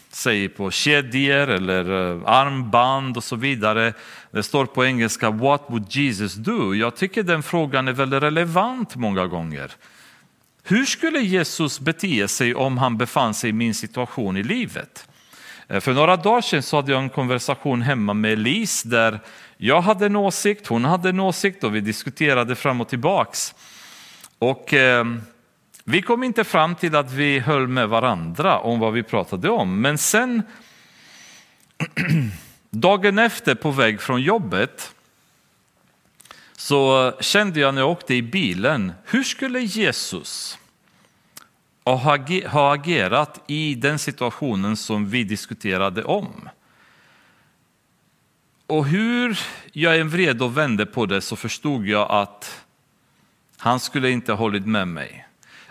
säg 0.09 0.49
på 0.49 0.71
kedjor 0.71 1.49
eller 1.49 2.11
eh, 2.11 2.21
armband 2.25 3.17
och 3.17 3.23
så 3.23 3.35
vidare. 3.35 3.93
Det 4.31 4.43
står 4.43 4.65
på 4.65 4.85
engelska 4.85 5.29
What 5.29 5.63
would 5.67 5.85
Jesus 5.95 6.33
do? 6.33 6.75
Jag 6.75 6.95
tycker 6.95 7.23
den 7.23 7.43
frågan 7.43 7.87
är 7.87 7.93
väldigt 7.93 8.23
relevant 8.23 8.95
många 8.95 9.27
gånger. 9.27 9.71
Hur 10.63 10.85
skulle 10.85 11.19
Jesus 11.19 11.79
bete 11.79 12.27
sig 12.27 12.55
om 12.55 12.77
han 12.77 12.97
befann 12.97 13.33
sig 13.33 13.49
i 13.49 13.53
min 13.53 13.75
situation 13.75 14.37
i 14.37 14.43
livet? 14.43 15.07
Eh, 15.67 15.79
för 15.79 15.93
några 15.93 16.17
dagar 16.17 16.41
sedan 16.41 16.63
så 16.63 16.75
hade 16.75 16.91
jag 16.91 17.01
en 17.01 17.09
konversation 17.09 17.81
hemma 17.81 18.13
med 18.13 18.33
Elise 18.33 18.87
där 18.87 19.19
jag 19.57 19.81
hade 19.81 20.05
en 20.05 20.15
åsikt, 20.15 20.67
hon 20.67 20.85
hade 20.85 21.09
en 21.09 21.19
åsikt 21.19 21.63
och 21.63 21.75
vi 21.75 21.81
diskuterade 21.81 22.55
fram 22.55 22.81
och 22.81 22.89
tillbaks. 22.89 23.55
Och 24.39 24.73
eh, 24.73 25.05
vi 25.83 26.01
kom 26.01 26.23
inte 26.23 26.43
fram 26.43 26.75
till 26.75 26.95
att 26.95 27.11
vi 27.11 27.39
höll 27.39 27.67
med 27.67 27.89
varandra 27.89 28.59
om 28.59 28.79
vad 28.79 28.93
vi 28.93 29.03
pratade 29.03 29.49
om, 29.49 29.81
men 29.81 29.97
sen 29.97 30.43
dagen 32.69 33.19
efter 33.19 33.55
på 33.55 33.71
väg 33.71 34.01
från 34.01 34.21
jobbet 34.21 34.93
så 36.61 37.13
kände 37.19 37.59
jag 37.59 37.73
när 37.73 37.81
jag 37.81 37.89
åkte 37.89 38.15
i 38.15 38.21
bilen, 38.21 38.93
hur 39.05 39.23
skulle 39.23 39.59
Jesus 39.59 40.57
ha 42.47 42.73
agerat 42.73 43.43
i 43.47 43.75
den 43.75 43.99
situationen 43.99 44.77
som 44.77 45.09
vi 45.09 45.23
diskuterade 45.23 46.03
om? 46.03 46.49
Och 48.67 48.85
hur 48.85 49.39
jag 49.71 49.99
än 49.99 50.09
vred 50.09 50.41
och 50.41 50.57
vände 50.57 50.85
på 50.85 51.05
det 51.05 51.21
så 51.21 51.35
förstod 51.35 51.87
jag 51.87 52.11
att 52.11 52.65
han 53.57 53.79
skulle 53.79 54.11
inte 54.11 54.31
ha 54.31 54.37
hållit 54.37 54.67
med 54.67 54.87
mig. 54.87 55.27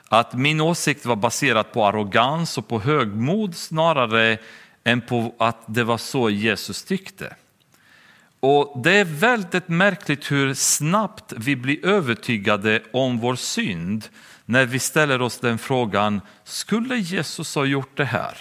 Att 0.09 0.34
min 0.34 0.61
åsikt 0.61 1.07
var 1.07 1.16
baserad 1.16 1.72
på 1.72 1.86
arrogans 1.86 2.59
och 2.59 2.68
på 2.68 2.80
högmod 2.80 3.57
snarare 3.57 4.38
än 4.84 5.01
på 5.01 5.34
att 5.38 5.64
det 5.66 5.84
var 5.84 5.99
så 5.99 6.30
Jesus 6.30 6.84
tyckte. 6.84 7.36
Och 8.41 8.82
Det 8.82 8.93
är 8.93 9.05
väldigt 9.05 9.68
märkligt 9.68 10.30
hur 10.30 10.55
snabbt 10.55 11.32
vi 11.36 11.57
blir 11.57 11.86
övertygade 11.86 12.82
om 12.93 13.18
vår 13.18 13.36
synd 13.36 14.09
när 14.45 14.66
vi 14.66 14.78
ställer 14.78 15.22
oss 15.22 15.38
den 15.38 15.59
frågan, 15.59 16.20
skulle 16.45 16.97
Jesus 16.97 17.55
ha 17.55 17.64
gjort 17.64 17.97
det 17.97 18.05
här? 18.05 18.38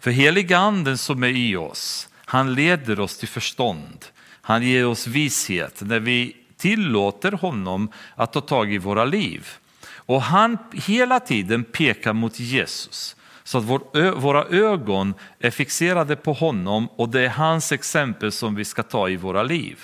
För 0.00 0.10
heliga 0.10 0.58
anden 0.58 0.98
som 0.98 1.22
är 1.22 1.28
i 1.28 1.56
oss, 1.56 2.08
han 2.24 2.54
leder 2.54 3.00
oss 3.00 3.18
till 3.18 3.28
förstånd. 3.28 4.04
Han 4.40 4.62
ger 4.62 4.86
oss 4.86 5.06
vishet 5.06 5.80
när 5.80 6.00
vi 6.00 6.36
tillåter 6.56 7.32
honom 7.32 7.92
att 8.14 8.32
ta 8.32 8.40
tag 8.40 8.72
i 8.72 8.78
våra 8.78 9.04
liv. 9.04 9.48
Och 9.84 10.22
han 10.22 10.58
hela 10.72 11.20
tiden 11.20 11.64
pekar 11.64 12.12
mot 12.12 12.40
Jesus. 12.40 13.16
Så 13.52 13.58
att 13.58 13.64
vår, 13.64 14.10
våra 14.10 14.44
ögon 14.44 15.14
är 15.38 15.50
fixerade 15.50 16.16
på 16.16 16.32
honom 16.32 16.86
och 16.86 17.08
det 17.08 17.20
är 17.20 17.28
hans 17.28 17.72
exempel 17.72 18.32
som 18.32 18.54
vi 18.54 18.64
ska 18.64 18.82
ta 18.82 19.08
i 19.08 19.16
våra 19.16 19.42
liv. 19.42 19.80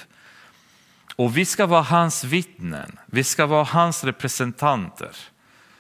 Och 1.17 1.37
vi 1.37 1.45
ska 1.45 1.67
vara 1.67 1.83
hans 1.83 2.25
vittnen, 2.25 2.99
vi 3.07 3.25
ska 3.25 3.47
vara 3.47 3.65
hans 3.65 4.05
representanter, 4.05 5.17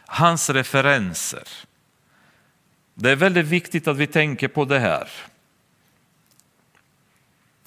hans 0.06 0.50
referenser. 0.50 1.48
Det 2.94 3.10
är 3.10 3.16
väldigt 3.16 3.46
viktigt 3.46 3.88
att 3.88 3.96
vi 3.96 4.06
tänker 4.06 4.48
på 4.48 4.64
det 4.64 4.78
här. 4.78 5.08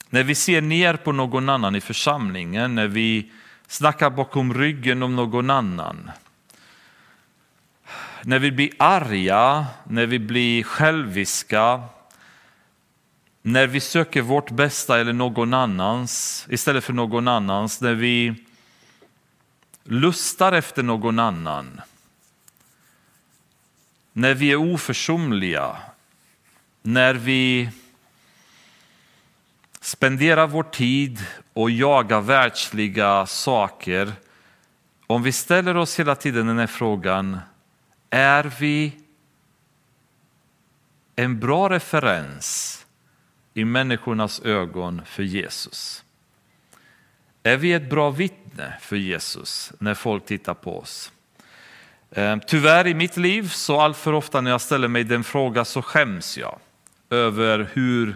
När 0.09 0.23
vi 0.23 0.35
ser 0.35 0.61
ner 0.61 0.95
på 0.95 1.11
någon 1.11 1.49
annan 1.49 1.75
i 1.75 1.81
församlingen, 1.81 2.75
när 2.75 2.87
vi 2.87 3.31
snackar 3.67 4.09
bakom 4.09 4.53
ryggen 4.53 5.03
om 5.03 5.15
någon 5.15 5.49
annan, 5.49 6.11
när 8.23 8.39
vi 8.39 8.51
blir 8.51 8.71
arga, 8.79 9.65
när 9.83 10.05
vi 10.05 10.19
blir 10.19 10.63
själviska, 10.63 11.83
när 13.41 13.67
vi 13.67 13.79
söker 13.79 14.21
vårt 14.21 14.51
bästa 14.51 14.99
eller 14.99 15.13
någon 15.13 15.53
annans 15.53 16.45
istället 16.49 16.83
för 16.83 16.93
någon 16.93 17.27
annans, 17.27 17.81
när 17.81 17.93
vi 17.93 18.35
lustar 19.83 20.51
efter 20.51 20.83
någon 20.83 21.19
annan, 21.19 21.81
när 24.13 24.33
vi 24.33 24.51
är 24.51 24.55
oförsumliga, 24.55 25.77
när 26.81 27.13
vi 27.13 27.69
spenderar 29.81 30.47
vår 30.47 30.63
tid 30.63 31.25
och 31.53 31.71
jagar 31.71 32.21
världsliga 32.21 33.25
saker, 33.25 34.11
om 35.07 35.23
vi 35.23 35.31
ställer 35.31 35.77
oss 35.77 35.99
hela 35.99 36.15
tiden 36.15 36.47
den 36.47 36.59
här 36.59 36.67
frågan, 36.67 37.39
är 38.11 38.51
vi 38.59 38.91
en 41.15 41.39
bra 41.39 41.69
referens 41.69 42.85
i 43.53 43.65
människornas 43.65 44.41
ögon 44.41 45.01
för 45.05 45.23
Jesus? 45.23 46.03
Är 47.43 47.57
vi 47.57 47.73
ett 47.73 47.89
bra 47.89 48.09
vittne 48.09 48.73
för 48.81 48.95
Jesus 48.95 49.73
när 49.79 49.93
folk 49.93 50.25
tittar 50.25 50.53
på 50.53 50.79
oss? 50.79 51.11
Ehm, 52.11 52.41
tyvärr 52.47 52.87
i 52.87 52.93
mitt 52.93 53.17
liv 53.17 53.49
så 53.49 53.79
allt 53.79 53.97
för 53.97 54.13
ofta 54.13 54.41
när 54.41 54.51
jag 54.51 54.61
ställer 54.61 54.87
mig 54.87 55.03
den 55.03 55.23
frågan 55.23 55.65
så 55.65 55.81
skäms 55.81 56.37
jag 56.37 56.59
över 57.09 57.69
hur 57.73 58.15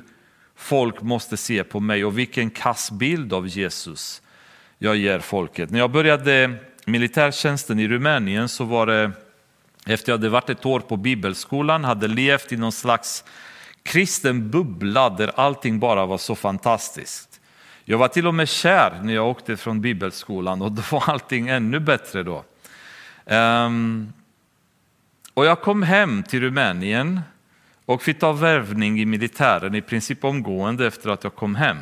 folk 0.55 1.01
måste 1.01 1.37
se 1.37 1.63
på 1.63 1.79
mig 1.79 2.05
och 2.05 2.17
vilken 2.17 2.49
kass 2.49 2.91
bild 2.91 3.33
av 3.33 3.47
Jesus 3.47 4.21
jag 4.77 4.95
ger 4.95 5.19
folket. 5.19 5.69
När 5.69 5.79
jag 5.79 5.91
började 5.91 6.55
militärtjänsten 6.85 7.79
i 7.79 7.87
Rumänien 7.87 8.49
så 8.49 8.63
var 8.63 8.85
det 8.85 9.11
efter 9.85 10.11
jag 10.11 10.17
hade 10.17 10.29
varit 10.29 10.49
ett 10.49 10.65
år 10.65 10.79
på 10.79 10.97
bibelskolan, 10.97 11.83
hade 11.83 12.07
levt 12.07 12.51
i 12.51 12.57
någon 12.57 12.71
slags 12.71 13.23
kristen 13.83 14.49
bubbla 14.49 15.09
där 15.09 15.31
allting 15.35 15.79
bara 15.79 16.05
var 16.05 16.17
så 16.17 16.35
fantastiskt. 16.35 17.41
Jag 17.85 17.97
var 17.97 18.07
till 18.07 18.27
och 18.27 18.33
med 18.33 18.49
kär 18.49 18.99
när 19.03 19.13
jag 19.13 19.27
åkte 19.27 19.57
från 19.57 19.81
bibelskolan 19.81 20.61
och 20.61 20.71
då 20.71 20.81
var 20.91 21.03
allting 21.09 21.47
ännu 21.47 21.79
bättre 21.79 22.23
då. 22.23 22.43
Um, 23.25 24.13
och 25.33 25.45
jag 25.45 25.61
kom 25.61 25.83
hem 25.83 26.23
till 26.23 26.41
Rumänien 26.41 27.21
och 27.85 28.01
fick 28.01 28.19
ta 28.19 28.31
värvning 28.31 28.99
i 28.99 29.05
militären 29.05 29.75
i 29.75 29.81
princip 29.81 30.23
omgående 30.23 30.87
efter 30.87 31.09
att 31.09 31.23
jag 31.23 31.35
kom 31.35 31.55
hem. 31.55 31.77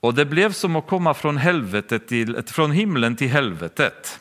Och 0.00 0.14
det 0.14 0.24
blev 0.24 0.52
som 0.52 0.76
att 0.76 0.86
komma 0.86 1.14
från, 1.14 1.36
helvetet 1.36 2.08
till, 2.08 2.42
från 2.46 2.70
himlen 2.70 3.16
till 3.16 3.28
helvetet. 3.28 4.20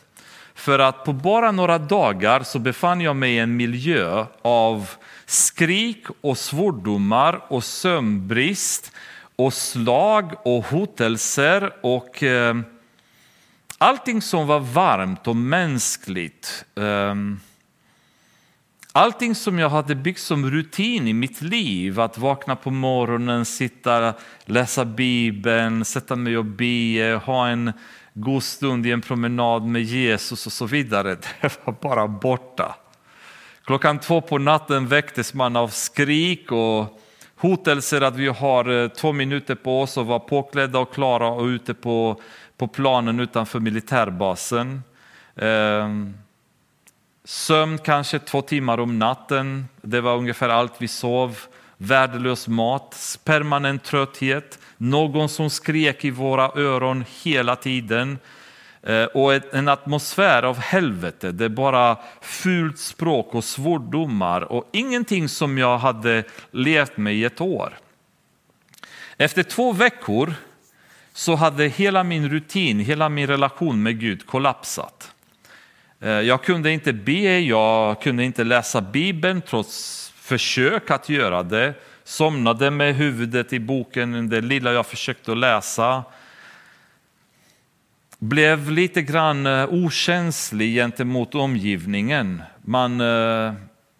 För 0.55 0.79
att 0.79 1.03
på 1.03 1.13
bara 1.13 1.51
några 1.51 1.77
dagar 1.77 2.43
så 2.43 2.59
befann 2.59 3.01
jag 3.01 3.15
mig 3.15 3.33
i 3.35 3.39
en 3.39 3.55
miljö 3.55 4.25
av 4.41 4.89
skrik 5.25 6.05
och 6.21 6.37
svordomar 6.37 7.41
och 7.47 7.63
sömnbrist 7.63 8.91
och 9.35 9.53
slag 9.53 10.33
och 10.43 10.65
hotelser 10.65 11.73
och 11.81 12.23
eh, 12.23 12.55
allting 13.77 14.21
som 14.21 14.47
var 14.47 14.59
varmt 14.59 15.27
och 15.27 15.35
mänskligt. 15.35 16.65
Eh, 16.75 17.15
Allting 18.97 19.35
som 19.35 19.59
jag 19.59 19.69
hade 19.69 19.95
byggt 19.95 20.19
som 20.19 20.51
rutin 20.51 21.07
i 21.07 21.13
mitt 21.13 21.41
liv, 21.41 21.99
att 21.99 22.17
vakna 22.17 22.55
på 22.55 22.71
morgonen, 22.71 23.45
sitta, 23.45 24.13
läsa 24.45 24.85
Bibeln, 24.85 25.85
sätta 25.85 26.15
mig 26.15 26.37
och 26.37 26.45
be, 26.45 27.21
ha 27.25 27.47
en 27.47 27.73
god 28.17 28.43
stund 28.43 28.85
i 28.85 28.91
en 28.91 29.01
promenad 29.01 29.63
med 29.63 29.83
Jesus 29.83 30.45
och 30.45 30.51
så 30.51 30.65
vidare, 30.65 31.15
det 31.41 31.59
var 31.65 31.75
bara 31.81 32.07
borta. 32.07 32.75
Klockan 33.63 33.99
två 33.99 34.21
på 34.21 34.37
natten 34.37 34.87
väcktes 34.87 35.33
man 35.33 35.55
av 35.55 35.67
skrik 35.67 36.51
och 36.51 37.01
hotelser 37.35 38.01
att 38.01 38.15
vi 38.15 38.27
har 38.27 38.83
eh, 38.83 38.87
två 38.87 39.11
minuter 39.11 39.55
på 39.55 39.81
oss 39.81 39.97
att 39.97 40.05
vara 40.05 40.19
påklädda 40.19 40.79
och 40.79 40.93
klara 40.93 41.27
och 41.27 41.45
ute 41.45 41.73
på, 41.73 42.21
på 42.57 42.67
planen 42.67 43.19
utanför 43.19 43.59
militärbasen. 43.59 44.83
Ehm, 45.35 46.17
sömn 47.23 47.77
kanske 47.77 48.19
två 48.19 48.41
timmar 48.41 48.79
om 48.79 48.99
natten, 48.99 49.67
det 49.81 50.01
var 50.01 50.17
ungefär 50.17 50.49
allt 50.49 50.73
vi 50.77 50.87
sov. 50.87 51.39
Värdelös 51.77 52.47
mat, 52.47 53.19
permanent 53.23 53.83
trötthet, 53.83 54.59
någon 54.77 55.29
som 55.29 55.49
skrek 55.49 56.05
i 56.05 56.09
våra 56.09 56.43
öron 56.43 57.05
hela 57.23 57.55
tiden. 57.55 58.17
Eh, 58.83 59.03
och 59.03 59.53
en 59.55 59.67
atmosfär 59.67 60.43
av 60.43 60.57
helvete, 60.57 61.31
det 61.31 61.45
är 61.45 61.49
bara 61.49 61.97
fult 62.21 62.79
språk 62.79 63.35
och 63.35 63.43
svordomar 63.43 64.41
och 64.41 64.69
ingenting 64.71 65.29
som 65.29 65.57
jag 65.57 65.77
hade 65.77 66.23
levt 66.51 66.97
med 66.97 67.15
i 67.15 67.23
ett 67.23 67.41
år. 67.41 67.77
Efter 69.17 69.43
två 69.43 69.71
veckor 69.73 70.33
så 71.13 71.35
hade 71.35 71.67
hela 71.67 72.03
min 72.03 72.29
rutin, 72.29 72.79
hela 72.79 73.09
min 73.09 73.27
relation 73.27 73.83
med 73.83 73.99
Gud 73.99 74.25
kollapsat. 74.25 75.11
Eh, 75.99 76.09
jag 76.09 76.43
kunde 76.43 76.71
inte 76.71 76.93
be, 76.93 77.39
jag 77.39 78.01
kunde 78.01 78.23
inte 78.23 78.43
läsa 78.43 78.81
Bibeln 78.81 79.41
trots 79.41 80.04
försök 80.25 80.91
att 80.91 81.09
göra 81.09 81.43
det. 81.43 81.73
Somnade 82.03 82.71
med 82.71 82.95
huvudet 82.95 83.53
i 83.53 83.59
boken, 83.59 84.29
det 84.29 84.41
lilla 84.41 84.73
jag 84.73 84.85
försökte 84.85 85.35
läsa 85.35 86.03
blev 88.19 88.71
lite 88.71 89.01
grann 89.01 89.45
eh, 89.45 89.73
okänslig 89.73 90.75
gentemot 90.75 91.35
omgivningen. 91.35 92.41
Man, 92.61 93.01
eh, 93.01 93.53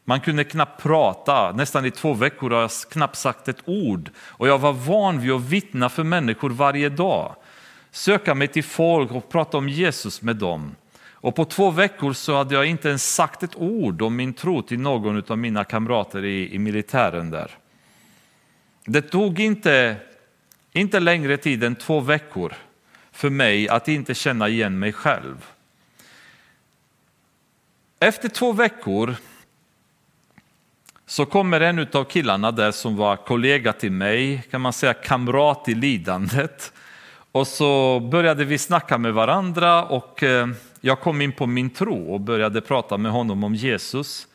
man 0.05 0.19
kunde 0.19 0.43
knappt 0.43 0.83
prata, 0.83 1.51
nästan 1.51 1.85
i 1.85 1.91
två 1.91 2.13
veckor 2.13 2.49
har 2.49 2.61
jag 2.61 2.71
knappt 2.91 3.15
sagt 3.15 3.47
ett 3.47 3.61
ord. 3.65 4.09
Och 4.17 4.47
jag 4.47 4.57
var 4.57 4.73
van 4.73 5.21
vid 5.21 5.31
att 5.31 5.41
vittna 5.41 5.89
för 5.89 6.03
människor 6.03 6.49
varje 6.49 6.89
dag. 6.89 7.35
Söka 7.91 8.35
mig 8.35 8.47
till 8.47 8.63
folk 8.63 9.11
och 9.11 9.29
prata 9.29 9.57
om 9.57 9.69
Jesus 9.69 10.21
med 10.21 10.35
dem. 10.35 10.75
Och 11.25 11.35
på 11.35 11.45
två 11.45 11.71
veckor 11.71 12.13
så 12.13 12.35
hade 12.35 12.55
jag 12.55 12.65
inte 12.65 12.89
ens 12.89 13.13
sagt 13.13 13.43
ett 13.43 13.55
ord 13.55 14.01
om 14.01 14.15
min 14.15 14.33
tro 14.33 14.61
till 14.61 14.79
någon 14.79 15.23
av 15.27 15.37
mina 15.37 15.63
kamrater 15.63 16.25
i, 16.25 16.55
i 16.55 16.59
militären 16.59 17.29
där. 17.29 17.51
Det 18.85 19.01
tog 19.01 19.39
inte, 19.39 19.95
inte 20.71 20.99
längre 20.99 21.37
tid 21.37 21.63
än 21.63 21.75
två 21.75 21.99
veckor 21.99 22.53
för 23.11 23.29
mig 23.29 23.69
att 23.69 23.87
inte 23.87 24.13
känna 24.13 24.49
igen 24.49 24.79
mig 24.79 24.93
själv. 24.93 25.45
Efter 27.99 28.29
två 28.29 28.51
veckor 28.51 29.15
så 31.05 31.25
kommer 31.25 31.61
en 31.61 31.87
av 31.93 32.03
killarna 32.03 32.51
där 32.51 32.71
som 32.71 32.95
var 32.95 33.15
kollega 33.15 33.73
till 33.73 33.91
mig, 33.91 34.43
kan 34.51 34.61
man 34.61 34.73
säga 34.73 34.93
kamrat 34.93 35.69
i 35.69 35.75
lidandet. 35.75 36.73
Och 37.31 37.47
så 37.47 37.99
började 37.99 38.45
vi 38.45 38.57
snacka 38.57 38.97
med 38.97 39.13
varandra 39.13 39.83
och 39.83 40.23
eh, 40.23 40.47
jag 40.85 40.99
kom 40.99 41.21
in 41.21 41.31
på 41.31 41.45
min 41.45 41.69
tro 41.69 42.13
och 42.13 42.21
började 42.21 42.61
prata 42.61 42.97
med 42.97 43.11
honom 43.11 43.43
om 43.43 43.55
Jesus. 43.55 44.27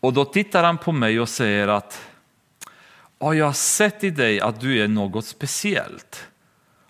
Och 0.00 0.12
då 0.12 0.24
tittar 0.24 0.64
han 0.64 0.78
på 0.78 0.92
mig 0.92 1.20
och 1.20 1.28
säger 1.28 1.68
att 1.68 2.08
jag 3.18 3.44
har 3.46 3.52
sett 3.52 4.04
i 4.04 4.10
dig 4.10 4.40
att 4.40 4.60
du 4.60 4.82
är 4.82 4.88
något 4.88 5.26
speciellt. 5.26 6.28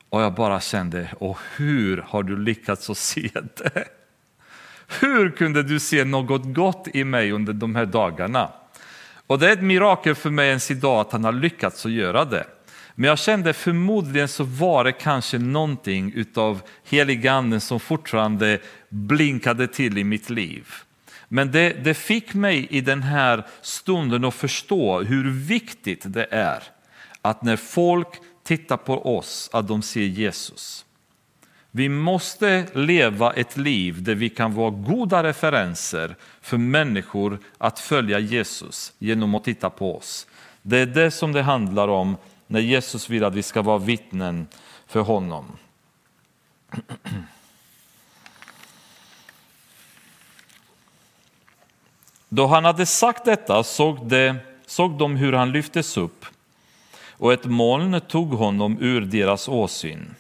Och 0.08 0.22
jag 0.22 0.34
bara 0.34 0.60
kände, 0.60 1.08
och 1.18 1.38
hur 1.56 2.04
har 2.08 2.22
du 2.22 2.38
lyckats 2.38 2.90
att 2.90 2.98
se 2.98 3.30
det? 3.32 3.84
Hur 5.00 5.30
kunde 5.30 5.62
du 5.62 5.80
se 5.80 6.04
något 6.04 6.54
gott 6.54 6.88
i 6.94 7.04
mig 7.04 7.32
under 7.32 7.52
de 7.52 7.76
här 7.76 7.86
dagarna? 7.86 8.50
Och 9.26 9.38
det 9.38 9.48
är 9.48 9.52
ett 9.52 9.62
mirakel 9.62 10.14
för 10.14 10.30
mig 10.30 10.48
ens 10.48 10.70
idag 10.70 11.00
att 11.00 11.12
han 11.12 11.24
har 11.24 11.32
lyckats 11.32 11.86
att 11.86 11.92
göra 11.92 12.24
det. 12.24 12.46
Men 12.98 13.08
jag 13.08 13.18
kände 13.18 13.52
förmodligen 13.52 14.28
så 14.28 14.44
var 14.44 14.84
det 14.84 14.92
kanske 14.92 15.38
någonting 15.38 16.12
utav 16.14 16.60
heliganden 16.84 17.60
som 17.60 17.80
fortfarande 17.80 18.60
blinkade 18.96 19.66
till 19.68 19.98
i 19.98 20.04
mitt 20.04 20.30
liv. 20.30 20.66
Men 21.28 21.52
det, 21.52 21.84
det 21.84 21.94
fick 21.94 22.34
mig 22.34 22.66
i 22.70 22.80
den 22.80 23.02
här 23.02 23.46
stunden 23.62 24.24
att 24.24 24.34
förstå 24.34 25.02
hur 25.02 25.30
viktigt 25.30 26.02
det 26.04 26.26
är 26.30 26.62
att 27.22 27.42
när 27.42 27.56
folk 27.56 28.08
tittar 28.44 28.76
på 28.76 29.16
oss 29.16 29.50
att 29.52 29.68
de 29.68 29.82
ser 29.82 30.00
Jesus. 30.00 30.84
Vi 31.70 31.88
måste 31.88 32.66
leva 32.74 33.32
ett 33.32 33.56
liv 33.56 34.02
där 34.02 34.14
vi 34.14 34.28
kan 34.28 34.54
vara 34.54 34.70
goda 34.70 35.22
referenser 35.22 36.16
för 36.40 36.56
människor 36.56 37.38
att 37.58 37.78
följa 37.78 38.18
Jesus 38.18 38.92
genom 38.98 39.34
att 39.34 39.44
titta 39.44 39.70
på 39.70 39.96
oss. 39.96 40.26
Det 40.62 40.78
är 40.78 40.86
det 40.86 41.10
som 41.10 41.32
det 41.32 41.42
handlar 41.42 41.88
om 41.88 42.16
när 42.46 42.60
Jesus 42.60 43.10
vill 43.10 43.24
att 43.24 43.34
vi 43.34 43.42
ska 43.42 43.62
vara 43.62 43.78
vittnen 43.78 44.46
för 44.86 45.00
honom. 45.00 45.44
Då 52.36 52.46
han 52.46 52.64
hade 52.64 52.86
sagt 52.86 53.24
detta 53.24 53.64
såg, 53.64 54.08
det, 54.08 54.36
såg 54.66 54.98
de 54.98 55.16
hur 55.16 55.32
han 55.32 55.52
lyftes 55.52 55.96
upp 55.96 56.24
och 57.10 57.32
ett 57.32 57.44
moln 57.44 58.00
tog 58.00 58.28
honom 58.28 58.78
ur 58.80 59.00
deras 59.00 59.48
åsyn. 59.48 60.14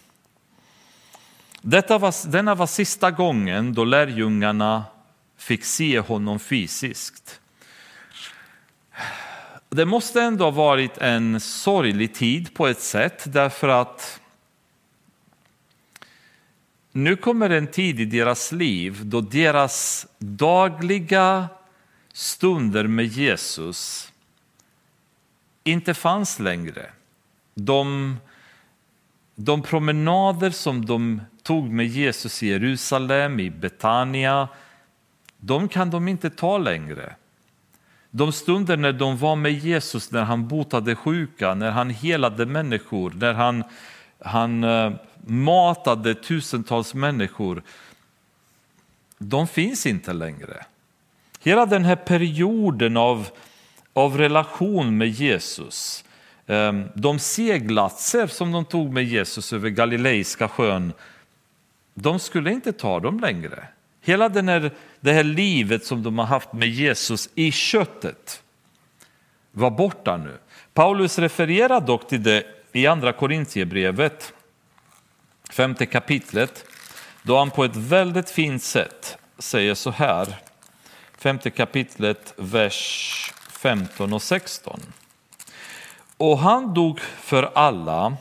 Detta 1.60 1.98
var, 1.98 2.30
denna 2.30 2.54
var 2.54 2.66
sista 2.66 3.10
gången 3.10 3.74
då 3.74 3.84
lärjungarna 3.84 4.84
fick 5.36 5.64
se 5.64 6.00
honom 6.00 6.38
fysiskt. 6.38 7.40
Det 9.68 9.84
måste 9.84 10.22
ändå 10.22 10.44
ha 10.44 10.50
varit 10.50 10.98
en 10.98 11.40
sorglig 11.40 12.14
tid 12.14 12.54
på 12.54 12.66
ett 12.66 12.80
sätt 12.80 13.24
därför 13.26 13.68
att 13.68 14.20
nu 16.92 17.16
kommer 17.16 17.50
en 17.50 17.66
tid 17.66 18.00
i 18.00 18.04
deras 18.04 18.52
liv 18.52 19.00
då 19.04 19.20
deras 19.20 20.06
dagliga 20.18 21.48
stunder 22.16 22.86
med 22.86 23.06
Jesus 23.06 24.12
inte 25.64 25.94
fanns 25.94 26.38
längre. 26.38 26.90
De, 27.54 28.16
de 29.34 29.62
promenader 29.62 30.50
som 30.50 30.86
de 30.86 31.20
tog 31.42 31.70
med 31.70 31.86
Jesus 31.86 32.42
i 32.42 32.46
Jerusalem, 32.48 33.40
i 33.40 33.50
Betania, 33.50 34.48
de 35.38 35.68
kan 35.68 35.90
de 35.90 36.08
inte 36.08 36.30
ta 36.30 36.58
längre. 36.58 37.14
De 38.10 38.32
stunder 38.32 38.76
när 38.76 38.92
de 38.92 39.16
var 39.16 39.36
med 39.36 39.52
Jesus, 39.52 40.10
när 40.10 40.22
han 40.22 40.48
botade 40.48 40.94
sjuka, 40.94 41.54
när 41.54 41.70
han 41.70 41.90
helade 41.90 42.46
människor, 42.46 43.12
när 43.16 43.34
han, 43.34 43.64
han 44.18 44.64
eh, 44.64 44.92
matade 45.26 46.14
tusentals 46.14 46.94
människor, 46.94 47.62
de 49.18 49.48
finns 49.48 49.86
inte 49.86 50.12
längre. 50.12 50.66
Hela 51.46 51.66
den 51.66 51.84
här 51.84 51.96
perioden 51.96 52.96
av 52.96 53.28
av 53.96 54.18
relation 54.18 54.96
med 54.98 55.08
Jesus. 55.08 56.04
Ehm, 56.46 56.88
de 56.94 57.18
seglatser 57.18 58.26
som 58.26 58.52
de 58.52 58.64
tog 58.64 58.92
med 58.92 59.04
Jesus 59.04 59.52
över 59.52 59.68
Galileiska 59.68 60.48
sjön, 60.48 60.92
de 61.94 62.18
skulle 62.18 62.50
inte 62.50 62.72
ta 62.72 63.00
dem 63.00 63.20
längre. 63.20 63.68
Hela 64.00 64.28
den 64.28 64.48
här, 64.48 64.70
det 65.00 65.12
här 65.12 65.24
livet 65.24 65.84
som 65.86 66.02
de 66.02 66.18
har 66.18 66.26
haft 66.26 66.52
med 66.52 66.68
Jesus 66.68 67.28
i 67.34 67.52
köttet 67.52 68.42
var 69.52 69.70
borta 69.70 70.16
nu. 70.16 70.38
Paulus 70.74 71.18
refererar 71.18 71.80
dock 71.80 72.08
till 72.08 72.22
det 72.22 72.44
i 72.72 72.86
andra 72.86 73.12
Korintierbrevet, 73.12 74.32
femte 75.50 75.86
kapitlet, 75.86 76.64
då 77.22 77.38
han 77.38 77.50
på 77.50 77.64
ett 77.64 77.76
väldigt 77.76 78.30
fint 78.30 78.62
sätt 78.62 79.18
säger 79.38 79.74
så 79.74 79.90
här, 79.90 80.36
femte 81.18 81.50
kapitlet, 81.50 82.34
vers 82.36 83.32
15 83.50 84.12
och 84.12 84.22
16. 84.22 84.80
Och 86.16 86.38
han 86.38 86.74
dog 86.74 87.00
för 87.00 87.42
alla 87.54 88.16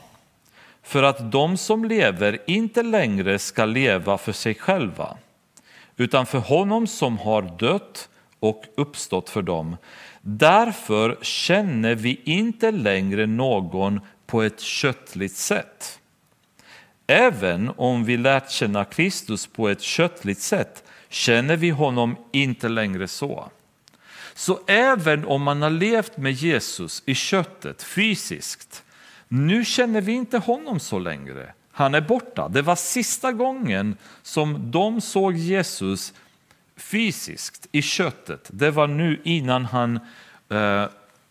för 0.82 1.02
att 1.02 1.32
de 1.32 1.56
som 1.56 1.84
lever 1.84 2.38
inte 2.46 2.82
längre 2.82 3.38
ska 3.38 3.64
leva 3.64 4.18
för 4.18 4.32
sig 4.32 4.54
själva 4.54 5.16
utan 5.96 6.26
för 6.26 6.38
honom 6.38 6.86
som 6.86 7.18
har 7.18 7.42
dött 7.42 8.08
och 8.40 8.64
uppstått 8.76 9.30
för 9.30 9.42
dem. 9.42 9.76
Därför 10.20 11.18
känner 11.22 11.94
vi 11.94 12.20
inte 12.24 12.70
längre 12.70 13.26
någon 13.26 14.00
på 14.26 14.42
ett 14.42 14.60
köttligt 14.60 15.36
sätt. 15.36 16.00
Även 17.06 17.70
om 17.76 18.04
vi 18.04 18.16
lärt 18.16 18.50
känna 18.50 18.84
Kristus 18.84 19.46
på 19.46 19.68
ett 19.68 19.82
köttligt 19.82 20.40
sätt 20.40 20.84
känner 21.08 21.56
vi 21.56 21.70
honom 21.70 22.16
inte 22.32 22.68
längre 22.68 23.08
så. 23.08 23.50
Så 24.34 24.60
även 24.66 25.24
om 25.24 25.42
man 25.42 25.62
har 25.62 25.70
levt 25.70 26.16
med 26.16 26.32
Jesus 26.32 27.02
i 27.06 27.14
köttet 27.14 27.82
fysiskt, 27.82 28.84
nu 29.28 29.64
känner 29.64 30.00
vi 30.00 30.12
inte 30.12 30.38
honom 30.38 30.80
så 30.80 30.98
längre. 30.98 31.52
Han 31.72 31.94
är 31.94 32.00
borta. 32.00 32.48
Det 32.48 32.62
var 32.62 32.76
sista 32.76 33.32
gången 33.32 33.96
som 34.22 34.70
de 34.70 35.00
såg 35.00 35.36
Jesus 35.36 36.12
fysiskt 36.76 37.66
i 37.72 37.82
köttet. 37.82 38.50
Det 38.52 38.70
var 38.70 38.86
nu 38.86 39.20
innan 39.24 39.64
han, 39.64 40.00
eh, 40.48 40.84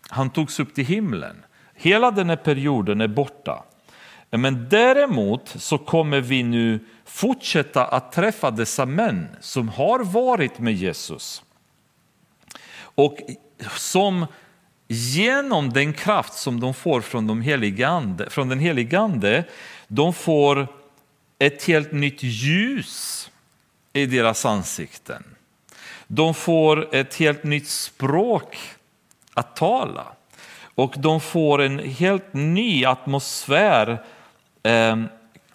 han 0.08 0.30
togs 0.30 0.60
upp 0.60 0.74
till 0.74 0.86
himlen. 0.86 1.36
Hela 1.74 2.10
den 2.10 2.28
här 2.28 2.36
perioden 2.36 3.00
är 3.00 3.08
borta. 3.08 3.64
Men 4.38 4.68
däremot 4.68 5.48
så 5.56 5.78
kommer 5.78 6.20
vi 6.20 6.42
nu 6.42 6.80
fortsätta 7.04 7.84
att 7.84 8.12
träffa 8.12 8.50
dessa 8.50 8.86
män 8.86 9.28
som 9.40 9.68
har 9.68 10.04
varit 10.04 10.58
med 10.58 10.74
Jesus. 10.74 11.42
Och 12.78 13.18
som 13.76 14.26
genom 14.88 15.72
den 15.72 15.92
kraft 15.92 16.34
som 16.34 16.60
de 16.60 16.74
får 16.74 17.00
från, 17.00 17.26
de 17.26 17.84
ande, 17.84 18.30
från 18.30 18.48
den 18.48 18.60
helige 18.60 18.98
Ande, 18.98 19.44
de 19.88 20.14
får 20.14 20.68
ett 21.38 21.64
helt 21.64 21.92
nytt 21.92 22.22
ljus 22.22 23.30
i 23.92 24.06
deras 24.06 24.46
ansikten. 24.46 25.24
De 26.06 26.34
får 26.34 26.94
ett 26.94 27.14
helt 27.14 27.44
nytt 27.44 27.68
språk 27.68 28.58
att 29.34 29.56
tala 29.56 30.06
och 30.74 30.94
de 30.98 31.20
får 31.20 31.62
en 31.62 31.78
helt 31.78 32.32
ny 32.32 32.84
atmosfär 32.84 33.90
eh, 33.90 33.98
Ehm, 34.66 35.08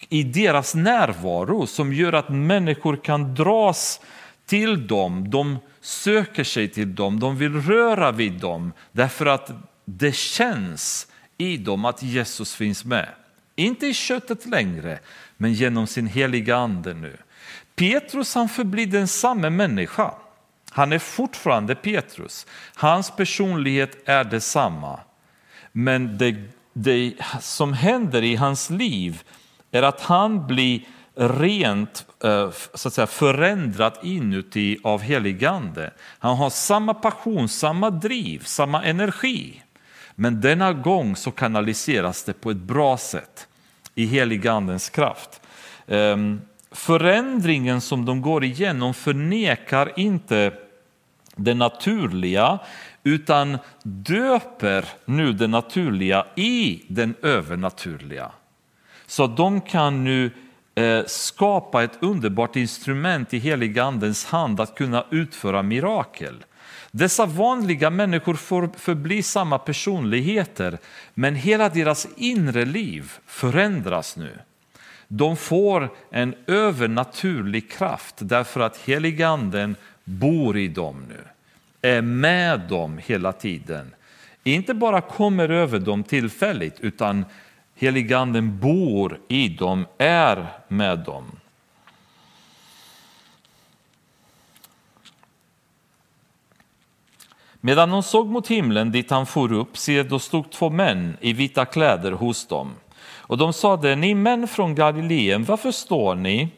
i 0.09 0.23
deras 0.23 0.75
närvaro 0.75 1.67
som 1.67 1.93
gör 1.93 2.13
att 2.13 2.29
människor 2.29 2.95
kan 2.95 3.35
dras 3.35 4.01
till 4.45 4.87
dem. 4.87 5.29
De 5.29 5.59
söker 5.81 6.43
sig 6.43 6.67
till 6.67 6.95
dem, 6.95 7.19
de 7.19 7.37
vill 7.37 7.61
röra 7.61 8.11
vid 8.11 8.33
dem 8.33 8.73
därför 8.91 9.25
att 9.25 9.51
det 9.85 10.15
känns 10.15 11.07
i 11.37 11.57
dem 11.57 11.85
att 11.85 12.03
Jesus 12.03 12.55
finns 12.55 12.85
med. 12.85 13.09
Inte 13.55 13.87
i 13.87 13.93
köttet 13.93 14.45
längre, 14.45 14.99
men 15.37 15.53
genom 15.53 15.87
sin 15.87 16.07
heliga 16.07 16.55
ande 16.55 16.93
nu. 16.93 17.17
Petrus 17.75 18.35
han 18.35 18.49
förblir 18.49 18.87
den 18.87 19.07
samma 19.07 19.49
människa. 19.49 20.11
Han 20.69 20.93
är 20.93 20.99
fortfarande 20.99 21.75
Petrus. 21.75 22.47
Hans 22.75 23.11
personlighet 23.11 23.97
är 24.05 24.23
detsamma. 24.23 24.99
Men 25.71 26.17
det, 26.17 26.35
det 26.73 27.13
som 27.41 27.73
händer 27.73 28.23
i 28.23 28.35
hans 28.35 28.69
liv 28.69 29.23
är 29.71 29.83
att 29.83 30.01
han 30.01 30.47
blir 30.47 30.81
rent 31.15 32.05
eh, 32.23 32.51
så 32.73 32.87
att 32.87 32.93
säga, 32.93 33.07
förändrat 33.07 33.99
inuti 34.03 34.77
av 34.83 35.01
heligande. 35.01 35.91
Han 36.19 36.37
har 36.37 36.49
samma 36.49 36.93
passion, 36.93 37.49
samma 37.49 37.89
driv, 37.89 38.43
samma 38.43 38.83
energi. 38.83 39.63
Men 40.15 40.41
denna 40.41 40.73
gång 40.73 41.15
så 41.15 41.31
kanaliseras 41.31 42.23
det 42.23 42.33
på 42.33 42.51
ett 42.51 42.57
bra 42.57 42.97
sätt 42.97 43.47
i 43.95 44.05
heligandens 44.05 44.89
kraft. 44.89 45.41
Ehm, 45.87 46.41
förändringen 46.71 47.81
som 47.81 48.05
de 48.05 48.21
går 48.21 48.43
igenom 48.43 48.93
förnekar 48.93 49.91
inte 49.95 50.53
det 51.35 51.53
naturliga 51.53 52.59
utan 53.03 53.57
döper 53.83 54.85
nu 55.05 55.33
det 55.33 55.47
naturliga 55.47 56.25
i 56.35 56.83
den 56.87 57.15
övernaturliga. 57.21 58.31
Så 59.05 59.27
de 59.27 59.61
kan 59.61 60.03
nu 60.03 60.31
eh, 60.75 61.05
skapa 61.07 61.83
ett 61.83 61.97
underbart 61.99 62.55
instrument 62.55 63.33
i 63.33 63.39
heligandens 63.39 64.25
hand 64.25 64.59
att 64.59 64.75
kunna 64.75 65.05
utföra 65.09 65.61
mirakel. 65.61 66.43
Dessa 66.91 67.25
vanliga 67.25 67.89
människor 67.89 68.33
får 68.33 68.69
förbli 68.77 69.23
samma 69.23 69.57
personligheter 69.57 70.77
men 71.13 71.35
hela 71.35 71.69
deras 71.69 72.07
inre 72.17 72.65
liv 72.65 73.11
förändras 73.25 74.17
nu. 74.17 74.39
De 75.07 75.37
får 75.37 75.89
en 76.09 76.35
övernaturlig 76.47 77.71
kraft 77.71 78.15
därför 78.17 78.59
att 78.59 78.77
heliganden 78.77 79.75
bor 80.03 80.57
i 80.57 80.67
dem 80.67 81.05
nu, 81.09 81.23
är 81.81 82.01
med 82.01 82.59
dem 82.59 82.99
hela 83.05 83.33
tiden. 83.33 83.95
Inte 84.43 84.73
bara 84.73 85.01
kommer 85.01 85.49
över 85.49 85.79
dem 85.79 86.03
tillfälligt 86.03 86.79
utan 86.79 87.25
heliganden 87.75 88.59
bor 88.59 89.19
i 89.27 89.49
dem, 89.49 89.85
är 89.97 90.47
med 90.67 90.99
dem. 90.99 91.31
Medan 97.63 97.89
de 97.89 98.03
såg 98.03 98.27
mot 98.27 98.47
himlen 98.47 98.91
dit 98.91 99.11
han 99.11 99.25
for 99.25 99.53
upp, 99.53 99.77
se 99.77 100.03
då 100.03 100.19
stod 100.19 100.51
två 100.51 100.69
män 100.69 101.17
i 101.21 101.33
vita 101.33 101.65
kläder 101.65 102.11
hos 102.11 102.47
dem. 102.47 102.73
Och 103.03 103.37
de 103.37 103.53
sade, 103.53 103.95
ni 103.95 104.15
män 104.15 104.47
från 104.47 104.75
Galileen, 104.75 105.43
varför 105.43 105.71
står 105.71 106.15
ni 106.15 106.49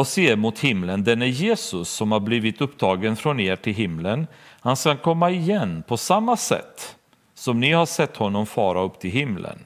och 0.00 0.06
ser 0.06 0.36
mot 0.36 0.58
himlen? 0.58 1.04
Den 1.04 1.22
är 1.22 1.26
Jesus 1.26 1.88
som 1.88 2.12
har 2.12 2.20
blivit 2.20 2.60
upptagen 2.60 3.16
från 3.16 3.40
er 3.40 3.56
till 3.56 3.74
himlen. 3.74 4.26
Han 4.60 4.76
ska 4.76 4.96
komma 4.96 5.30
igen 5.30 5.82
på 5.88 5.96
samma 5.96 6.36
sätt 6.36 6.96
som 7.34 7.60
ni 7.60 7.72
har 7.72 7.86
sett 7.86 8.16
honom 8.16 8.46
fara 8.46 8.80
upp 8.80 9.00
till 9.00 9.10
himlen. 9.10 9.58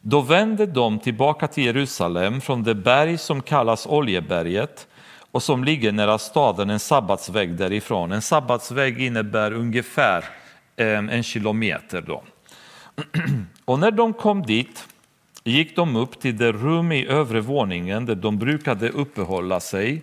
Då 0.00 0.20
vände 0.20 0.66
de 0.66 0.98
tillbaka 0.98 1.48
till 1.48 1.64
Jerusalem 1.64 2.40
från 2.40 2.62
det 2.62 2.74
berg 2.74 3.18
som 3.18 3.42
kallas 3.42 3.86
Oljeberget 3.86 4.86
och 5.30 5.42
som 5.42 5.64
ligger 5.64 5.92
nära 5.92 6.18
staden 6.18 6.70
en 6.70 6.80
sabbatsväg 6.80 7.56
därifrån. 7.56 8.12
En 8.12 8.22
sabbatsväg 8.22 9.00
innebär 9.00 9.52
ungefär 9.52 10.24
eh, 10.76 10.98
en 10.98 11.22
kilometer. 11.22 12.00
Då. 12.00 12.22
Och 13.64 13.78
när 13.78 13.90
de 13.90 14.12
kom 14.12 14.42
dit 14.42 14.88
gick 15.50 15.76
de 15.76 15.96
upp 15.96 16.20
till 16.20 16.36
det 16.36 16.52
rum 16.52 16.92
i 16.92 17.06
övre 17.06 17.40
våningen 17.40 18.06
där 18.06 18.14
de 18.14 18.38
brukade 18.38 18.88
uppehålla 18.88 19.60
sig. 19.60 20.02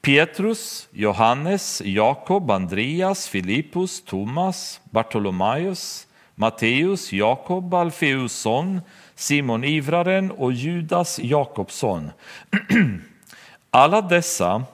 Petrus, 0.00 0.88
Johannes, 0.92 1.82
Jakob, 1.84 2.50
Andreas, 2.50 3.28
Filippus, 3.28 4.04
Thomas, 4.04 4.80
Bartolomaios 4.90 6.06
Matteus, 6.38 7.12
Jakob, 7.12 7.74
Alfeus 7.74 8.32
son, 8.32 8.80
Simon 9.14 9.64
Ivraren 9.64 10.30
och 10.30 10.52
Judas 10.52 11.18
Jakobsson. 11.18 12.10
Alla 13.70 14.02
dessa 14.02 14.64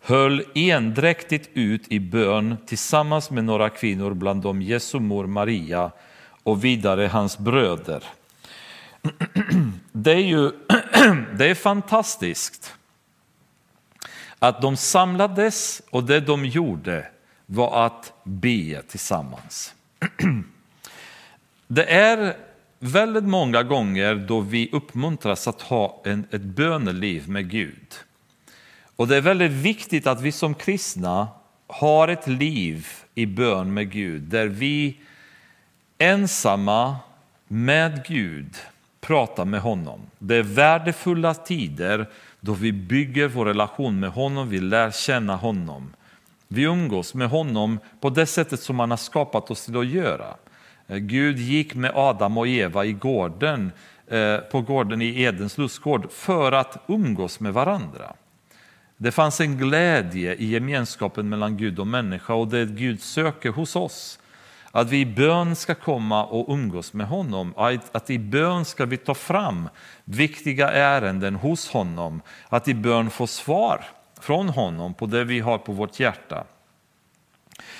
höll 0.00 0.44
endräktigt 0.54 1.50
ut 1.54 1.92
i 1.92 2.00
bön 2.00 2.56
tillsammans 2.66 3.30
med 3.30 3.44
några 3.44 3.70
kvinnor, 3.70 4.14
bland 4.14 4.42
dem 4.42 4.62
Jesu 4.62 5.00
mor 5.00 5.26
Maria 5.26 5.90
och 6.42 6.64
vidare 6.64 7.06
hans 7.06 7.38
bröder. 7.38 8.04
Det 9.92 10.12
är 10.12 10.16
ju 10.16 10.50
det 11.36 11.46
är 11.46 11.54
fantastiskt 11.54 12.74
att 14.38 14.62
de 14.62 14.76
samlades 14.76 15.82
och 15.90 16.04
det 16.04 16.20
de 16.20 16.44
gjorde 16.44 17.06
var 17.46 17.86
att 17.86 18.12
be 18.24 18.82
tillsammans. 18.88 19.74
Det 21.70 21.92
är 21.92 22.36
väldigt 22.78 23.24
många 23.24 23.62
gånger 23.62 24.14
då 24.14 24.40
vi 24.40 24.70
uppmuntras 24.72 25.48
att 25.48 25.62
ha 25.62 26.02
en, 26.04 26.26
ett 26.30 26.42
böneliv 26.42 27.28
med 27.28 27.50
Gud. 27.50 27.94
Och 28.96 29.08
det 29.08 29.16
är 29.16 29.20
väldigt 29.20 29.52
viktigt 29.52 30.06
att 30.06 30.20
vi 30.20 30.32
som 30.32 30.54
kristna 30.54 31.28
har 31.66 32.08
ett 32.08 32.26
liv 32.26 32.86
i 33.14 33.26
bön 33.26 33.74
med 33.74 33.90
Gud 33.90 34.22
där 34.22 34.46
vi 34.46 34.96
ensamma 35.98 36.96
med 37.48 38.04
Gud 38.08 38.56
prata 39.08 39.44
med 39.44 39.60
honom. 39.60 40.00
Det 40.18 40.36
är 40.36 40.42
värdefulla 40.42 41.34
tider 41.34 42.06
då 42.40 42.52
vi 42.52 42.72
bygger 42.72 43.28
vår 43.28 43.46
relation 43.46 44.00
med 44.00 44.10
honom, 44.10 44.48
vi 44.48 44.60
lär 44.60 44.90
känna 44.90 45.36
honom. 45.36 45.92
Vi 46.48 46.62
umgås 46.62 47.14
med 47.14 47.28
honom 47.28 47.78
på 48.00 48.10
det 48.10 48.26
sättet 48.26 48.60
som 48.60 48.80
han 48.80 48.90
har 48.90 48.96
skapat 48.96 49.50
oss 49.50 49.64
till 49.64 49.76
att 49.76 49.86
göra. 49.86 50.34
Eh, 50.86 50.96
Gud 50.96 51.38
gick 51.38 51.74
med 51.74 51.92
Adam 51.94 52.38
och 52.38 52.48
Eva 52.48 52.84
i 52.84 52.92
gården, 52.92 53.72
eh, 54.06 54.36
på 54.36 54.60
gården 54.60 55.02
i 55.02 55.22
Edens 55.22 55.58
lustgård 55.58 56.12
för 56.12 56.52
att 56.52 56.84
umgås 56.86 57.40
med 57.40 57.52
varandra. 57.52 58.12
Det 58.96 59.12
fanns 59.12 59.40
en 59.40 59.58
glädje 59.58 60.34
i 60.34 60.46
gemenskapen 60.46 61.28
mellan 61.28 61.56
Gud 61.56 61.78
och 61.78 61.86
människa 61.86 62.34
och 62.34 62.48
det 62.48 62.66
Gud 62.66 63.02
söker 63.02 63.50
hos 63.50 63.76
oss. 63.76 64.18
Att 64.70 64.90
vi 64.90 65.00
i 65.00 65.06
bön 65.06 65.56
ska 65.56 65.74
komma 65.74 66.24
och 66.24 66.54
umgås 66.54 66.92
med 66.92 67.06
honom, 67.06 67.54
att 67.92 68.10
i 68.10 68.18
bön 68.18 68.64
ska 68.64 68.86
vi 68.86 68.96
ta 68.96 69.14
fram 69.14 69.68
viktiga 70.04 70.70
ärenden 70.70 71.34
hos 71.34 71.70
honom, 71.70 72.22
att 72.48 72.68
i 72.68 72.74
bön 72.74 73.10
få 73.10 73.26
svar 73.26 73.84
från 74.20 74.48
honom 74.48 74.94
på 74.94 75.06
det 75.06 75.24
vi 75.24 75.40
har 75.40 75.58
på 75.58 75.72
vårt 75.72 76.00
hjärta. 76.00 76.44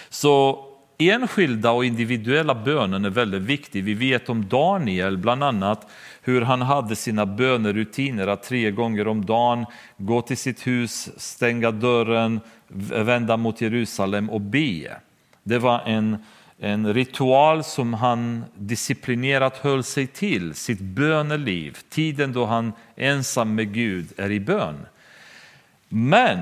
Så 0.09 0.65
enskilda 0.99 1.71
och 1.71 1.85
individuella 1.85 2.55
bönen 2.55 3.05
är 3.05 3.11
väldigt 3.11 3.43
viktig. 3.43 3.85
Vi 3.85 3.95
vet 3.95 4.29
om 4.29 4.49
Daniel 4.49 5.19
bland 5.19 5.45
annat 5.45 5.91
hur 6.23 6.43
han 6.43 6.63
hade 6.63 6.97
sina 6.97 7.27
bönerutiner 7.27 8.27
att 8.27 8.43
tre 8.43 8.71
gånger 8.71 9.09
om 9.09 9.25
dagen 9.25 9.67
gå 9.97 10.23
till 10.23 10.37
sitt 10.37 10.67
hus, 10.67 11.11
stänga 11.17 11.71
dörren, 11.71 12.41
vända 12.91 13.37
mot 13.37 13.61
Jerusalem 13.61 14.31
och 14.31 14.41
be. 14.41 14.97
Det 15.43 15.59
var 15.59 15.81
en, 15.81 16.25
en 16.61 16.95
ritual 16.95 17.65
som 17.65 17.95
han 17.95 18.45
disciplinerat 18.55 19.57
höll 19.57 19.85
sig 19.85 20.07
till, 20.07 20.55
sitt 20.55 20.81
böneliv, 20.81 21.79
tiden 21.89 22.33
då 22.33 22.47
han 22.47 22.73
ensam 22.97 23.55
med 23.55 23.75
Gud 23.75 24.13
är 24.17 24.31
i 24.31 24.41
bön. 24.41 24.87
Men 25.89 26.39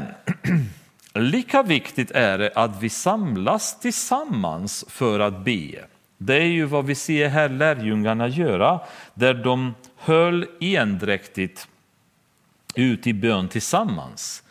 lika 1.15 1.63
viktigt 1.63 2.11
är 2.11 2.39
det 2.39 2.53
att 2.55 2.83
vi 2.83 2.89
samlas 2.89 3.81
tillsammans 3.81 4.85
för 4.89 5.21
att 5.21 5.45
be. 5.45 5.85
Det 6.19 6.37
är 6.37 6.47
ju 6.47 6.65
vad 6.65 6.87
vi 6.87 6.95
ser 6.95 7.29
här 7.29 7.49
lärjungarna 7.49 8.29
göra, 8.29 8.81
där 9.15 9.35
de 9.35 9.75
höll 9.97 10.47
endräktigt 10.61 11.69
ut 12.75 13.07
i 13.07 13.13
bön 13.13 13.49
tillsammans. 13.49 14.43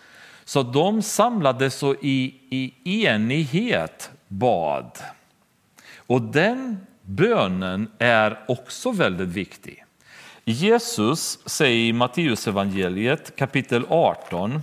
Så 0.45 0.63
de 0.63 1.01
samlades 1.01 1.83
och 1.83 1.95
i, 2.01 2.35
i 2.49 3.05
enighet 3.05 4.11
bad. 4.27 4.91
Och 6.07 6.21
den 6.21 6.85
bönen 7.01 7.91
är 7.99 8.45
också 8.47 8.91
väldigt 8.91 9.29
viktig. 9.29 9.85
Jesus 10.45 11.39
säger 11.45 11.89
i 11.89 11.93
Matteusevangeliet 11.93 13.35
kapitel 13.35 13.85
18, 13.89 14.61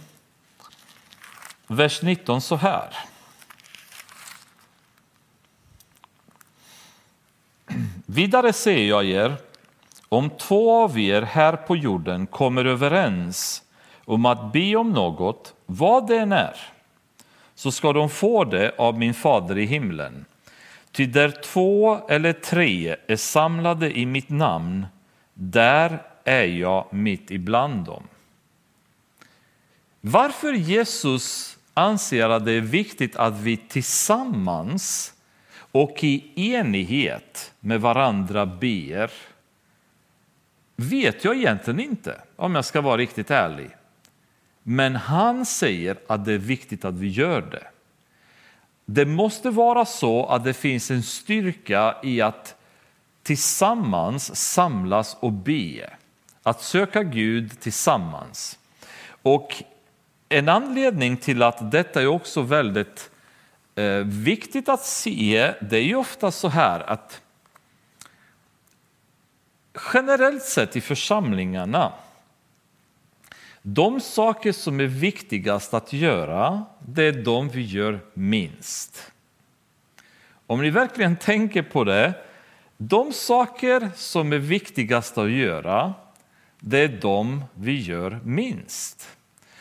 vers 1.66 2.02
19 2.02 2.40
så 2.40 2.56
här. 2.56 2.96
Vidare 8.06 8.52
säger 8.52 8.88
jag 8.88 9.04
er, 9.04 9.36
om 10.08 10.30
två 10.30 10.82
av 10.84 10.98
er 10.98 11.22
här 11.22 11.56
på 11.56 11.76
jorden 11.76 12.26
kommer 12.26 12.64
överens 12.64 13.62
om 14.04 14.26
att 14.26 14.52
be 14.52 14.76
om 14.76 14.92
något, 14.92 15.54
vad 15.66 16.06
det 16.06 16.18
än 16.18 16.32
är, 16.32 16.56
så 17.54 17.72
ska 17.72 17.92
de 17.92 18.10
få 18.10 18.44
det 18.44 18.74
av 18.78 18.98
min 18.98 19.14
fader 19.14 19.58
i 19.58 19.64
himlen. 19.64 20.24
Ty 20.92 21.06
där 21.06 21.30
två 21.30 22.00
eller 22.08 22.32
tre 22.32 22.96
är 23.06 23.16
samlade 23.16 23.98
i 23.98 24.06
mitt 24.06 24.28
namn, 24.28 24.86
där 25.34 26.02
är 26.24 26.44
jag 26.44 26.86
mitt 26.90 27.30
ibland 27.30 27.84
dem. 27.84 28.02
Varför 30.00 30.52
Jesus 30.52 31.58
anser 31.74 32.28
att 32.28 32.44
det 32.44 32.52
är 32.52 32.60
viktigt 32.60 33.16
att 33.16 33.40
vi 33.40 33.56
tillsammans 33.56 35.14
och 35.72 36.04
i 36.04 36.32
enighet 36.54 37.52
med 37.60 37.80
varandra 37.80 38.46
ber 38.46 39.10
vet 40.76 41.24
jag 41.24 41.36
egentligen 41.36 41.80
inte, 41.80 42.20
om 42.36 42.54
jag 42.54 42.64
ska 42.64 42.80
vara 42.80 42.96
riktigt 42.96 43.30
ärlig. 43.30 43.70
Men 44.62 44.96
han 44.96 45.46
säger 45.46 45.96
att 46.06 46.24
det 46.24 46.32
är 46.32 46.38
viktigt 46.38 46.84
att 46.84 46.94
vi 46.94 47.08
gör 47.08 47.40
det. 47.40 47.71
Det 48.84 49.06
måste 49.06 49.50
vara 49.50 49.84
så 49.84 50.26
att 50.26 50.44
det 50.44 50.54
finns 50.54 50.90
en 50.90 51.02
styrka 51.02 51.96
i 52.02 52.20
att 52.20 52.56
tillsammans 53.22 54.36
samlas 54.36 55.16
och 55.20 55.32
be. 55.32 55.90
Att 56.42 56.62
söka 56.62 57.02
Gud 57.02 57.60
tillsammans. 57.60 58.58
Och 59.22 59.62
en 60.28 60.48
anledning 60.48 61.16
till 61.16 61.42
att 61.42 61.70
detta 61.70 62.02
är 62.02 62.06
också 62.06 62.42
väldigt 62.42 63.10
eh, 63.74 63.98
viktigt 64.04 64.68
att 64.68 64.82
se, 64.82 65.54
det 65.60 65.76
är 65.76 65.82
ju 65.82 65.94
ofta 65.94 66.30
så 66.30 66.48
här 66.48 66.80
att 66.80 67.20
generellt 69.94 70.42
sett 70.42 70.76
i 70.76 70.80
församlingarna, 70.80 71.92
de 73.62 74.00
saker 74.00 74.52
som 74.52 74.80
är 74.80 74.86
viktigast 74.86 75.74
att 75.74 75.92
göra, 75.92 76.64
det 76.86 77.04
är 77.04 77.12
de 77.12 77.48
vi 77.48 77.62
gör 77.62 78.00
minst. 78.14 79.12
Om 80.46 80.62
ni 80.62 80.70
verkligen 80.70 81.16
tänker 81.16 81.62
på 81.62 81.84
det, 81.84 82.14
de 82.76 83.12
saker 83.12 83.90
som 83.96 84.32
är 84.32 84.38
viktigast 84.38 85.18
att 85.18 85.30
göra, 85.30 85.94
det 86.60 86.78
är 86.78 86.88
de 86.88 87.44
vi 87.54 87.80
gör 87.80 88.20
minst. 88.24 89.08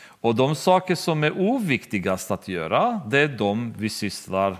Och 0.04 0.34
de 0.34 0.54
saker 0.54 0.94
som 0.94 1.24
är 1.24 1.40
oviktigast 1.40 2.30
att 2.30 2.48
göra, 2.48 3.00
det 3.06 3.18
är 3.18 3.28
de 3.28 3.74
vi 3.78 3.88
sysslar, 3.88 4.56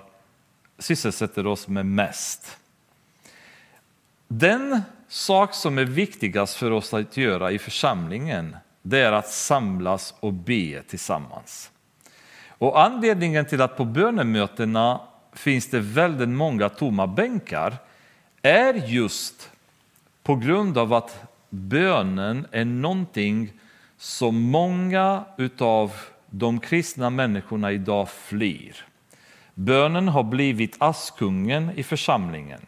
sysselsätter 0.79 1.47
oss 1.47 1.69
med 1.69 1.87
mest. 1.87 2.59
Den 4.29 4.83
sak 5.09 5.55
som 5.55 5.79
är 5.79 5.85
viktigast 5.85 6.57
för 6.57 6.71
oss 6.71 6.95
att 6.95 7.17
göra 7.17 7.51
i 7.51 7.59
församlingen, 7.59 8.57
det 8.83 8.99
är 8.99 9.13
att 9.13 9.29
samlas 9.29 10.15
och 10.21 10.33
be 10.33 10.83
tillsammans. 10.83 11.71
Och 12.49 12.81
anledningen 12.81 13.45
till 13.45 13.61
att 13.61 13.77
på 13.77 13.85
bönemötena 13.85 15.01
finns 15.33 15.71
det 15.71 15.81
väldigt 15.81 16.29
många 16.29 16.69
tomma 16.69 17.07
bänkar 17.07 17.77
är 18.43 18.75
just 18.75 19.51
på 20.23 20.37
grund 20.37 20.79
av 20.79 20.93
att 20.93 21.23
bönen 21.51 22.47
är 22.51 22.65
någonting 22.65 23.53
som 23.97 24.41
många 24.41 25.25
av 25.59 25.93
de 26.31 26.61
kristna 26.61 27.11
människorna 27.11 27.73
idag 27.73 28.09
flyr. 28.11 28.77
Bönen 29.55 30.09
har 30.09 30.23
blivit 30.23 30.77
askungen 30.79 31.71
i 31.77 31.83
församlingen. 31.83 32.61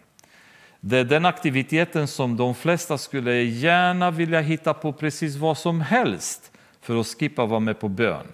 Det 0.86 0.98
är 0.98 1.04
den 1.04 1.24
aktiviteten 1.24 2.08
som 2.08 2.36
de 2.36 2.54
flesta 2.54 2.98
skulle 2.98 3.42
gärna 3.42 4.10
vilja 4.10 4.40
hitta 4.40 4.74
på 4.74 4.92
precis 4.92 5.36
vad 5.36 5.58
som 5.58 5.80
helst 5.80 6.52
för 6.80 7.00
att 7.00 7.06
skippa 7.06 7.46
vara 7.46 7.60
med 7.60 7.80
på 7.80 7.88
bön. 7.88 8.26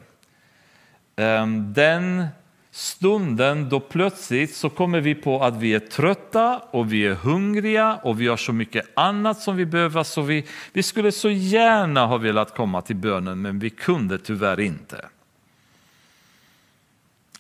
Ehm, 1.17 1.73
den 1.73 2.27
stunden 2.71 3.69
då 3.69 3.81
plötsligt 3.81 4.55
så 4.55 4.71
kommer 4.71 5.01
vi 5.01 5.15
på 5.15 5.43
att 5.43 5.57
vi 5.57 5.75
är 5.75 5.79
trötta 5.79 6.59
och 6.59 6.93
vi 6.93 7.07
är 7.07 7.15
hungriga 7.15 7.97
och 8.03 8.21
vi 8.21 8.29
har 8.29 8.37
så 8.37 8.53
mycket 8.53 8.87
annat 8.95 9.41
som 9.41 9.57
vi 9.57 9.67
behöver 9.67 10.03
så 10.03 10.23
vi, 10.23 10.47
vi 10.73 10.83
skulle 10.83 11.13
så 11.13 11.31
gärna 11.31 12.07
ha 12.07 12.17
velat 12.17 12.57
komma 12.57 12.83
till 12.83 12.97
bönen 12.97 13.43
men 13.43 13.59
vi 13.59 13.71
kunde 13.71 14.19
tyvärr 14.19 14.61
inte. 14.61 15.09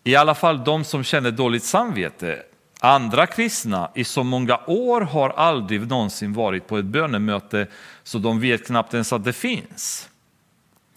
I 0.05 0.17
alla 0.17 0.35
fall 0.35 0.65
de 0.65 0.85
som 0.85 1.05
känner 1.05 1.31
dåligt 1.31 1.65
samvete. 1.65 2.43
Andra 2.83 3.27
kristna 3.27 3.91
i 3.95 4.05
så 4.05 4.23
många 4.23 4.61
år 4.67 5.01
har 5.01 5.31
aldrig 5.31 5.89
någonsin 5.89 6.33
varit 6.33 6.67
på 6.67 6.79
ett 6.79 6.85
bönemöte 6.85 7.67
så 8.03 8.19
de 8.19 8.41
vet 8.41 8.67
knappt 8.67 8.95
ens 8.95 9.13
att 9.13 9.25
det 9.25 9.33
finns. 9.33 10.09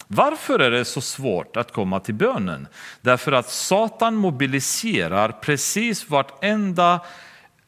Varför 0.06 0.58
är 0.58 0.70
det 0.70 0.84
så 0.84 1.00
svårt 1.00 1.56
att 1.56 1.72
komma 1.72 2.00
till 2.00 2.14
bönen? 2.14 2.68
Därför 3.00 3.32
att 3.32 3.50
Satan 3.50 4.14
mobiliserar 4.14 5.32
precis 5.32 6.10
vartenda, 6.10 7.00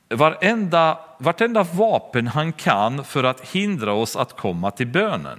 vartenda, 0.09 0.99
vartenda 1.19 1.63
vapen 1.63 2.27
han 2.27 2.53
kan 2.53 3.05
för 3.05 3.25
att 3.25 3.41
hindra 3.41 3.93
oss 3.93 4.17
att 4.17 4.37
komma 4.37 4.71
till 4.71 4.87
bönen. 4.87 5.39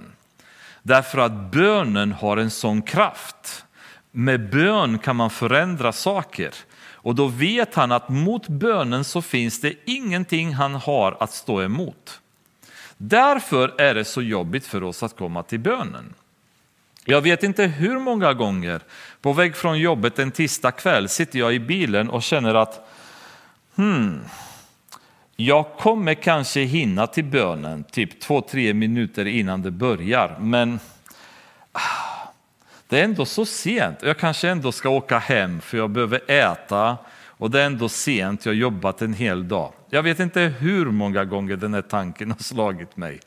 Därför 0.82 1.18
att 1.18 1.32
bönen 1.32 2.12
har 2.12 2.36
en 2.36 2.50
sån 2.50 2.82
kraft. 2.82 3.64
Med 4.10 4.50
bön 4.50 4.98
kan 4.98 5.16
man 5.16 5.30
förändra 5.30 5.92
saker. 5.92 6.54
Och 7.00 7.14
då 7.14 7.26
vet 7.26 7.74
han 7.74 7.92
att 7.92 8.08
mot 8.08 8.48
bönen 8.48 9.04
så 9.04 9.22
finns 9.22 9.60
det 9.60 9.74
ingenting 9.84 10.54
han 10.54 10.74
har 10.74 11.16
att 11.20 11.32
stå 11.32 11.62
emot. 11.62 12.20
Därför 12.96 13.80
är 13.80 13.94
det 13.94 14.04
så 14.04 14.22
jobbigt 14.22 14.66
för 14.66 14.82
oss 14.82 15.02
att 15.02 15.16
komma 15.16 15.42
till 15.42 15.60
bönen. 15.60 16.14
Jag 17.04 17.20
vet 17.20 17.42
inte 17.42 17.64
hur 17.64 17.98
många 17.98 18.34
gånger 18.34 18.80
på 19.20 19.32
väg 19.32 19.56
från 19.56 19.78
jobbet 19.78 20.18
en 20.18 20.30
tisdag 20.30 20.70
kväll 20.70 21.08
sitter 21.08 21.38
jag 21.38 21.54
i 21.54 21.58
bilen 21.58 22.10
och 22.10 22.22
känner 22.22 22.54
att 22.54 22.88
hmm, 23.76 24.20
jag 25.36 25.66
kommer 25.78 26.14
kanske 26.14 26.60
hinna 26.60 27.06
till 27.06 27.24
bönen 27.24 27.84
typ 27.84 28.20
två, 28.20 28.40
tre 28.40 28.74
minuter 28.74 29.24
innan 29.24 29.62
det 29.62 29.70
börjar, 29.70 30.36
men 30.40 30.80
ah, 31.72 32.07
det 32.88 33.00
är 33.00 33.04
ändå 33.04 33.24
så 33.24 33.46
sent. 33.46 33.98
Jag 34.02 34.18
kanske 34.18 34.48
ändå 34.48 34.72
ska 34.72 34.88
åka 34.88 35.18
hem 35.18 35.60
för 35.60 35.78
jag 35.78 35.90
behöver 35.90 36.30
äta 36.30 36.96
och 37.26 37.50
det 37.50 37.60
är 37.60 37.66
ändå 37.66 37.88
sent, 37.88 38.46
jag 38.46 38.52
har 38.52 38.56
jobbat 38.56 39.02
en 39.02 39.14
hel 39.14 39.48
dag. 39.48 39.72
Jag 39.90 40.02
vet 40.02 40.20
inte 40.20 40.40
hur 40.40 40.86
många 40.86 41.24
gånger 41.24 41.56
den 41.56 41.74
här 41.74 41.82
tanken 41.82 42.30
har 42.38 42.38
slagit 42.38 42.96
mig. 42.96 43.20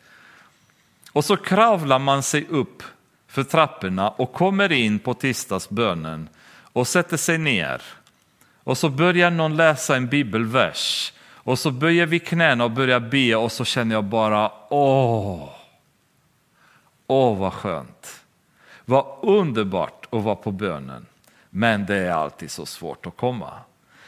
Och 1.12 1.26
så 1.26 1.38
kravlar 1.38 2.00
man 2.00 2.24
sig 2.24 2.48
upp 2.50 2.84
för 3.28 3.44
trapporna 3.44 4.10
och 4.10 4.34
kommer 4.34 4.72
in 4.72 5.00
på 5.00 5.14
tisdagsbönen 5.14 6.30
och 6.74 6.88
sätter 6.88 7.18
sig 7.18 7.38
ner. 7.38 7.82
Och 8.64 8.78
så 8.78 8.90
börjar 8.90 9.32
någon 9.32 9.56
läsa 9.56 9.96
en 9.96 10.08
bibelvers 10.08 11.14
och 11.44 11.60
så 11.60 11.72
böjer 11.72 12.06
vi 12.06 12.20
knäna 12.20 12.64
och 12.64 12.72
börjar 12.72 13.00
be 13.00 13.36
och 13.36 13.52
så 13.52 13.66
känner 13.66 13.96
jag 13.96 14.04
bara 14.04 14.52
åh, 14.70 15.50
åh 17.08 17.38
vad 17.38 17.54
skönt. 17.54 18.21
Vad 18.86 19.06
underbart 19.22 20.08
att 20.10 20.24
vara 20.24 20.36
på 20.36 20.52
bönen. 20.52 21.06
Men 21.50 21.86
det 21.86 21.98
är 21.98 22.12
alltid 22.12 22.52
så 22.52 22.66
svårt 22.66 23.06
att 23.06 23.18
komma. 23.18 23.52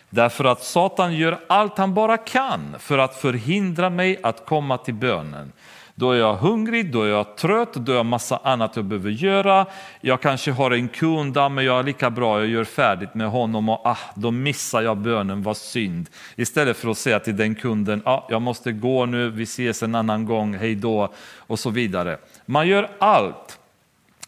Därför 0.10 0.46
att 0.46 0.64
Satan 0.64 1.16
gör 1.16 1.40
allt 1.48 1.78
han 1.78 1.94
bara 1.94 2.18
kan 2.18 2.76
för 2.80 2.98
att 2.98 3.16
förhindra 3.16 3.90
mig 3.90 4.20
att 4.24 4.46
komma 4.46 4.78
till 4.78 4.94
bönen. 4.94 5.52
Då 5.96 6.12
är 6.12 6.18
jag 6.18 6.36
hungrig, 6.36 6.92
då 6.92 7.04
är 7.04 7.10
jag 7.10 7.38
trött, 7.38 7.74
då 7.74 7.92
är 7.92 7.96
jag 7.96 8.06
massa 8.06 8.40
annat 8.44 8.76
jag 8.76 8.86
behöver 8.86 9.10
göra. 9.10 9.66
Jag 10.02 10.22
kanske 10.22 10.52
har 10.52 10.72
en 10.72 10.88
kund, 10.88 11.38
men 11.52 11.66
jag 11.66 11.80
är 11.80 11.84
lika 11.84 12.10
bra, 12.10 12.40
jag 12.40 12.50
gör 12.50 12.64
färdigt 12.64 13.14
med 13.14 13.30
honom 13.30 13.70
och 13.70 13.82
ah, 13.86 13.98
då 14.16 14.32
missar 14.32 14.82
jag 14.82 14.98
bönen, 14.98 15.44
vad 15.44 15.58
synd. 15.58 16.10
Istället 16.36 16.78
för 16.78 16.90
att 16.90 16.98
säga 16.98 17.20
till 17.20 17.38
den 17.38 17.56
kunden, 17.56 18.02
ah, 18.06 18.28
jag 18.30 18.42
måste 18.42 18.72
gå 18.72 19.06
nu, 19.06 19.30
vi 19.30 19.44
ses 19.44 19.84
en 19.84 19.96
annan 19.96 20.26
gång, 20.26 20.54
hej 20.54 20.76
då 20.76 21.14
och 21.38 21.60
så 21.60 21.70
vidare. 21.70 22.18
Man 22.46 22.68
gör 22.68 22.90
allt 23.00 23.60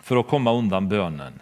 för 0.05 0.17
att 0.17 0.27
komma 0.27 0.53
undan 0.53 0.89
bönen. 0.89 1.41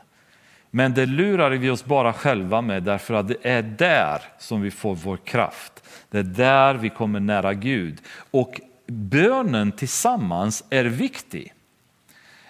Men 0.72 0.93
det 0.93 1.05
lurar 1.05 1.51
vi 1.51 1.70
oss 1.70 1.86
bara 1.86 2.14
själva 2.14 2.61
med 2.61 2.84
därför 2.84 3.14
att 3.14 3.28
det 3.28 3.38
är 3.41 3.61
där 3.61 4.22
som 4.39 4.61
vi 4.61 4.72
får 4.72 4.95
vår 4.95 5.18
kraft. 5.18 5.84
Det 6.09 6.20
är 6.20 6.24
där 6.24 6.74
vi 6.74 6.89
kommer 6.89 7.20
nära 7.20 7.53
Gud. 7.53 8.01
Och 8.32 8.61
bönen 8.88 9.72
tillsammans 9.72 10.64
är 10.70 10.86
viktig. 10.86 11.53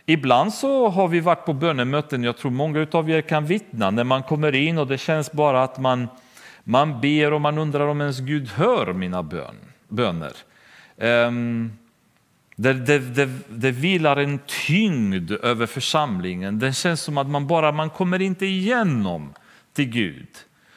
Ibland 0.06 0.54
så 0.54 0.90
har 0.90 1.08
vi 1.08 1.20
varit 1.20 1.46
på 1.46 1.54
bönemöten, 1.54 2.24
jag 2.24 2.38
tror 2.38 2.52
många 2.52 2.88
av 2.92 3.10
er 3.10 3.22
kan 3.22 3.46
vittna, 3.46 3.92
när 3.92 4.04
man 4.04 4.24
kommer 4.24 4.56
in 4.56 4.78
och 4.78 4.88
det 4.88 4.98
känns 4.98 5.32
bara 5.32 5.64
att 5.64 5.80
man, 5.80 6.08
man 6.64 7.02
ber 7.02 7.34
och 7.34 7.42
man 7.42 7.58
undrar 7.58 7.88
om 7.88 8.02
ens 8.02 8.20
Gud 8.20 8.50
hör 8.50 8.94
mina 8.94 9.24
bön, 9.24 9.56
böner. 9.88 10.34
Um, 10.98 11.78
det, 12.56 12.74
det, 12.74 13.00
det, 13.00 13.30
det 13.50 13.72
vilar 13.72 14.18
en 14.18 14.40
tyngd 14.68 15.32
över 15.32 15.66
församlingen. 15.66 16.60
Det 16.60 16.74
känns 16.74 17.02
som 17.02 17.18
att 17.18 17.28
man 17.28 17.48
bara 17.48 17.72
man 17.72 17.90
kommer 17.90 18.22
inte 18.22 18.46
igenom 18.46 19.34
till 19.74 19.90
Gud. 19.90 20.28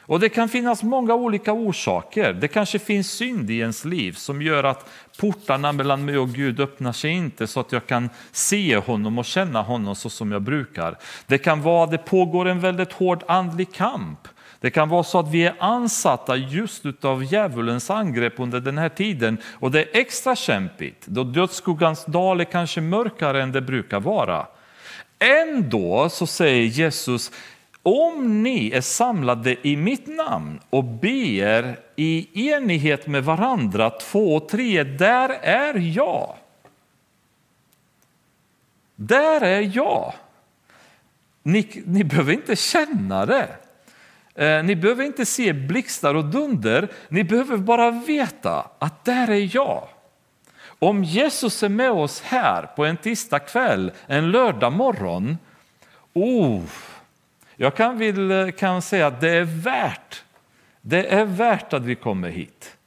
Och 0.07 0.19
Det 0.19 0.29
kan 0.29 0.49
finnas 0.49 0.83
många 0.83 1.15
olika 1.15 1.53
orsaker. 1.53 2.33
Det 2.33 2.47
kanske 2.47 2.79
finns 2.79 3.11
synd 3.11 3.49
i 3.49 3.59
ens 3.59 3.85
liv 3.85 4.11
som 4.11 4.41
gör 4.41 4.63
att 4.63 4.89
portarna 5.19 5.71
mellan 5.71 6.05
mig 6.05 6.17
och 6.17 6.29
Gud 6.29 6.59
öppnar 6.59 6.91
sig 6.91 7.11
inte 7.11 7.47
så 7.47 7.59
att 7.59 7.71
jag 7.71 7.85
kan 7.87 8.09
se 8.31 8.77
honom 8.77 9.17
och 9.17 9.25
känna 9.25 9.61
honom 9.61 9.95
så 9.95 10.09
som 10.09 10.31
jag 10.31 10.41
brukar. 10.41 10.97
Det 11.27 11.37
kan 11.37 11.61
vara 11.61 11.83
att 11.83 11.91
det 11.91 11.97
pågår 11.97 12.47
en 12.47 12.59
väldigt 12.59 12.93
hård 12.93 13.23
andlig 13.27 13.73
kamp. 13.73 14.27
Det 14.59 14.69
kan 14.69 14.89
vara 14.89 15.03
så 15.03 15.19
att 15.19 15.31
vi 15.31 15.45
är 15.45 15.55
ansatta 15.59 16.35
just 16.35 17.05
av 17.05 17.23
djävulens 17.23 17.89
angrepp 17.89 18.33
under 18.37 18.59
den 18.59 18.77
här 18.77 18.89
tiden 18.89 19.37
och 19.53 19.71
det 19.71 19.81
är 19.81 19.99
extra 20.01 20.35
kämpigt 20.35 21.07
då 21.07 21.23
dödsskuggans 21.23 22.05
dal 22.05 22.41
är 22.41 22.45
kanske 22.45 22.81
mörkare 22.81 23.43
än 23.43 23.51
det 23.51 23.61
brukar 23.61 23.99
vara. 23.99 24.47
Ändå 25.19 26.09
så 26.09 26.27
säger 26.27 26.63
Jesus 26.63 27.31
om 27.83 28.43
ni 28.43 28.71
är 28.71 28.81
samlade 28.81 29.67
i 29.67 29.77
mitt 29.77 30.07
namn 30.07 30.59
och 30.69 30.83
ber 30.83 31.79
i 31.95 32.49
enighet 32.49 33.07
med 33.07 33.23
varandra, 33.23 33.89
två 33.89 34.35
och 34.35 34.49
tre, 34.49 34.83
där 34.83 35.29
är 35.41 35.73
jag. 35.73 36.35
Där 38.95 39.41
är 39.41 39.71
jag. 39.75 40.13
Ni, 41.43 41.83
ni 41.85 42.03
behöver 42.03 42.33
inte 42.33 42.55
känna 42.55 43.25
det. 43.25 43.47
Eh, 44.37 44.63
ni 44.63 44.75
behöver 44.75 45.03
inte 45.03 45.25
se 45.25 45.53
blixtar 45.53 46.15
och 46.15 46.25
dunder, 46.25 46.87
ni 47.09 47.23
behöver 47.23 47.57
bara 47.57 47.91
veta 47.91 48.69
att 48.79 49.05
där 49.05 49.29
är 49.29 49.55
jag. 49.55 49.87
Om 50.79 51.03
Jesus 51.03 51.63
är 51.63 51.69
med 51.69 51.91
oss 51.91 52.21
här 52.21 52.63
på 52.75 52.85
en 52.85 52.97
tisdag 52.97 53.39
kväll, 53.39 53.91
en 54.07 54.31
lördag 54.31 54.73
morgon, 54.73 55.37
oh, 56.13 56.63
jag 57.55 57.75
kan, 57.75 57.97
vill, 57.97 58.31
eh, 58.31 58.51
kan 58.51 58.81
säga 58.81 59.07
att 59.07 59.21
det 59.21 59.29
är 59.29 59.43
värt 59.43 60.23
det 60.89 61.13
är 61.13 61.25
värt 61.25 61.73
att 61.73 61.83
vi 61.83 61.95
kommer 61.95 62.29
hit. 62.29 62.77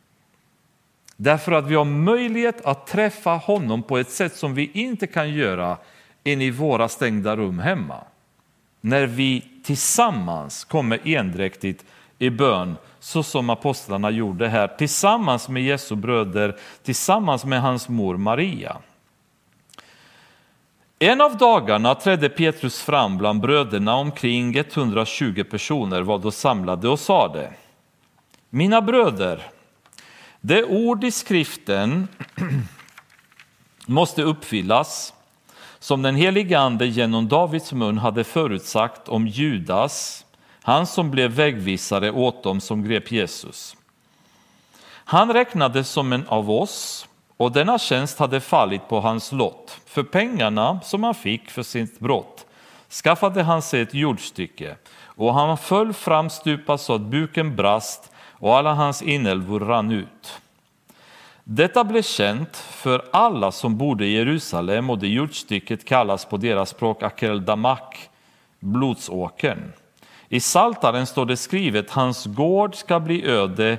Därför 1.17 1.53
att 1.53 1.67
vi 1.67 1.75
har 1.75 1.85
möjlighet 1.85 2.65
att 2.65 2.87
träffa 2.87 3.31
honom 3.31 3.83
på 3.83 3.99
ett 3.99 4.11
sätt 4.11 4.37
som 4.37 4.55
vi 4.55 4.71
inte 4.75 5.07
kan 5.07 5.31
göra 5.31 5.77
in 6.25 6.43
i 6.43 6.51
våra 6.51 6.89
stängda 6.89 7.37
rum 7.37 7.59
hemma. 7.59 8.05
När 8.81 9.07
vi 9.07 9.50
tillsammans 9.65 10.65
kommer 10.65 11.09
endräktigt 11.09 11.85
i 12.19 12.31
bön 12.31 12.77
så 13.01 13.23
som 13.23 13.51
apostlarna 13.51 14.11
gjorde 14.11 14.49
här 14.49 14.69
tillsammans 14.69 15.49
med 15.49 15.63
Jesu 15.63 15.95
bröder, 15.95 16.57
tillsammans 16.83 17.45
med 17.45 17.63
hans 17.63 17.89
mor 17.89 18.17
Maria. 18.17 18.77
En 20.99 21.21
av 21.21 21.37
dagarna 21.37 21.95
trädde 21.95 22.29
Petrus 22.29 22.83
fram 22.83 23.19
bland 23.19 23.41
bröderna, 23.41 23.95
omkring 23.95 24.57
120 24.57 25.45
personer 25.51 26.03
var 26.03 26.19
då 26.19 26.31
samlade 26.31 26.89
och 26.89 27.01
sade 27.01 27.53
Mina 28.51 28.83
bröder, 28.83 29.51
det 30.41 30.65
ord 30.65 31.05
i 31.05 31.11
skriften 31.11 32.09
måste 33.87 34.23
uppfyllas 34.23 35.15
som 35.81 36.03
den 36.03 36.14
helige 36.14 36.59
Ande 36.59 36.87
genom 36.87 37.28
Davids 37.28 37.72
mun 37.72 37.99
hade 37.99 38.24
förutsagt 38.24 39.09
om 39.09 39.26
Judas, 39.26 40.24
han 40.62 40.87
som 40.87 41.11
blev 41.11 41.31
vägvisare 41.31 42.11
åt 42.11 42.43
dem 42.43 42.61
som 42.61 42.85
grep 42.85 43.12
Jesus. 43.12 43.76
Han 45.05 45.33
räknades 45.33 45.89
som 45.89 46.12
en 46.12 46.26
av 46.28 46.51
oss 46.51 47.09
och 47.37 47.53
denna 47.53 47.78
tjänst 47.78 48.18
hade 48.18 48.41
fallit 48.41 48.89
på 48.89 49.01
hans 49.01 49.33
lott. 49.33 49.81
För 49.87 50.03
pengarna 50.03 50.81
som 50.85 51.05
han 51.05 51.14
fick 51.14 51.51
för 51.51 51.62
sitt 51.62 52.01
brott 52.01 52.47
skaffade 53.03 53.43
han 53.43 53.62
sig 53.62 53.81
ett 53.81 53.95
jordstycke 53.95 54.76
och 55.03 55.35
han 55.35 55.59
föll 55.59 55.93
framstupa 55.93 56.78
så 56.78 56.95
att 56.95 57.01
buken 57.01 57.57
brast 57.57 58.12
och 58.16 58.57
alla 58.57 58.74
hans 58.74 59.03
inälvor 59.03 59.61
rann 59.61 59.91
ut. 59.91 60.41
Detta 61.45 61.84
blev 61.84 62.03
känt 62.03 62.57
för 62.57 63.05
alla 63.12 63.53
som 63.53 63.76
bodde 63.76 64.07
i 64.07 64.12
Jerusalem 64.12 64.91
och 64.91 64.99
det 64.99 65.09
jordstycket 65.09 65.84
kallas 65.84 66.24
på 66.24 66.36
deras 66.36 66.70
språk 66.70 67.03
Akel 67.03 67.45
Damak, 67.45 68.09
blodsåkern. 68.61 69.72
I 70.28 70.41
Saltaren 70.41 71.07
står 71.07 71.26
det 71.26 71.36
skrivet, 71.36 71.91
hans 71.91 72.26
gård 72.26 72.74
ska 72.74 73.01
bli 73.01 73.26
öde, 73.26 73.78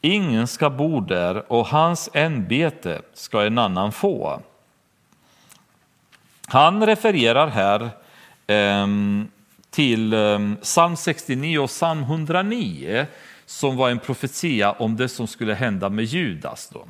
ingen 0.00 0.46
ska 0.46 0.70
bo 0.70 1.00
där 1.00 1.52
och 1.52 1.66
hans 1.66 2.10
ämbete 2.12 3.02
ska 3.14 3.42
en 3.46 3.58
annan 3.58 3.92
få. 3.92 4.40
Han 6.46 6.86
refererar 6.86 7.48
här 7.48 7.90
eh, 8.46 8.86
till 9.70 10.12
ehm, 10.12 10.56
psalm 10.62 10.96
69 10.96 11.58
och 11.58 11.68
psalm 11.68 12.02
109 12.02 13.06
som 13.46 13.76
var 13.76 13.90
en 13.90 13.98
profetia 13.98 14.72
om 14.72 14.96
det 14.96 15.08
som 15.08 15.26
skulle 15.26 15.54
hända 15.54 15.88
med 15.88 16.04
Judas. 16.04 16.68
Då. 16.72 16.84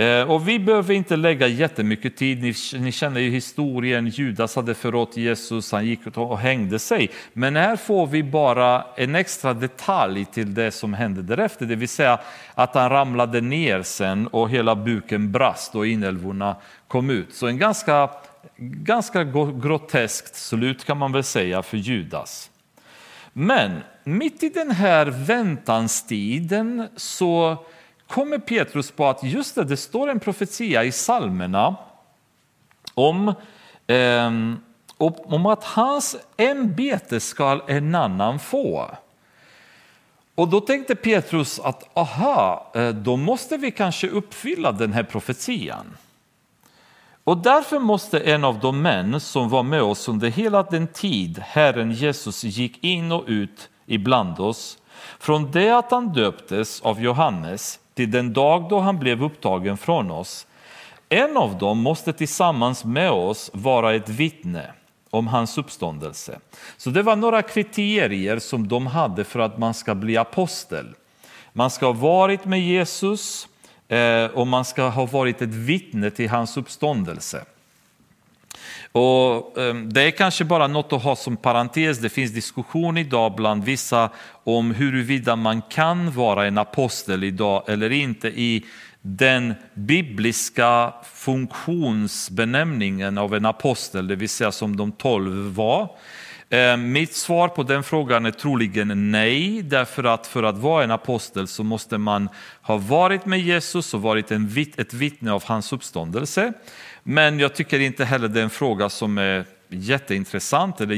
Eh, 0.00 0.30
och 0.30 0.48
vi 0.48 0.58
behöver 0.58 0.94
inte 0.94 1.16
lägga 1.16 1.46
jättemycket 1.46 2.16
tid, 2.16 2.42
ni, 2.42 2.54
ni 2.80 2.92
känner 2.92 3.20
ju 3.20 3.30
historien, 3.30 4.06
Judas 4.08 4.56
hade 4.56 4.74
förrått 4.74 5.16
Jesus, 5.16 5.72
han 5.72 5.86
gick 5.86 6.16
och 6.16 6.38
hängde 6.38 6.78
sig. 6.78 7.10
Men 7.32 7.56
här 7.56 7.76
får 7.76 8.06
vi 8.06 8.22
bara 8.22 8.84
en 8.96 9.14
extra 9.14 9.54
detalj 9.54 10.24
till 10.24 10.54
det 10.54 10.70
som 10.70 10.94
hände 10.94 11.22
därefter, 11.22 11.66
det 11.66 11.76
vill 11.76 11.88
säga 11.88 12.20
att 12.54 12.74
han 12.74 12.90
ramlade 12.90 13.40
ner 13.40 13.82
sen 13.82 14.26
och 14.26 14.50
hela 14.50 14.76
buken 14.76 15.32
brast 15.32 15.74
och 15.74 15.86
inälvorna 15.86 16.56
kom 16.88 17.10
ut. 17.10 17.34
Så 17.34 17.46
en 17.46 17.58
ganska, 17.58 18.10
ganska 18.56 19.24
groteskt 19.62 20.36
slut 20.36 20.84
kan 20.84 20.98
man 20.98 21.12
väl 21.12 21.24
säga 21.24 21.62
för 21.62 21.76
Judas. 21.76 22.50
Men 23.32 23.80
mitt 24.04 24.42
i 24.42 24.48
den 24.48 24.70
här 24.70 25.06
väntanstiden 25.06 26.88
så 26.96 27.64
kommer 28.10 28.38
Petrus 28.38 28.90
på 28.90 29.06
att 29.06 29.22
just 29.22 29.54
det, 29.54 29.64
det 29.64 29.76
står 29.76 30.10
en 30.10 30.20
profetia 30.20 30.84
i 30.84 30.90
psalmerna 30.90 31.76
om, 32.94 33.34
eh, 33.86 34.30
om 35.24 35.46
att 35.46 35.64
hans 35.64 36.16
ämbete 36.36 37.20
ska 37.20 37.60
en 37.66 37.94
annan 37.94 38.38
få. 38.38 38.90
Och 40.34 40.48
då 40.48 40.60
tänkte 40.60 40.94
Petrus 40.94 41.60
att 41.60 41.96
aha, 41.96 42.70
eh, 42.74 42.88
då 42.88 43.16
måste 43.16 43.56
vi 43.56 43.70
kanske 43.70 44.08
uppfylla 44.08 44.72
den 44.72 44.92
här 44.92 45.02
profetian. 45.02 45.96
Och 47.24 47.38
därför 47.38 47.78
måste 47.78 48.20
en 48.20 48.44
av 48.44 48.58
de 48.58 48.82
män 48.82 49.20
som 49.20 49.48
var 49.48 49.62
med 49.62 49.82
oss 49.82 50.08
under 50.08 50.28
hela 50.28 50.62
den 50.62 50.86
tid 50.86 51.38
Herren 51.38 51.92
Jesus 51.92 52.44
gick 52.44 52.84
in 52.84 53.12
och 53.12 53.24
ut 53.26 53.68
ibland 53.86 54.40
oss, 54.40 54.78
från 55.18 55.50
det 55.50 55.70
att 55.70 55.90
han 55.90 56.12
döptes 56.12 56.80
av 56.80 57.02
Johannes 57.02 57.78
till 58.00 58.10
den 58.10 58.32
dag 58.32 58.68
då 58.68 58.78
han 58.78 58.98
blev 58.98 59.24
upptagen 59.24 59.76
från 59.76 60.10
oss. 60.10 60.46
En 61.08 61.36
av 61.36 61.58
dem 61.58 61.78
måste 61.78 62.12
tillsammans 62.12 62.84
med 62.84 63.10
oss 63.10 63.50
vara 63.52 63.94
ett 63.94 64.08
vittne 64.08 64.72
om 65.10 65.26
hans 65.26 65.58
uppståndelse. 65.58 66.38
Så 66.76 66.90
det 66.90 67.02
var 67.02 67.16
några 67.16 67.42
kriterier 67.42 68.38
som 68.38 68.68
de 68.68 68.86
hade 68.86 69.24
för 69.24 69.40
att 69.40 69.58
man 69.58 69.74
ska 69.74 69.94
bli 69.94 70.16
apostel. 70.16 70.94
Man 71.52 71.70
ska 71.70 71.86
ha 71.86 71.92
varit 71.92 72.44
med 72.44 72.60
Jesus 72.60 73.48
eh, 73.88 74.24
och 74.24 74.46
man 74.46 74.64
ska 74.64 74.88
ha 74.88 75.06
varit 75.06 75.42
ett 75.42 75.54
vittne 75.54 76.10
till 76.10 76.28
hans 76.30 76.56
uppståndelse. 76.56 77.44
Och 78.92 79.58
ehm, 79.58 79.92
det 79.92 80.02
är 80.02 80.10
kanske 80.10 80.44
bara 80.44 80.66
något 80.66 80.92
att 80.92 81.02
ha 81.02 81.16
som 81.16 81.36
parentes. 81.36 81.98
Det 81.98 82.08
finns 82.08 82.32
diskussion 82.32 82.98
idag 82.98 83.34
bland 83.34 83.64
vissa 83.64 84.10
om 84.44 84.74
huruvida 84.74 85.36
man 85.36 85.62
kan 85.62 86.12
vara 86.12 86.46
en 86.46 86.58
apostel 86.58 87.24
idag 87.24 87.62
eller 87.66 87.90
inte 87.90 88.28
i 88.28 88.64
den 89.02 89.54
bibliska 89.74 90.92
funktionsbenämningen 91.14 93.18
av 93.18 93.34
en 93.34 93.46
apostel, 93.46 94.08
det 94.08 94.16
vill 94.16 94.28
säga 94.28 94.52
som 94.52 94.76
de 94.76 94.92
tolv 94.92 95.54
var. 95.54 95.88
Ehm, 96.52 96.92
mitt 96.92 97.14
svar 97.14 97.48
på 97.48 97.62
den 97.62 97.82
frågan 97.82 98.26
är 98.26 98.30
troligen 98.30 99.10
nej, 99.10 99.62
därför 99.62 100.04
att 100.04 100.26
för 100.26 100.42
att 100.42 100.58
vara 100.58 100.84
en 100.84 100.90
apostel 100.90 101.48
så 101.48 101.64
måste 101.64 101.98
man 101.98 102.28
ha 102.62 102.76
varit 102.76 103.26
med 103.26 103.40
Jesus 103.40 103.94
och 103.94 104.02
varit 104.02 104.30
en, 104.30 104.66
ett 104.76 104.94
vittne 104.94 105.32
av 105.32 105.44
hans 105.44 105.72
uppståndelse. 105.72 106.52
Men 107.10 107.38
jag 107.38 107.54
tycker 107.54 107.80
inte 107.80 108.04
heller 108.04 108.28
det 108.28 108.40
är 108.40 108.44
en 108.44 108.50
fråga 108.50 108.88
som 108.88 109.18
är 109.18 109.44
jätteintressant 109.68 110.80
eller 110.80 110.94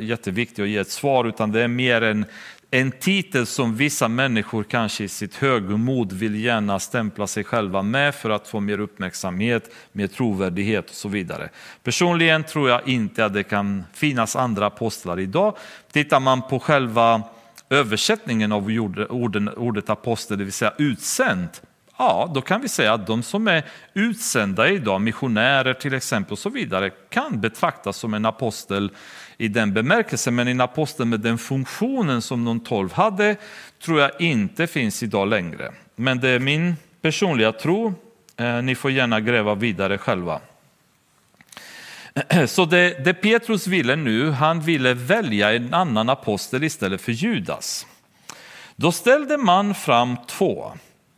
jätteviktig 0.00 0.62
att 0.62 0.68
ge 0.68 0.76
ett 0.78 0.90
svar, 0.90 1.24
utan 1.24 1.52
det 1.52 1.62
är 1.62 1.68
mer 1.68 2.02
en, 2.02 2.24
en 2.70 2.92
titel 2.92 3.46
som 3.46 3.76
vissa 3.76 4.08
människor 4.08 4.62
kanske 4.62 5.04
i 5.04 5.08
sitt 5.08 5.34
högmod 5.34 6.12
vill 6.12 6.44
gärna 6.44 6.78
stämpla 6.78 7.26
sig 7.26 7.44
själva 7.44 7.82
med 7.82 8.14
för 8.14 8.30
att 8.30 8.48
få 8.48 8.60
mer 8.60 8.80
uppmärksamhet, 8.80 9.74
mer 9.92 10.06
trovärdighet 10.06 10.90
och 10.90 10.96
så 10.96 11.08
vidare. 11.08 11.48
Personligen 11.82 12.44
tror 12.44 12.68
jag 12.70 12.88
inte 12.88 13.24
att 13.24 13.34
det 13.34 13.42
kan 13.42 13.84
finnas 13.92 14.36
andra 14.36 14.66
apostlar 14.66 15.20
idag. 15.20 15.56
Tittar 15.92 16.20
man 16.20 16.42
på 16.42 16.60
själva 16.60 17.22
översättningen 17.70 18.52
av 18.52 18.70
ordet 19.56 19.90
apostel, 19.90 20.38
det 20.38 20.44
vill 20.44 20.52
säga 20.52 20.72
utsänd, 20.78 21.48
ja, 22.00 22.30
då 22.34 22.40
kan 22.40 22.60
vi 22.60 22.68
säga 22.68 22.92
att 22.92 23.06
de 23.06 23.22
som 23.22 23.48
är 23.48 23.62
utsända 23.94 24.68
idag, 24.68 25.00
missionärer 25.00 25.74
till 25.74 25.94
exempel 25.94 26.32
och 26.32 26.38
så 26.38 26.50
vidare, 26.50 26.90
kan 26.90 27.40
betraktas 27.40 27.96
som 27.96 28.14
en 28.14 28.26
apostel 28.26 28.90
i 29.36 29.48
den 29.48 29.74
bemärkelsen. 29.74 30.34
Men 30.34 30.48
en 30.48 30.60
apostel 30.60 31.06
med 31.06 31.20
den 31.20 31.38
funktionen 31.38 32.22
som 32.22 32.44
de 32.44 32.60
tolv 32.60 32.92
hade 32.92 33.36
tror 33.84 34.00
jag 34.00 34.10
inte 34.18 34.66
finns 34.66 35.02
idag 35.02 35.28
längre. 35.28 35.72
Men 35.96 36.20
det 36.20 36.28
är 36.28 36.38
min 36.38 36.76
personliga 37.02 37.52
tro. 37.52 37.94
Eh, 38.36 38.62
ni 38.62 38.74
får 38.74 38.90
gärna 38.90 39.20
gräva 39.20 39.54
vidare 39.54 39.98
själva. 39.98 40.40
Så 42.46 42.64
det, 42.64 43.04
det 43.04 43.14
Petrus 43.14 43.66
ville 43.66 43.96
nu, 43.96 44.30
han 44.30 44.60
ville 44.60 44.94
välja 44.94 45.52
en 45.52 45.74
annan 45.74 46.08
apostel 46.08 46.64
istället 46.64 47.00
för 47.00 47.12
Judas. 47.12 47.86
Då 48.76 48.92
ställde 48.92 49.36
man 49.36 49.74
fram 49.74 50.16
två. 50.26 50.72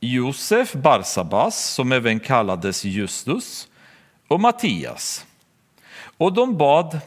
Josef 0.05 0.73
Barsabas, 0.73 1.75
som 1.75 1.93
även 1.93 2.21
kallades 2.21 2.85
Justus, 2.85 3.69
och 4.29 4.41
Mattias. 4.41 5.27
Och 6.19 6.33
de 6.33 6.57
bad, 6.57 7.01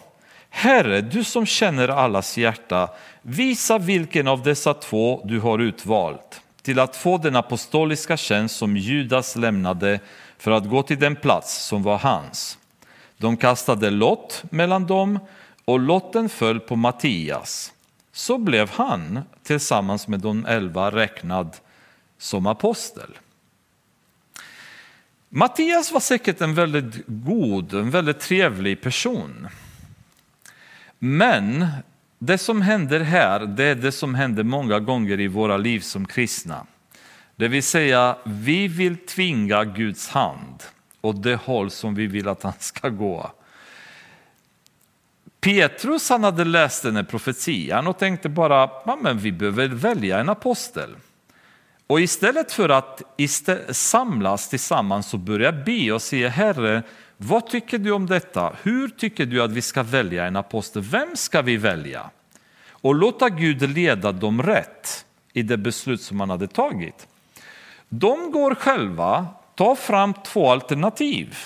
Herre, 0.49 1.01
du 1.01 1.23
som 1.23 1.45
känner 1.45 1.87
allas 1.87 2.37
hjärta, 2.37 2.89
visa 3.21 3.77
vilken 3.77 4.27
av 4.27 4.43
dessa 4.43 4.73
två 4.73 5.21
du 5.25 5.39
har 5.39 5.59
utvalt 5.59 6.41
till 6.61 6.79
att 6.79 6.95
få 6.95 7.17
den 7.17 7.35
apostoliska 7.35 8.17
tjänst 8.17 8.55
som 8.55 8.77
Judas 8.77 9.35
lämnade 9.35 9.99
för 10.37 10.51
att 10.51 10.69
gå 10.69 10.83
till 10.83 10.99
den 10.99 11.15
plats 11.15 11.65
som 11.65 11.83
var 11.83 11.97
hans. 11.97 12.57
De 13.17 13.37
kastade 13.37 13.89
lott 13.89 14.43
mellan 14.49 14.85
dem 14.87 15.19
och 15.65 15.79
lotten 15.79 16.29
föll 16.29 16.59
på 16.59 16.75
Mattias. 16.75 17.73
Så 18.11 18.37
blev 18.37 18.69
han 18.69 19.19
tillsammans 19.43 20.07
med 20.07 20.19
de 20.19 20.45
elva 20.45 20.91
räknad 20.91 21.55
som 22.17 22.47
apostel. 22.47 23.09
Mattias 25.29 25.91
var 25.91 25.99
säkert 25.99 26.41
en 26.41 26.55
väldigt 26.55 27.03
god, 27.07 27.73
en 27.73 27.91
väldigt 27.91 28.19
trevlig 28.19 28.81
person. 28.81 29.47
Men 30.99 31.67
det 32.19 32.37
som 32.37 32.61
händer 32.61 32.99
här, 32.99 33.39
det 33.39 33.63
är 33.63 33.75
det 33.75 33.91
som 33.91 34.15
händer 34.15 34.43
många 34.43 34.79
gånger 34.79 35.19
i 35.19 35.27
våra 35.27 35.57
liv 35.57 35.79
som 35.79 36.05
kristna. 36.05 36.65
Det 37.35 37.47
vill 37.47 37.63
säga, 37.63 38.17
vi 38.23 38.67
vill 38.67 38.97
tvinga 38.97 39.63
Guds 39.63 40.09
hand 40.09 40.63
åt 41.01 41.23
det 41.23 41.35
håll 41.35 41.71
som 41.71 41.95
vi 41.95 42.07
vill 42.07 42.27
att 42.27 42.43
han 42.43 42.53
ska 42.59 42.89
gå. 42.89 43.31
Petrus 45.39 46.09
han 46.09 46.23
hade 46.23 46.43
läst 46.43 46.83
den 46.83 46.95
här 46.95 47.03
profetian 47.03 47.87
och 47.87 47.97
tänkte 47.97 48.29
bara, 48.29 48.69
men 49.01 49.19
vi 49.19 49.31
behöver 49.31 49.67
välja 49.67 50.19
en 50.19 50.29
apostel. 50.29 50.95
Och 51.87 52.01
istället 52.01 52.51
för 52.51 52.69
att 52.69 53.01
samlas 53.69 54.49
tillsammans 54.49 55.13
och 55.13 55.19
börja 55.19 55.51
be 55.51 55.91
och 55.91 56.01
säga 56.01 56.29
Herre, 56.29 56.83
vad 57.17 57.47
tycker 57.47 57.77
du 57.77 57.91
om 57.91 58.05
detta? 58.05 58.55
Hur 58.63 58.87
tycker 58.87 59.25
du 59.25 59.41
att 59.41 59.51
vi 59.51 59.61
ska 59.61 59.83
välja 59.83 60.25
en 60.25 60.35
apostel? 60.35 60.81
Vem 60.81 61.15
ska 61.15 61.41
vi 61.41 61.57
välja? 61.57 62.09
Och 62.69 62.95
låta 62.95 63.29
Gud 63.29 63.69
leda 63.69 64.11
dem 64.11 64.43
rätt 64.43 65.05
i 65.33 65.41
det 65.41 65.57
beslut 65.57 66.01
som 66.01 66.17
man 66.17 66.29
hade 66.29 66.47
tagit. 66.47 67.07
De 67.89 68.31
går 68.31 68.55
själva, 68.55 69.27
tar 69.55 69.75
fram 69.75 70.13
två 70.13 70.51
alternativ. 70.51 71.37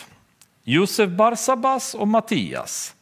Josef 0.64 1.10
Barsabas 1.10 1.96
och 1.96 2.08
Mattias. 2.08 2.96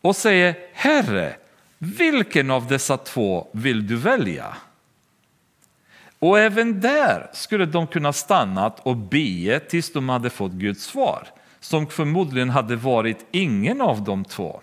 Och 0.00 0.16
säger 0.16 0.54
Herre, 0.72 1.36
vilken 1.78 2.50
av 2.50 2.66
dessa 2.66 2.96
två 2.96 3.48
vill 3.52 3.86
du 3.86 3.96
välja? 3.96 4.56
Och 6.18 6.38
även 6.38 6.80
där 6.80 7.30
skulle 7.32 7.66
de 7.66 7.86
kunna 7.86 8.12
stannat 8.12 8.80
och 8.80 8.96
be 8.96 9.60
tills 9.60 9.92
de 9.92 10.08
hade 10.08 10.30
fått 10.30 10.52
Guds 10.52 10.84
svar, 10.84 11.28
som 11.60 11.86
förmodligen 11.86 12.50
hade 12.50 12.76
varit 12.76 13.26
ingen 13.30 13.80
av 13.80 14.04
de 14.04 14.24
två. 14.24 14.60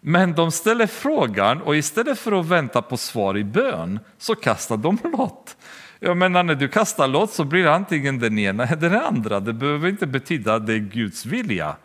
Men 0.00 0.32
de 0.34 0.52
ställer 0.52 0.86
frågan 0.86 1.62
och 1.62 1.76
istället 1.76 2.18
för 2.18 2.40
att 2.40 2.46
vänta 2.46 2.82
på 2.82 2.96
svar 2.96 3.38
i 3.38 3.44
bön 3.44 4.00
så 4.18 4.34
kastar 4.34 4.76
de 4.76 4.98
lott. 5.18 5.56
Jag 5.98 6.16
menar 6.16 6.42
när 6.42 6.54
du 6.54 6.68
kastar 6.68 7.08
lott 7.08 7.32
så 7.32 7.44
blir 7.44 7.64
det 7.64 7.74
antingen 7.74 8.18
den 8.18 8.38
ena 8.38 8.64
eller 8.64 8.90
den 8.90 9.00
andra. 9.00 9.40
Det 9.40 9.52
behöver 9.52 9.88
inte 9.88 10.06
betyda 10.06 10.54
att 10.54 10.66
det 10.66 10.72
är 10.72 10.78
Guds 10.78 11.26
vilja. 11.26 11.76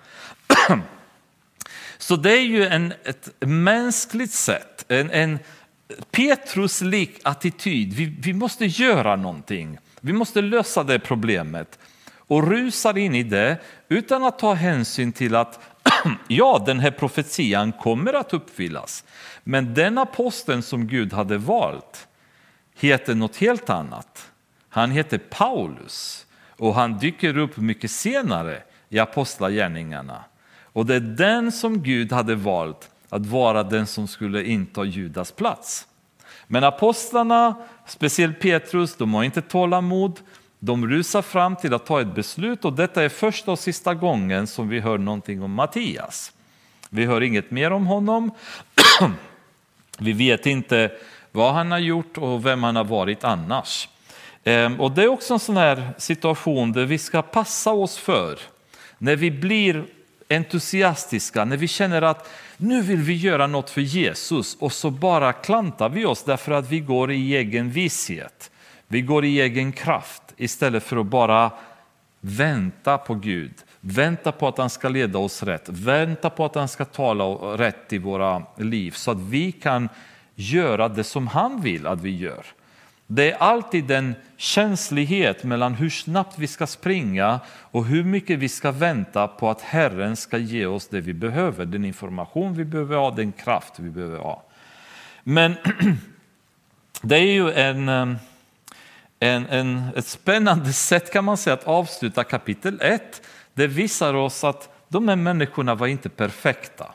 Så 1.98 2.16
det 2.16 2.32
är 2.32 2.42
ju 2.42 2.66
en, 2.66 2.94
ett 3.04 3.30
mänskligt 3.40 4.32
sätt, 4.32 4.86
en, 4.88 5.12
en 5.12 5.40
Petrus 6.12 6.82
lik 6.82 7.20
attityd, 7.24 7.94
vi, 7.94 8.06
vi 8.06 8.34
måste 8.34 8.66
göra 8.66 9.16
någonting. 9.16 9.78
Vi 10.02 10.14
måste 10.14 10.42
lösa 10.42 10.84
det 10.84 11.00
problemet 11.00 11.80
och 12.28 12.48
rusar 12.48 12.98
in 12.98 13.16
i 13.16 13.24
det 13.24 13.58
utan 13.90 14.24
att 14.24 14.40
ta 14.40 14.54
hänsyn 14.54 15.12
till 15.12 15.36
att 15.36 15.60
ja, 16.28 16.64
den 16.66 16.80
här 16.80 16.92
profetian 16.92 17.72
kommer 17.72 18.14
att 18.14 18.34
uppfyllas. 18.34 19.04
Men 19.44 19.74
den 19.74 19.98
aposteln 19.98 20.62
som 20.62 20.88
Gud 20.88 21.14
hade 21.14 21.38
valt 21.38 22.08
heter 22.76 23.16
något 23.16 23.36
helt 23.36 23.70
annat. 23.70 24.32
Han 24.70 24.92
heter 24.92 25.18
Paulus 25.18 26.26
och 26.50 26.76
han 26.76 26.98
dyker 26.98 27.38
upp 27.38 27.58
mycket 27.58 27.92
senare 27.92 28.64
i 28.90 29.00
apostlagärningarna. 29.00 30.24
Och 30.64 30.86
det 30.86 30.96
är 30.96 31.00
den 31.00 31.52
som 31.52 31.84
Gud 31.84 32.12
hade 32.12 32.36
valt 32.36 32.90
att 33.10 33.26
vara 33.26 33.64
den 33.64 33.88
som 33.88 34.08
skulle 34.08 34.44
inta 34.44 34.84
Judas 34.84 35.32
plats. 35.32 35.88
Men 36.48 36.64
apostlarna, 36.64 37.56
speciellt 37.88 38.40
Petrus, 38.40 38.96
de 38.96 39.14
har 39.14 39.24
inte 39.24 39.42
tålamod. 39.42 40.20
De 40.60 40.88
rusar 40.88 41.22
fram 41.22 41.56
till 41.56 41.74
att 41.74 41.86
ta 41.86 42.02
ett 42.02 42.16
beslut 42.16 42.66
och 42.66 42.74
detta 42.74 43.04
är 43.04 43.10
första 43.10 43.52
och 43.52 43.60
sista 43.60 43.94
gången 43.94 44.48
som 44.48 44.70
vi 44.70 44.80
hör 44.80 44.98
någonting 44.98 45.44
om 45.44 45.52
Mattias. 45.52 46.32
Vi 46.90 47.06
hör 47.06 47.22
inget 47.22 47.52
mer 47.52 47.72
om 47.72 47.86
honom. 47.88 48.32
vi 50.00 50.14
vet 50.14 50.46
inte 50.46 50.92
vad 51.32 51.54
han 51.54 51.72
har 51.72 51.80
gjort 51.80 52.18
och 52.18 52.46
vem 52.46 52.64
han 52.64 52.76
har 52.76 52.84
varit 52.84 53.24
annars. 53.24 53.90
Ehm, 54.44 54.82
och 54.82 54.92
Det 54.92 55.04
är 55.04 55.08
också 55.08 55.34
en 55.34 55.40
sån 55.40 55.58
här 55.58 55.90
situation 55.98 56.72
där 56.72 56.86
vi 56.86 56.98
ska 56.98 57.22
passa 57.22 57.72
oss 57.72 57.98
för 57.98 58.40
när 58.98 59.16
vi 59.16 59.32
blir 59.32 59.86
entusiastiska, 60.30 61.46
när 61.46 61.58
vi 61.58 61.68
känner 61.68 62.02
att 62.02 62.30
nu 62.58 62.82
vill 62.82 63.02
vi 63.02 63.14
göra 63.16 63.48
något 63.48 63.70
för 63.70 63.82
Jesus 63.82 64.56
och 64.60 64.74
så 64.74 64.90
bara 64.92 65.34
klantar 65.34 65.90
vi 65.90 66.06
oss 66.06 66.24
därför 66.24 66.52
att 66.52 66.70
vi 66.70 66.80
går 66.80 67.12
i 67.12 67.36
egen 67.36 67.72
vishet. 67.72 68.52
Vi 68.88 69.02
går 69.02 69.26
i 69.26 69.42
egen 69.42 69.72
kraft 69.72 70.22
istället 70.38 70.84
för 70.84 70.98
att 70.98 71.06
bara 71.06 71.52
vänta 72.22 72.98
på 72.98 73.16
Gud. 73.16 73.54
Vänta 73.80 74.32
på 74.32 74.48
att 74.48 74.58
han 74.58 74.70
ska 74.70 74.90
leda 74.90 75.20
oss 75.20 75.44
rätt, 75.44 75.70
vänta 75.70 76.30
på 76.30 76.46
att 76.46 76.56
han 76.56 76.68
ska 76.68 76.86
tala 76.86 77.26
rätt 77.58 77.94
i 77.94 77.98
våra 77.98 78.44
liv 78.58 78.92
så 78.92 79.12
att 79.12 79.20
vi 79.20 79.52
kan 79.52 79.90
göra 80.36 80.90
det 80.90 81.04
som 81.04 81.28
han 81.28 81.62
vill 81.62 81.88
att 81.88 82.02
vi 82.02 82.18
gör. 82.18 82.46
Det 83.08 83.32
är 83.32 83.38
alltid 83.38 83.92
en 83.92 84.16
känslighet 84.38 85.44
mellan 85.44 85.74
hur 85.74 85.90
snabbt 85.90 86.40
vi 86.40 86.48
ska 86.48 86.68
springa 86.68 87.40
och 87.48 87.86
hur 87.86 88.04
mycket 88.04 88.40
vi 88.40 88.50
ska 88.50 88.72
vänta 88.72 89.28
på 89.28 89.50
att 89.50 89.62
Herren 89.62 90.16
ska 90.16 90.38
ge 90.38 90.66
oss 90.66 90.88
det 90.88 91.02
vi 91.02 91.14
behöver, 91.14 91.66
den 91.66 91.86
information 91.86 92.54
vi 92.54 92.66
behöver 92.66 92.98
ha, 92.98 93.12
den 93.12 93.32
kraft 93.32 93.74
vi 93.80 93.90
behöver 93.90 94.18
ha. 94.18 94.44
Men 95.24 95.56
det 97.02 97.16
är 97.16 97.34
ju 97.34 97.52
en, 97.52 97.90
en, 99.20 99.46
en, 99.50 99.84
ett 99.96 100.08
spännande 100.08 100.74
sätt 100.74 101.14
kan 101.14 101.26
man 101.26 101.38
säga 101.38 101.54
att 101.54 101.68
avsluta 101.68 102.24
kapitel 102.24 102.82
1. 102.82 103.22
Det 103.54 103.68
visar 103.68 104.14
oss 104.14 104.44
att 104.44 104.70
de 104.88 105.08
här 105.08 105.16
människorna 105.16 105.76
var 105.76 105.88
inte 105.88 106.10
perfekta. 106.10 106.92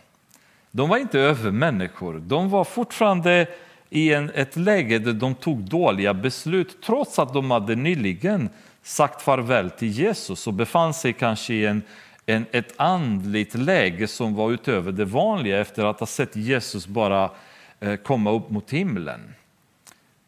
De 0.71 0.89
var 0.89 0.97
inte 0.97 1.21
övermänniskor. 1.21 2.19
De 2.19 2.51
var 2.51 2.65
fortfarande 2.65 3.47
i 3.91 4.15
en, 4.15 4.31
ett 4.35 4.57
läge 4.57 4.99
där 4.99 5.13
de 5.13 5.35
tog 5.35 5.59
dåliga 5.59 6.15
beslut 6.15 6.83
trots 6.83 7.19
att 7.19 7.35
de 7.35 7.51
hade 7.51 7.75
nyligen 7.75 8.49
sagt 8.83 9.23
farväl 9.23 9.71
till 9.71 9.89
Jesus 9.89 10.47
och 10.47 10.55
befann 10.55 10.95
sig 10.95 11.13
kanske 11.13 11.55
i 11.55 11.67
en, 11.67 11.83
en, 12.27 12.47
ett 12.53 12.73
andligt 12.77 13.55
läge 13.55 14.09
som 14.09 14.35
var 14.35 14.51
utöver 14.51 14.93
det 14.93 15.05
vanliga 15.05 15.61
efter 15.61 15.85
att 15.85 16.01
ha 16.01 16.07
sett 16.07 16.37
Jesus 16.37 16.87
bara 16.87 17.31
eh, 17.81 17.97
komma 17.97 18.31
upp 18.31 18.51
mot 18.51 18.71
himlen. 18.71 19.35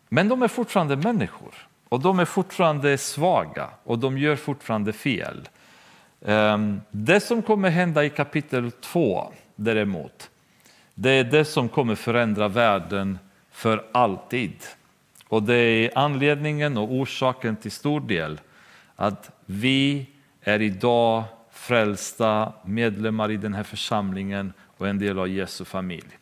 Men 0.08 0.28
de 0.28 0.42
är 0.42 0.48
fortfarande 0.48 0.96
människor 0.96 1.54
och 1.88 2.00
de 2.00 2.18
är 2.18 2.24
fortfarande 2.24 2.98
svaga 2.98 3.68
och 3.84 3.98
de 3.98 4.18
gör 4.18 4.36
fortfarande 4.36 4.92
fel. 4.92 5.48
Ehm, 6.26 6.80
det 6.90 7.20
som 7.20 7.42
kommer 7.42 7.70
hända 7.70 8.04
i 8.04 8.10
kapitel 8.10 8.70
2 8.70 9.32
däremot, 9.56 10.30
det 10.94 11.10
är 11.10 11.24
det 11.24 11.44
som 11.44 11.68
kommer 11.68 11.94
förändra 11.94 12.48
världen 12.48 13.18
för 13.62 13.84
alltid. 13.92 14.52
Och 15.28 15.42
det 15.42 15.56
är 15.56 15.98
anledningen 15.98 16.76
och 16.76 16.92
orsaken 16.92 17.56
till 17.56 17.70
stor 17.70 18.00
del 18.00 18.40
att 18.96 19.30
vi 19.46 20.06
är 20.40 20.62
idag 20.62 21.24
frälsta 21.52 22.52
medlemmar 22.64 23.30
i 23.30 23.36
den 23.36 23.54
här 23.54 23.62
församlingen 23.62 24.52
och 24.78 24.88
en 24.88 24.98
del 24.98 25.18
av 25.18 25.28
Jesu 25.28 25.64
familj. 25.64 26.18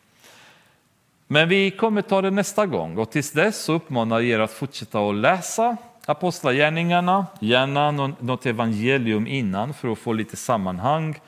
Men 1.27 1.49
vi 1.49 1.71
kommer 1.71 2.01
ta 2.01 2.21
det 2.21 2.31
nästa 2.31 2.65
gång 2.65 2.97
och 2.97 3.11
tills 3.11 3.31
dess 3.31 3.63
så 3.63 3.73
uppmanar 3.73 4.19
jag 4.19 4.29
er 4.29 4.39
att 4.39 4.51
fortsätta 4.51 4.99
att 4.99 5.15
läsa 5.15 5.77
Apostlagärningarna, 6.05 7.25
gärna 7.39 7.91
något 8.19 8.45
evangelium 8.45 9.27
innan 9.27 9.73
för 9.73 9.91
att 9.91 9.99
få 9.99 10.13
lite 10.13 10.37
sammanhang. 10.37 11.19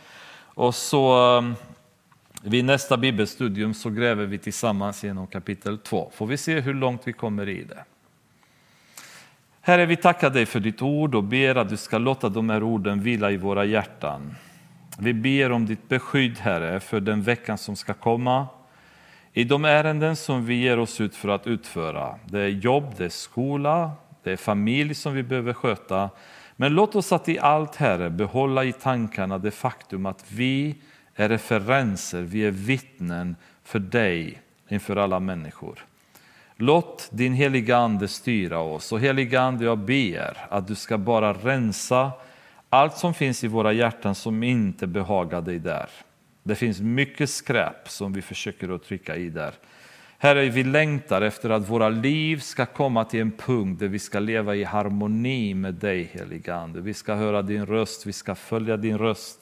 Och 0.56 0.76
så 0.76 1.38
eh, 1.38 1.73
vid 2.46 2.66
nästa 2.66 2.98
bibelstudium 2.98 3.74
så 3.74 3.90
gräver 3.90 4.26
vi 4.26 4.38
tillsammans 4.38 5.04
genom 5.04 5.28
kapitel 5.28 5.78
2. 5.78 6.12
Får 6.14 6.28
vi 6.28 6.38
se 6.38 6.60
hur 6.60 6.74
långt 6.74 7.02
vi 7.06 7.14
kommer 7.14 7.50
i 7.50 7.64
det. 7.64 7.84
Herre, 9.62 9.86
vi 9.86 9.96
tackar 9.96 10.30
dig 10.30 10.46
för 10.46 10.60
ditt 10.60 10.82
ord 10.82 11.16
och 11.16 11.24
ber 11.24 11.56
att 11.56 11.70
du 11.70 11.78
ska 11.78 11.98
låta 11.98 12.30
de 12.30 12.50
här 12.50 12.64
orden 12.64 13.02
vila 13.02 13.32
i 13.32 13.38
våra 13.38 13.66
hjärtan. 13.66 14.36
Vi 15.00 15.14
ber 15.14 15.52
om 15.52 15.66
ditt 15.66 15.90
beskydd, 15.90 16.38
Herre, 16.38 16.80
för 16.80 17.00
den 17.00 17.22
veckan 17.22 17.58
som 17.58 17.76
ska 17.76 17.94
komma. 17.94 18.48
I 19.34 19.44
de 19.44 19.66
ärenden 19.66 20.16
som 20.16 20.46
vi 20.46 20.56
ger 20.56 20.80
oss 20.80 21.02
ut 21.02 21.16
för 21.16 21.30
att 21.30 21.48
utföra. 21.48 22.20
Det 22.26 22.40
är 22.40 22.48
jobb, 22.48 22.94
det 22.98 23.06
är 23.06 23.10
skola, 23.10 23.92
det 24.24 24.32
är 24.32 24.38
familj 24.38 24.96
som 24.96 25.14
vi 25.14 25.24
behöver 25.24 25.54
sköta. 25.54 26.10
Men 26.56 26.74
låt 26.74 26.96
oss 26.96 27.12
att 27.12 27.30
i 27.30 27.40
allt, 27.40 27.76
Herre, 27.76 28.10
behålla 28.10 28.64
i 28.64 28.74
tankarna 28.74 29.38
det 29.38 29.52
faktum 29.52 30.06
att 30.06 30.26
vi 30.32 30.76
är 31.16 31.30
referenser, 31.30 32.22
vi 32.22 32.46
är 32.46 32.52
vittnen 32.52 33.36
för 33.64 33.80
dig 33.80 34.42
inför 34.70 34.96
alla 34.96 35.20
människor. 35.20 35.86
Låt 36.56 37.10
din 37.12 37.34
heliga 37.34 37.78
Ande 37.78 38.08
styra 38.08 38.60
oss 38.60 38.92
och 38.92 39.00
heliga 39.00 39.42
Ande, 39.42 39.66
jag 39.66 39.78
ber 39.78 40.38
att 40.50 40.68
du 40.68 40.76
ska 40.76 40.98
bara 40.98 41.34
rensa 41.34 42.12
allt 42.70 42.98
som 42.98 43.14
finns 43.14 43.44
i 43.44 43.48
våra 43.48 43.74
hjärtan 43.74 44.16
som 44.16 44.44
inte 44.44 44.88
behagar 44.88 45.42
dig 45.42 45.60
där. 45.60 45.90
Det 46.44 46.56
finns 46.56 46.80
mycket 46.80 47.30
skräp 47.30 47.90
som 47.90 48.14
vi 48.14 48.22
försöker 48.22 48.76
att 48.76 48.84
trycka 48.84 49.16
i 49.16 49.30
där. 49.30 49.54
Herre, 50.18 50.50
vi 50.50 50.64
längtar 50.64 51.22
efter 51.22 51.50
att 51.50 51.70
våra 51.70 51.90
liv 51.90 52.38
ska 52.40 52.66
komma 52.66 53.06
till 53.06 53.22
en 53.22 53.32
punkt 53.32 53.80
där 53.80 53.88
vi 53.88 54.00
ska 54.00 54.20
leva 54.20 54.56
i 54.56 54.64
harmoni 54.64 55.54
med 55.54 55.74
dig, 55.74 56.10
heliga 56.14 56.56
Ande. 56.56 56.82
Vi 56.82 56.94
ska 56.94 57.14
höra 57.14 57.42
din 57.42 57.66
röst, 57.66 58.06
vi 58.06 58.14
ska 58.14 58.36
följa 58.36 58.78
din 58.78 58.98
röst. 58.98 59.40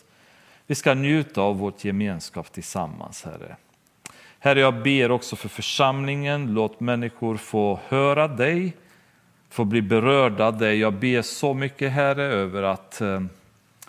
Vi 0.72 0.76
ska 0.76 0.94
njuta 0.94 1.42
av 1.42 1.58
vårt 1.58 1.86
gemenskap 1.86 2.52
tillsammans, 2.52 3.24
Herre. 3.24 3.56
Herre, 4.40 4.60
jag 4.60 4.84
ber 4.84 5.12
också 5.12 5.36
för 5.36 5.50
församlingen. 5.50 6.54
Låt 6.54 6.80
människor 6.80 7.38
få 7.38 7.80
höra 7.88 8.28
dig, 8.28 8.74
få 9.50 9.66
bli 9.66 9.82
berörda 9.82 10.48
av 10.48 10.58
dig. 10.58 10.80
Jag 10.80 10.94
ber 10.94 11.22
så 11.22 11.54
mycket, 11.54 11.92
Herre, 11.92 12.24
över 12.24 12.64
att 12.64 13.02
eh, 13.02 13.22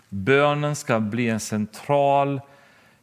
bönen 0.09 0.77
ska 0.77 1.01
bli 1.01 1.29
en 1.29 1.41
central 1.41 2.41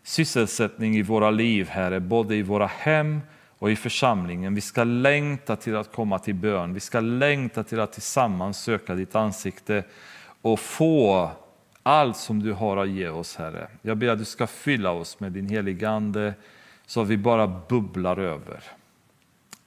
sysselsättning 0.03 0.95
i 0.95 1.01
våra 1.01 1.29
liv, 1.29 1.69
Herre, 1.69 1.99
både 1.99 2.35
i 2.35 2.41
våra 2.41 2.67
hem 2.67 3.21
och 3.59 3.71
i 3.71 3.75
församlingen. 3.75 4.55
Vi 4.55 4.61
ska 4.61 4.83
längta 4.83 5.55
till 5.55 5.75
att 5.75 5.91
komma 5.91 6.19
till 6.19 6.35
bön. 6.35 6.73
Vi 6.73 6.79
ska 6.79 6.99
längta 6.99 7.63
till 7.63 7.79
att 7.79 7.93
tillsammans 7.93 8.59
söka 8.59 8.95
ditt 8.95 9.15
ansikte 9.15 9.83
och 10.41 10.59
få 10.59 11.31
allt 11.83 12.17
som 12.17 12.43
du 12.43 12.53
har 12.53 12.77
att 12.77 12.89
ge 12.89 13.09
oss, 13.09 13.35
Herre. 13.35 13.67
Jag 13.81 13.97
ber 13.97 14.07
att 14.07 14.19
du 14.19 14.25
ska 14.25 14.47
fylla 14.47 14.91
oss 14.91 15.19
med 15.19 15.31
din 15.31 15.49
heligande 15.49 16.33
så 16.85 17.01
att 17.01 17.07
vi 17.07 17.17
bara 17.17 17.47
bubblar 17.47 18.17
över. 18.17 18.63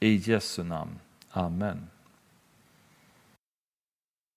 I 0.01 0.17
Jesu 0.17 0.63
namn. 0.63 0.99
Amen. 1.31 1.92